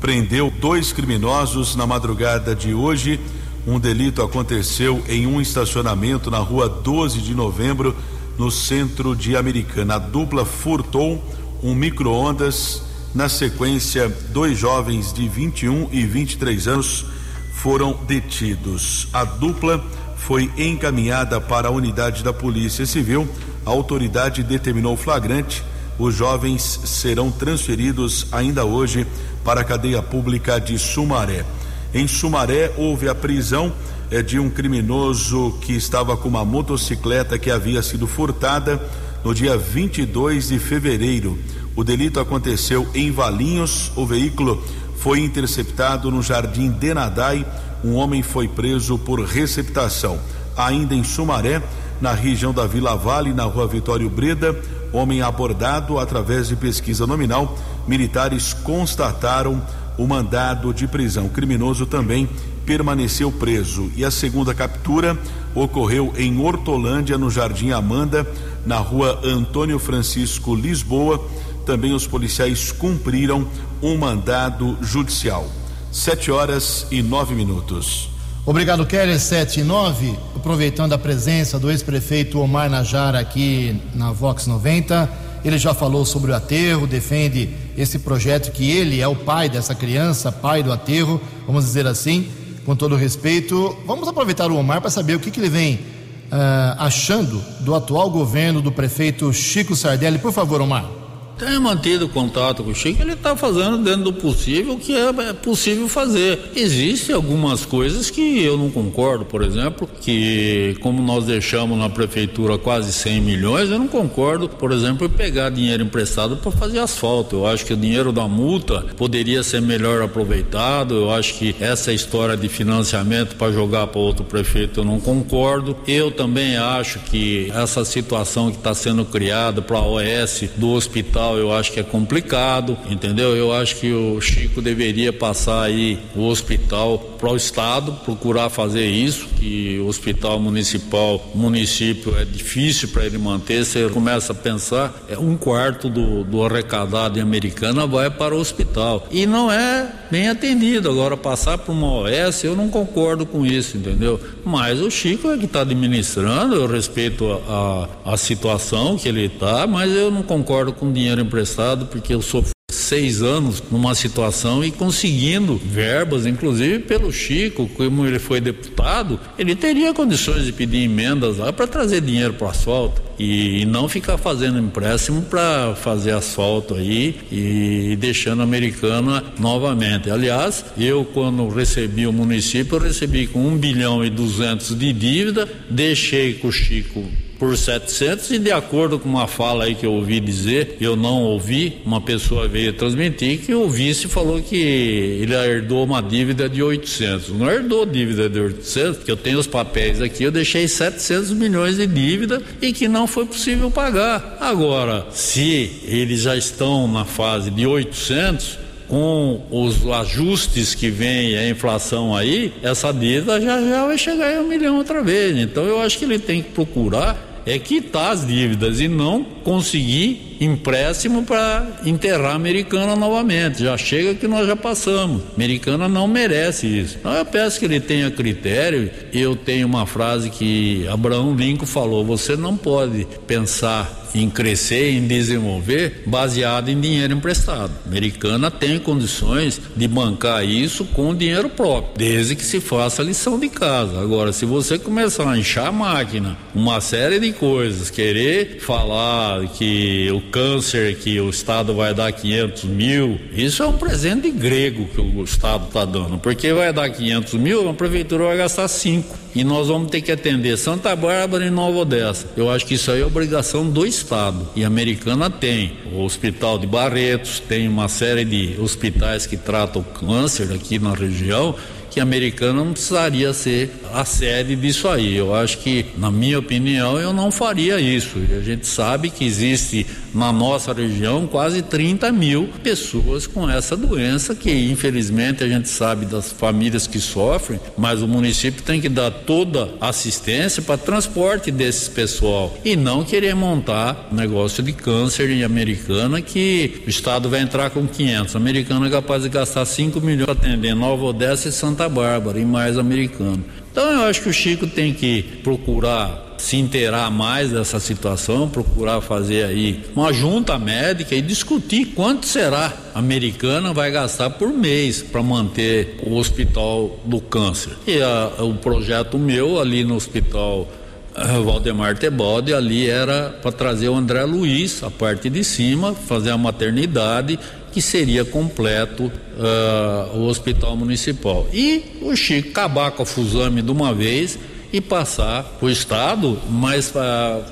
prendeu 0.00 0.50
dois 0.60 0.92
criminosos 0.92 1.76
na 1.76 1.86
madrugada 1.86 2.54
de 2.54 2.74
hoje. 2.74 3.18
Um 3.66 3.78
delito 3.78 4.22
aconteceu 4.22 5.02
em 5.08 5.26
um 5.26 5.40
estacionamento 5.40 6.30
na 6.30 6.38
rua 6.38 6.68
12 6.68 7.20
de 7.20 7.34
novembro, 7.34 7.96
no 8.38 8.50
centro 8.50 9.16
de 9.16 9.36
Americana. 9.36 9.94
A 9.94 9.98
dupla 9.98 10.44
furtou 10.44 11.22
um 11.62 11.74
micro-ondas. 11.74 12.82
Na 13.14 13.28
sequência, 13.28 14.08
dois 14.30 14.58
jovens 14.58 15.12
de 15.12 15.28
21 15.28 15.88
e 15.92 16.04
23 16.04 16.68
anos 16.68 17.06
foram 17.52 17.94
detidos. 18.06 19.08
A 19.12 19.24
dupla 19.24 19.82
foi 20.16 20.50
encaminhada 20.58 21.40
para 21.40 21.68
a 21.68 21.70
unidade 21.70 22.22
da 22.22 22.32
Polícia 22.32 22.84
Civil. 22.84 23.26
A 23.64 23.70
autoridade 23.70 24.42
determinou 24.42 24.96
flagrante. 24.96 25.62
Os 25.98 26.14
jovens 26.14 26.80
serão 26.84 27.30
transferidos 27.30 28.26
ainda 28.32 28.64
hoje 28.64 29.06
para 29.44 29.60
a 29.60 29.64
cadeia 29.64 30.02
pública 30.02 30.58
de 30.58 30.78
Sumaré. 30.78 31.44
Em 31.92 32.08
Sumaré, 32.08 32.72
houve 32.76 33.08
a 33.08 33.14
prisão 33.14 33.72
eh, 34.10 34.20
de 34.20 34.38
um 34.38 34.50
criminoso 34.50 35.56
que 35.60 35.72
estava 35.72 36.16
com 36.16 36.28
uma 36.28 36.44
motocicleta 36.44 37.38
que 37.38 37.50
havia 37.50 37.82
sido 37.82 38.06
furtada 38.06 38.80
no 39.24 39.32
dia 39.32 39.56
22 39.56 40.48
de 40.48 40.58
fevereiro. 40.58 41.38
O 41.76 41.84
delito 41.84 42.18
aconteceu 42.18 42.88
em 42.94 43.12
Valinhos. 43.12 43.92
O 43.94 44.04
veículo 44.04 44.62
foi 44.96 45.20
interceptado 45.20 46.10
no 46.10 46.22
Jardim 46.22 46.70
Denadai. 46.70 47.46
Um 47.84 47.94
homem 47.94 48.22
foi 48.22 48.48
preso 48.48 48.98
por 48.98 49.20
receptação. 49.20 50.18
Ainda 50.56 50.94
em 50.94 51.04
Sumaré, 51.04 51.62
na 52.00 52.12
região 52.12 52.52
da 52.52 52.66
Vila 52.66 52.96
Vale, 52.96 53.32
na 53.32 53.44
rua 53.44 53.66
Vitório 53.66 54.08
Breda, 54.10 54.54
homem 54.92 55.22
abordado 55.22 55.98
através 55.98 56.48
de 56.48 56.56
pesquisa 56.56 57.06
nominal, 57.06 57.56
militares 57.86 58.52
constataram 58.52 59.62
o 59.96 60.06
mandado 60.06 60.72
de 60.72 60.86
prisão. 60.86 61.26
O 61.26 61.30
criminoso 61.30 61.86
também 61.86 62.28
permaneceu 62.66 63.30
preso. 63.30 63.90
E 63.96 64.04
a 64.04 64.10
segunda 64.10 64.54
captura 64.54 65.18
ocorreu 65.54 66.12
em 66.16 66.38
Hortolândia, 66.38 67.18
no 67.18 67.30
Jardim 67.30 67.70
Amanda, 67.70 68.26
na 68.66 68.78
rua 68.78 69.20
Antônio 69.24 69.78
Francisco 69.78 70.54
Lisboa. 70.54 71.24
Também 71.64 71.92
os 71.92 72.06
policiais 72.06 72.72
cumpriram 72.72 73.46
um 73.82 73.96
mandado 73.96 74.76
judicial. 74.82 75.48
Sete 75.92 76.30
horas 76.30 76.86
e 76.90 77.02
nove 77.02 77.34
minutos. 77.34 78.13
Obrigado, 78.46 78.84
Keller. 78.84 79.18
Sete 79.18 79.60
e 79.60 79.64
nove. 79.64 80.14
Aproveitando 80.36 80.92
a 80.92 80.98
presença 80.98 81.58
do 81.58 81.70
ex-prefeito 81.70 82.38
Omar 82.38 82.68
Najara 82.68 83.18
aqui 83.18 83.80
na 83.94 84.12
Vox 84.12 84.46
90, 84.46 85.10
ele 85.42 85.56
já 85.56 85.72
falou 85.72 86.04
sobre 86.04 86.30
o 86.30 86.34
aterro, 86.34 86.86
defende 86.86 87.48
esse 87.74 87.98
projeto 87.98 88.52
que 88.52 88.70
ele 88.70 89.00
é 89.00 89.08
o 89.08 89.16
pai 89.16 89.48
dessa 89.48 89.74
criança, 89.74 90.30
pai 90.30 90.62
do 90.62 90.70
aterro, 90.70 91.18
vamos 91.46 91.64
dizer 91.64 91.86
assim, 91.86 92.28
com 92.66 92.76
todo 92.76 92.96
respeito. 92.96 93.74
Vamos 93.86 94.06
aproveitar 94.08 94.50
o 94.50 94.56
Omar 94.56 94.82
para 94.82 94.90
saber 94.90 95.14
o 95.14 95.20
que, 95.20 95.30
que 95.30 95.40
ele 95.40 95.48
vem 95.48 95.76
uh, 95.76 96.76
achando 96.80 97.42
do 97.60 97.74
atual 97.74 98.10
governo 98.10 98.60
do 98.60 98.70
prefeito 98.70 99.32
Chico 99.32 99.74
Sardelli. 99.74 100.18
Por 100.18 100.32
favor, 100.32 100.60
Omar. 100.60 101.03
Tenho 101.38 101.60
mantido 101.60 102.08
contato 102.08 102.62
com 102.62 102.70
o 102.70 102.74
Chico, 102.74 103.02
ele 103.02 103.12
está 103.12 103.36
fazendo 103.36 103.78
dentro 103.78 104.04
do 104.04 104.12
possível 104.12 104.74
o 104.74 104.78
que 104.78 104.94
é, 104.94 105.08
é 105.08 105.32
possível 105.32 105.88
fazer. 105.88 106.52
Existem 106.54 107.14
algumas 107.14 107.64
coisas 107.64 108.08
que 108.08 108.42
eu 108.42 108.56
não 108.56 108.70
concordo, 108.70 109.24
por 109.24 109.42
exemplo, 109.42 109.88
que 110.00 110.76
como 110.80 111.02
nós 111.02 111.24
deixamos 111.24 111.76
na 111.76 111.88
prefeitura 111.88 112.56
quase 112.56 112.92
100 112.92 113.20
milhões, 113.20 113.68
eu 113.68 113.78
não 113.78 113.88
concordo, 113.88 114.48
por 114.48 114.70
exemplo, 114.70 115.06
em 115.06 115.10
pegar 115.10 115.50
dinheiro 115.50 115.82
emprestado 115.82 116.36
para 116.36 116.52
fazer 116.52 116.78
asfalto. 116.78 117.36
Eu 117.36 117.46
acho 117.46 117.66
que 117.66 117.72
o 117.72 117.76
dinheiro 117.76 118.12
da 118.12 118.28
multa 118.28 118.84
poderia 118.96 119.42
ser 119.42 119.60
melhor 119.60 120.02
aproveitado. 120.02 120.94
Eu 120.94 121.10
acho 121.10 121.34
que 121.34 121.56
essa 121.58 121.92
história 121.92 122.36
de 122.36 122.48
financiamento 122.48 123.34
para 123.34 123.52
jogar 123.52 123.88
para 123.88 124.00
outro 124.00 124.24
prefeito 124.24 124.80
eu 124.80 124.84
não 124.84 125.00
concordo. 125.00 125.76
Eu 125.86 126.12
também 126.12 126.56
acho 126.56 127.00
que 127.00 127.50
essa 127.52 127.84
situação 127.84 128.52
que 128.52 128.58
está 128.58 128.72
sendo 128.72 129.04
criada 129.04 129.60
para 129.60 129.78
a 129.78 129.82
OS 129.82 130.44
do 130.56 130.70
hospital 130.70 131.23
eu 131.32 131.52
acho 131.52 131.72
que 131.72 131.80
é 131.80 131.82
complicado, 131.82 132.76
entendeu? 132.90 133.34
Eu 133.34 133.52
acho 133.52 133.76
que 133.76 133.92
o 133.92 134.20
Chico 134.20 134.60
deveria 134.60 135.12
passar 135.12 135.62
aí 135.62 135.98
o 136.14 136.26
hospital 136.26 136.98
para 137.18 137.30
o 137.30 137.36
Estado, 137.36 137.92
procurar 138.04 138.50
fazer 138.50 138.86
isso, 138.86 139.26
que 139.38 139.78
o 139.78 139.86
hospital 139.86 140.38
municipal, 140.38 141.24
município 141.34 142.14
é 142.18 142.24
difícil 142.24 142.88
para 142.88 143.06
ele 143.06 143.18
manter, 143.18 143.64
você 143.64 143.88
começa 143.88 144.32
a 144.32 144.34
pensar, 144.34 144.92
é 145.08 145.18
um 145.18 145.36
quarto 145.36 145.88
do, 145.88 146.22
do 146.24 146.44
arrecadado 146.44 147.18
em 147.18 147.22
Americana 147.22 147.86
vai 147.86 148.10
para 148.10 148.34
o 148.34 148.38
hospital. 148.38 149.06
E 149.10 149.26
não 149.26 149.50
é 149.50 149.90
bem 150.10 150.28
atendido. 150.28 150.90
Agora, 150.90 151.16
passar 151.16 151.58
para 151.58 151.72
uma 151.72 151.86
OS, 151.86 152.44
eu 152.44 152.54
não 152.54 152.68
concordo 152.68 153.24
com 153.24 153.44
isso, 153.44 153.76
entendeu? 153.76 154.20
Mas 154.44 154.80
o 154.80 154.90
Chico 154.90 155.30
é 155.30 155.38
que 155.38 155.46
está 155.46 155.62
administrando, 155.62 156.54
eu 156.54 156.66
respeito 156.66 157.26
a, 157.48 157.88
a, 158.04 158.12
a 158.12 158.16
situação 158.16 158.96
que 158.96 159.08
ele 159.08 159.26
está, 159.26 159.66
mas 159.66 159.90
eu 159.90 160.10
não 160.10 160.22
concordo 160.22 160.72
com 160.72 160.92
dinheiro 160.92 161.13
dinheiro 161.14 161.22
emprestado 161.22 161.86
porque 161.86 162.12
eu 162.12 162.20
sou 162.20 162.44
seis 162.70 163.22
anos 163.22 163.62
numa 163.70 163.94
situação 163.94 164.64
e 164.64 164.70
conseguindo 164.70 165.56
verbas, 165.56 166.26
inclusive 166.26 166.80
pelo 166.80 167.12
Chico, 167.12 167.68
como 167.68 168.04
ele 168.04 168.18
foi 168.18 168.40
deputado, 168.40 169.20
ele 169.38 169.54
teria 169.54 169.94
condições 169.94 170.44
de 170.44 170.52
pedir 170.52 170.82
emendas 170.82 171.38
lá 171.38 171.52
para 171.52 171.68
trazer 171.68 172.00
dinheiro 172.00 172.34
para 172.34 172.48
o 172.48 172.50
asfalto 172.50 173.00
e 173.18 173.64
não 173.66 173.88
ficar 173.88 174.18
fazendo 174.18 174.58
empréstimo 174.58 175.22
para 175.22 175.76
fazer 175.76 176.12
asfalto 176.12 176.74
aí 176.74 177.16
e 177.30 177.96
deixando 177.96 178.40
a 178.40 178.44
americana 178.44 179.22
novamente. 179.38 180.10
Aliás, 180.10 180.64
eu 180.76 181.04
quando 181.04 181.48
recebi 181.48 182.06
o 182.06 182.12
município, 182.12 182.76
eu 182.76 182.82
recebi 182.82 183.28
com 183.28 183.46
um 183.46 183.56
bilhão 183.56 184.04
e 184.04 184.10
duzentos 184.10 184.76
de 184.76 184.92
dívida, 184.92 185.48
deixei 185.70 186.34
com 186.34 186.48
o 186.48 186.52
Chico 186.52 187.04
por 187.38 187.56
700 187.56 188.30
e 188.32 188.38
de 188.38 188.50
acordo 188.50 188.98
com 188.98 189.08
uma 189.08 189.26
fala 189.26 189.64
aí 189.64 189.74
que 189.74 189.86
eu 189.86 189.92
ouvi 189.92 190.20
dizer, 190.20 190.76
eu 190.80 190.96
não 190.96 191.22
ouvi, 191.22 191.78
uma 191.84 192.00
pessoa 192.00 192.48
veio 192.48 192.72
transmitir 192.72 193.40
que 193.40 193.54
o 193.54 193.68
vice 193.68 194.08
falou 194.08 194.40
que 194.40 194.56
ele 194.56 195.34
herdou 195.34 195.84
uma 195.84 196.02
dívida 196.02 196.48
de 196.48 196.62
800. 196.62 197.30
Não 197.30 197.50
herdou 197.50 197.84
dívida 197.86 198.28
de 198.28 198.40
800, 198.40 199.04
que 199.04 199.10
eu 199.10 199.16
tenho 199.16 199.38
os 199.38 199.46
papéis 199.46 200.00
aqui, 200.00 200.24
eu 200.24 200.30
deixei 200.30 200.66
700 200.68 201.32
milhões 201.32 201.76
de 201.76 201.86
dívida 201.86 202.42
e 202.60 202.72
que 202.72 202.88
não 202.88 203.06
foi 203.06 203.26
possível 203.26 203.70
pagar. 203.70 204.38
Agora, 204.40 205.06
se 205.10 205.80
eles 205.86 206.20
já 206.20 206.36
estão 206.36 206.86
na 206.86 207.04
fase 207.04 207.50
de 207.50 207.66
800, 207.66 208.63
com 208.88 209.42
os 209.50 209.86
ajustes 209.86 210.74
que 210.74 210.90
vem 210.90 211.36
a 211.36 211.48
inflação 211.48 212.14
aí, 212.14 212.52
essa 212.62 212.92
dívida 212.92 213.40
já 213.40 213.60
já 213.60 213.86
vai 213.86 213.98
chegar 213.98 214.32
em 214.34 214.38
um 214.38 214.48
milhão 214.48 214.76
outra 214.76 215.02
vez. 215.02 215.36
Então 215.36 215.64
eu 215.64 215.80
acho 215.80 215.98
que 215.98 216.04
ele 216.04 216.18
tem 216.18 216.42
que 216.42 216.50
procurar 216.50 217.34
é 217.46 217.58
quitar 217.58 218.12
as 218.12 218.26
dívidas 218.26 218.80
e 218.80 218.88
não 218.88 219.22
conseguir 219.22 220.33
empréstimo 220.40 221.24
para 221.24 221.66
enterrar 221.84 222.32
a 222.32 222.34
americana 222.34 222.96
novamente. 222.96 223.62
Já 223.62 223.76
chega 223.76 224.14
que 224.14 224.26
nós 224.26 224.46
já 224.46 224.56
passamos. 224.56 225.22
A 225.32 225.34
americana 225.34 225.88
não 225.88 226.06
merece 226.06 226.66
isso. 226.66 226.96
Então 226.98 227.12
eu 227.12 227.24
peço 227.24 227.58
que 227.58 227.64
ele 227.64 227.80
tenha 227.80 228.10
critério. 228.10 228.90
Eu 229.12 229.36
tenho 229.36 229.66
uma 229.66 229.86
frase 229.86 230.30
que 230.30 230.86
Abraão 230.88 231.34
Lincoln 231.34 231.66
falou: 231.66 232.04
você 232.04 232.36
não 232.36 232.56
pode 232.56 233.06
pensar 233.26 234.04
em 234.14 234.30
crescer, 234.30 234.92
em 234.92 235.06
desenvolver, 235.06 236.04
baseado 236.06 236.68
em 236.68 236.80
dinheiro 236.80 237.14
emprestado. 237.14 237.72
A 237.84 237.88
americana 237.88 238.50
tem 238.50 238.78
condições 238.78 239.60
de 239.74 239.88
bancar 239.88 240.44
isso 240.44 240.84
com 240.86 241.14
dinheiro 241.14 241.48
próprio, 241.48 241.92
desde 241.96 242.36
que 242.36 242.44
se 242.44 242.60
faça 242.60 243.02
a 243.02 243.04
lição 243.04 243.38
de 243.38 243.48
casa. 243.48 244.00
Agora, 244.00 244.32
se 244.32 244.46
você 244.46 244.78
começar 244.78 245.28
a 245.28 245.36
inchar 245.36 245.66
a 245.66 245.72
máquina, 245.72 246.38
uma 246.54 246.80
série 246.80 247.18
de 247.18 247.32
coisas, 247.32 247.90
querer 247.90 248.60
falar 248.60 249.46
que 249.48 250.10
o 250.12 250.20
câncer 250.24 250.96
que 250.96 251.20
o 251.20 251.30
Estado 251.30 251.74
vai 251.74 251.94
dar 251.94 252.10
500 252.12 252.64
mil, 252.64 253.20
isso 253.32 253.62
é 253.62 253.66
um 253.66 253.76
presente 253.76 254.30
grego 254.30 254.86
que 254.86 255.00
o 255.00 255.24
Estado 255.24 255.66
está 255.66 255.84
dando, 255.84 256.18
porque 256.18 256.52
vai 256.52 256.72
dar 256.72 256.90
500 256.90 257.34
mil, 257.34 257.68
a 257.68 257.74
prefeitura 257.74 258.24
vai 258.24 258.36
gastar 258.36 258.68
5 258.68 259.24
e 259.34 259.42
nós 259.42 259.68
vamos 259.68 259.90
ter 259.90 260.00
que 260.00 260.12
atender 260.12 260.56
Santa 260.56 260.94
Bárbara 260.94 261.44
e 261.44 261.50
Nova 261.50 261.78
Odessa. 261.78 262.26
Eu 262.36 262.50
acho 262.50 262.64
que 262.66 262.74
isso 262.74 262.90
aí 262.90 263.00
é 263.00 263.06
obrigação 263.06 263.68
do 263.68 263.84
Estado. 263.84 264.48
E 264.54 264.62
a 264.62 264.66
Americana 264.68 265.28
tem 265.28 265.72
o 265.92 266.02
Hospital 266.02 266.58
de 266.58 266.66
Barretos, 266.66 267.40
tem 267.40 267.66
uma 267.66 267.88
série 267.88 268.24
de 268.24 268.56
hospitais 268.60 269.26
que 269.26 269.36
tratam 269.36 269.82
câncer 269.82 270.52
aqui 270.52 270.78
na 270.78 270.94
região 270.94 271.56
que 271.94 272.00
a 272.00 272.02
americana 272.02 272.64
não 272.64 272.72
precisaria 272.72 273.32
ser 273.32 273.70
a 273.92 274.04
sede 274.04 274.56
disso 274.56 274.88
aí. 274.88 275.14
Eu 275.14 275.32
acho 275.32 275.58
que, 275.58 275.86
na 275.96 276.10
minha 276.10 276.40
opinião, 276.40 276.98
eu 276.98 277.12
não 277.12 277.30
faria 277.30 277.78
isso. 277.78 278.18
A 278.36 278.40
gente 278.40 278.66
sabe 278.66 279.10
que 279.10 279.24
existe 279.24 279.86
na 280.14 280.32
nossa 280.32 280.72
região 280.72 281.26
quase 281.26 281.60
30 281.62 282.12
mil 282.12 282.48
pessoas 282.62 283.26
com 283.26 283.50
essa 283.50 283.76
doença, 283.76 284.34
que 284.34 284.50
infelizmente 284.50 285.42
a 285.42 285.48
gente 285.48 285.68
sabe 285.68 286.06
das 286.06 286.30
famílias 286.30 286.86
que 286.86 287.00
sofrem, 287.00 287.60
mas 287.76 288.00
o 288.00 288.08
município 288.08 288.62
tem 288.62 288.80
que 288.80 288.88
dar 288.88 289.10
toda 289.10 289.70
assistência 289.80 290.62
para 290.62 290.78
transporte 290.78 291.50
desses 291.50 291.88
pessoal 291.88 292.56
e 292.64 292.76
não 292.76 293.04
querer 293.04 293.34
montar 293.34 294.08
negócio 294.12 294.62
de 294.62 294.72
câncer 294.72 295.30
em 295.30 295.42
Americana 295.42 296.22
que 296.22 296.82
o 296.86 296.90
Estado 296.90 297.28
vai 297.28 297.40
entrar 297.40 297.70
com 297.70 297.86
500. 297.86 298.34
A 298.34 298.38
Americana 298.38 298.86
é 298.86 298.90
capaz 298.90 299.22
de 299.22 299.28
gastar 299.28 299.64
5 299.64 300.00
milhões 300.00 300.26
para 300.26 300.32
atender 300.34 300.74
Nova 300.74 301.04
Odessa 301.04 301.48
e 301.48 301.52
Santa 301.52 301.88
Bárbara 301.88 302.38
e 302.38 302.44
mais 302.44 302.78
americano. 302.78 303.44
Então 303.70 303.90
eu 303.90 304.04
acho 304.04 304.22
que 304.22 304.28
o 304.28 304.32
Chico 304.32 304.66
tem 304.66 304.92
que 304.92 305.22
procurar 305.42 306.33
se 306.44 306.58
inteirar 306.58 307.10
mais 307.10 307.50
dessa 307.50 307.80
situação, 307.80 308.46
procurar 308.46 309.00
fazer 309.00 309.44
aí 309.44 309.82
uma 309.96 310.12
junta 310.12 310.58
médica 310.58 311.14
e 311.14 311.22
discutir 311.22 311.86
quanto 311.94 312.26
será 312.26 312.70
a 312.94 312.98
americana 312.98 313.72
vai 313.72 313.90
gastar 313.90 314.28
por 314.28 314.50
mês 314.50 315.00
para 315.00 315.22
manter 315.22 315.96
o 316.02 316.16
hospital 316.16 317.00
do 317.06 317.18
câncer. 317.18 317.72
E 317.86 317.98
a, 318.02 318.42
o 318.44 318.54
projeto 318.56 319.18
meu 319.18 319.58
ali 319.58 319.84
no 319.84 319.94
hospital 319.94 320.68
uh, 321.16 321.42
Valdemar 321.42 321.96
Tebode 321.96 322.52
ali 322.52 322.90
era 322.90 323.30
para 323.40 323.50
trazer 323.50 323.88
o 323.88 323.94
André 323.94 324.22
Luiz, 324.24 324.82
a 324.82 324.90
parte 324.90 325.30
de 325.30 325.42
cima, 325.42 325.94
fazer 325.94 326.30
a 326.30 326.36
maternidade 326.36 327.38
que 327.72 327.80
seria 327.80 328.22
completo 328.22 329.04
uh, 329.04 330.18
o 330.18 330.26
hospital 330.26 330.76
municipal. 330.76 331.48
E 331.54 331.98
o 332.02 332.14
Chico 332.14 332.50
acabar 332.50 332.90
com 332.90 333.02
a 333.02 333.06
Fusame 333.06 333.62
de 333.62 333.70
uma 333.70 333.94
vez 333.94 334.38
e 334.74 334.80
passar 334.80 335.44
para 335.44 335.66
o 335.66 335.70
Estado, 335.70 336.36
mas 336.50 336.92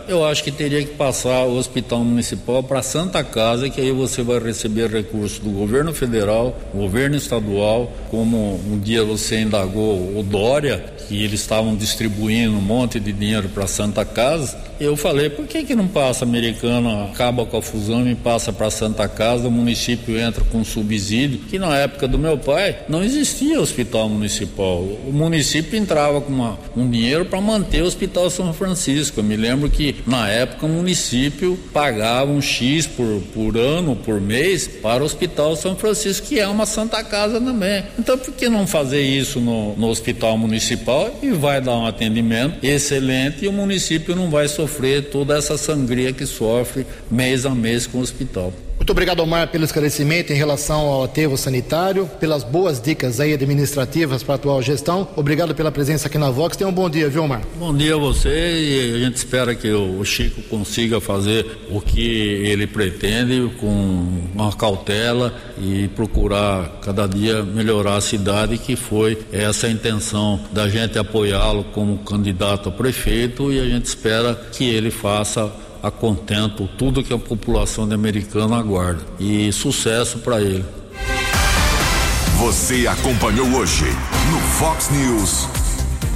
eu 0.08 0.24
acho 0.24 0.42
que 0.42 0.50
teria 0.50 0.84
que 0.84 0.94
passar 0.94 1.44
o 1.44 1.56
Hospital 1.56 2.00
Municipal 2.00 2.64
para 2.64 2.82
Santa 2.82 3.22
Casa, 3.22 3.70
que 3.70 3.80
aí 3.80 3.92
você 3.92 4.24
vai 4.24 4.40
receber 4.40 4.90
recursos 4.90 5.38
do 5.38 5.50
governo 5.50 5.94
federal, 5.94 6.58
governo 6.74 7.14
estadual, 7.14 7.92
como 8.10 8.60
um 8.66 8.76
dia 8.76 9.04
você 9.04 9.38
indagou 9.38 10.18
o 10.18 10.24
Dória, 10.24 10.84
que 11.06 11.22
eles 11.22 11.40
estavam 11.40 11.76
distribuindo 11.76 12.56
um 12.56 12.60
monte 12.60 12.98
de 12.98 13.12
dinheiro 13.12 13.48
para 13.50 13.68
Santa 13.68 14.04
Casa. 14.04 14.58
Eu 14.80 14.96
falei, 14.96 15.30
por 15.30 15.46
que 15.46 15.62
que 15.62 15.76
não 15.76 15.86
passa 15.86 16.24
americana, 16.24 17.04
acaba 17.04 17.46
com 17.46 17.56
a 17.56 17.62
fusão 17.62 18.04
e 18.10 18.16
passa 18.16 18.52
para 18.52 18.68
Santa 18.68 19.06
Casa, 19.06 19.46
o 19.46 19.50
município 19.50 20.18
entra 20.18 20.42
com 20.50 20.64
subsídio, 20.64 21.38
que 21.48 21.56
na 21.56 21.76
época 21.76 22.08
do 22.08 22.18
meu 22.18 22.36
pai 22.36 22.78
não 22.88 23.04
existia 23.04 23.60
hospital 23.60 24.08
municipal. 24.08 24.80
O 25.06 25.12
município 25.12 25.78
entrava 25.78 26.20
com 26.20 26.32
uma, 26.32 26.58
um 26.76 26.90
dinheiro 26.90 27.11
dinheiro 27.12 27.26
para 27.26 27.40
manter 27.40 27.82
o 27.82 27.86
Hospital 27.86 28.30
São 28.30 28.52
Francisco. 28.54 29.20
Eu 29.20 29.24
me 29.24 29.36
lembro 29.36 29.68
que 29.68 29.96
na 30.06 30.28
época 30.28 30.64
o 30.64 30.68
município 30.68 31.58
pagava 31.72 32.30
um 32.30 32.40
X 32.40 32.86
por, 32.86 33.22
por 33.34 33.56
ano, 33.56 33.94
por 33.94 34.20
mês, 34.20 34.66
para 34.66 35.02
o 35.02 35.06
Hospital 35.06 35.54
São 35.56 35.76
Francisco, 35.76 36.26
que 36.28 36.40
é 36.40 36.48
uma 36.48 36.64
Santa 36.64 37.04
Casa 37.04 37.40
também. 37.40 37.84
Então 37.98 38.16
por 38.16 38.32
que 38.32 38.48
não 38.48 38.66
fazer 38.66 39.02
isso 39.02 39.40
no, 39.40 39.76
no 39.76 39.88
Hospital 39.88 40.38
Municipal 40.38 41.14
e 41.22 41.30
vai 41.30 41.60
dar 41.60 41.76
um 41.76 41.86
atendimento 41.86 42.64
excelente 42.64 43.44
e 43.44 43.48
o 43.48 43.52
município 43.52 44.16
não 44.16 44.30
vai 44.30 44.48
sofrer 44.48 45.10
toda 45.10 45.36
essa 45.36 45.58
sangria 45.58 46.12
que 46.12 46.24
sofre 46.24 46.86
mês 47.10 47.44
a 47.44 47.50
mês 47.50 47.86
com 47.86 47.98
o 47.98 48.00
hospital. 48.00 48.52
Muito 48.82 48.90
obrigado, 48.90 49.20
Omar, 49.20 49.46
pelo 49.46 49.62
esclarecimento 49.62 50.32
em 50.32 50.36
relação 50.36 50.80
ao 50.88 51.04
aterro 51.04 51.38
sanitário, 51.38 52.10
pelas 52.18 52.42
boas 52.42 52.82
dicas 52.82 53.20
aí 53.20 53.32
administrativas 53.32 54.24
para 54.24 54.34
a 54.34 54.36
atual 54.36 54.60
gestão. 54.60 55.06
Obrigado 55.14 55.54
pela 55.54 55.70
presença 55.70 56.08
aqui 56.08 56.18
na 56.18 56.30
Vox. 56.30 56.56
Tenha 56.56 56.68
um 56.68 56.72
bom 56.72 56.90
dia, 56.90 57.08
viu, 57.08 57.22
Omar? 57.22 57.42
Bom 57.56 57.72
dia 57.72 57.94
a 57.94 57.96
você 57.96 58.28
e 58.28 58.96
a 58.96 58.98
gente 59.04 59.14
espera 59.14 59.54
que 59.54 59.70
o 59.70 60.04
Chico 60.04 60.42
consiga 60.50 61.00
fazer 61.00 61.46
o 61.70 61.80
que 61.80 62.00
ele 62.44 62.66
pretende 62.66 63.52
com 63.60 64.20
uma 64.34 64.52
cautela 64.52 65.32
e 65.56 65.86
procurar 65.94 66.80
cada 66.82 67.06
dia 67.06 67.40
melhorar 67.40 67.98
a 67.98 68.00
cidade, 68.00 68.58
que 68.58 68.74
foi 68.74 69.16
essa 69.32 69.68
a 69.68 69.70
intenção 69.70 70.40
da 70.50 70.68
gente 70.68 70.98
apoiá-lo 70.98 71.62
como 71.72 71.98
candidato 71.98 72.68
a 72.68 72.72
prefeito 72.72 73.52
e 73.52 73.60
a 73.60 73.64
gente 73.64 73.84
espera 73.84 74.34
que 74.50 74.64
ele 74.64 74.90
faça 74.90 75.52
a 75.82 75.90
contento 75.90 76.68
tudo 76.78 77.02
que 77.02 77.12
a 77.12 77.18
população 77.18 77.88
de 77.88 77.94
Americana 77.94 78.56
aguarda. 78.56 79.02
E 79.18 79.52
sucesso 79.52 80.18
para 80.18 80.40
ele. 80.40 80.64
Você 82.38 82.86
acompanhou 82.86 83.46
hoje 83.54 83.84
no 84.30 84.38
Fox 84.58 84.90
News. 84.90 85.48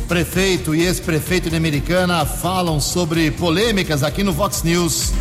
Prefeito 0.08 0.74
e 0.74 0.84
ex-prefeito 0.84 1.50
de 1.50 1.56
Americana 1.56 2.24
falam 2.24 2.80
sobre 2.80 3.30
polêmicas 3.32 4.04
aqui 4.04 4.22
no 4.22 4.32
Fox 4.32 4.62
News. 4.62 5.12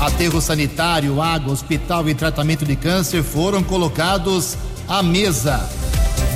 Aterro 0.00 0.40
sanitário, 0.40 1.22
água, 1.22 1.52
hospital 1.52 2.08
e 2.08 2.14
tratamento 2.14 2.64
de 2.64 2.74
câncer 2.74 3.22
foram 3.22 3.62
colocados 3.62 4.56
à 4.88 5.00
mesa. 5.00 5.70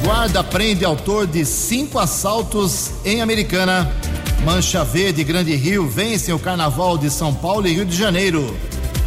Guarda 0.04 0.44
prende 0.44 0.84
autor 0.84 1.26
de 1.26 1.44
cinco 1.44 1.98
assaltos 1.98 2.92
em 3.04 3.20
Americana. 3.20 3.92
Mancha 4.45 4.84
Verde 4.84 5.24
Grande 5.24 5.55
Rio 5.57 5.89
vence 5.89 6.32
o 6.32 6.39
Carnaval 6.39 6.97
de 6.97 7.11
São 7.11 7.34
Paulo 7.34 7.66
e 7.66 7.74
Rio 7.74 7.84
de 7.84 7.97
Janeiro. 7.97 8.57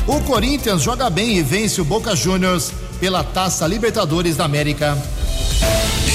O 0.08 0.20
Corinthians 0.22 0.82
joga 0.82 1.10
bem 1.10 1.38
e 1.38 1.44
vence 1.44 1.80
o 1.80 1.86
Boca 1.86 2.16
Juniors 2.16 2.72
pela 3.00 3.24
Taça 3.24 3.68
Libertadores 3.68 4.36
da 4.36 4.46
América. 4.46 4.98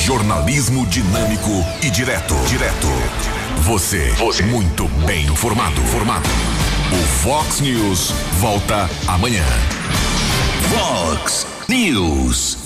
Jornalismo 0.04 0.86
dinâmico 0.86 1.64
e 1.82 1.90
direto. 1.90 2.34
Direto. 2.48 2.88
Você. 3.62 4.10
Você. 4.18 4.42
Muito 4.42 4.86
bem 5.06 5.26
informado. 5.26 5.80
Formado. 5.82 6.28
O 6.92 7.06
Fox 7.22 7.60
News 7.60 8.12
volta 8.38 8.90
amanhã. 9.06 9.44
Fox 10.70 11.46
News. 11.68 12.58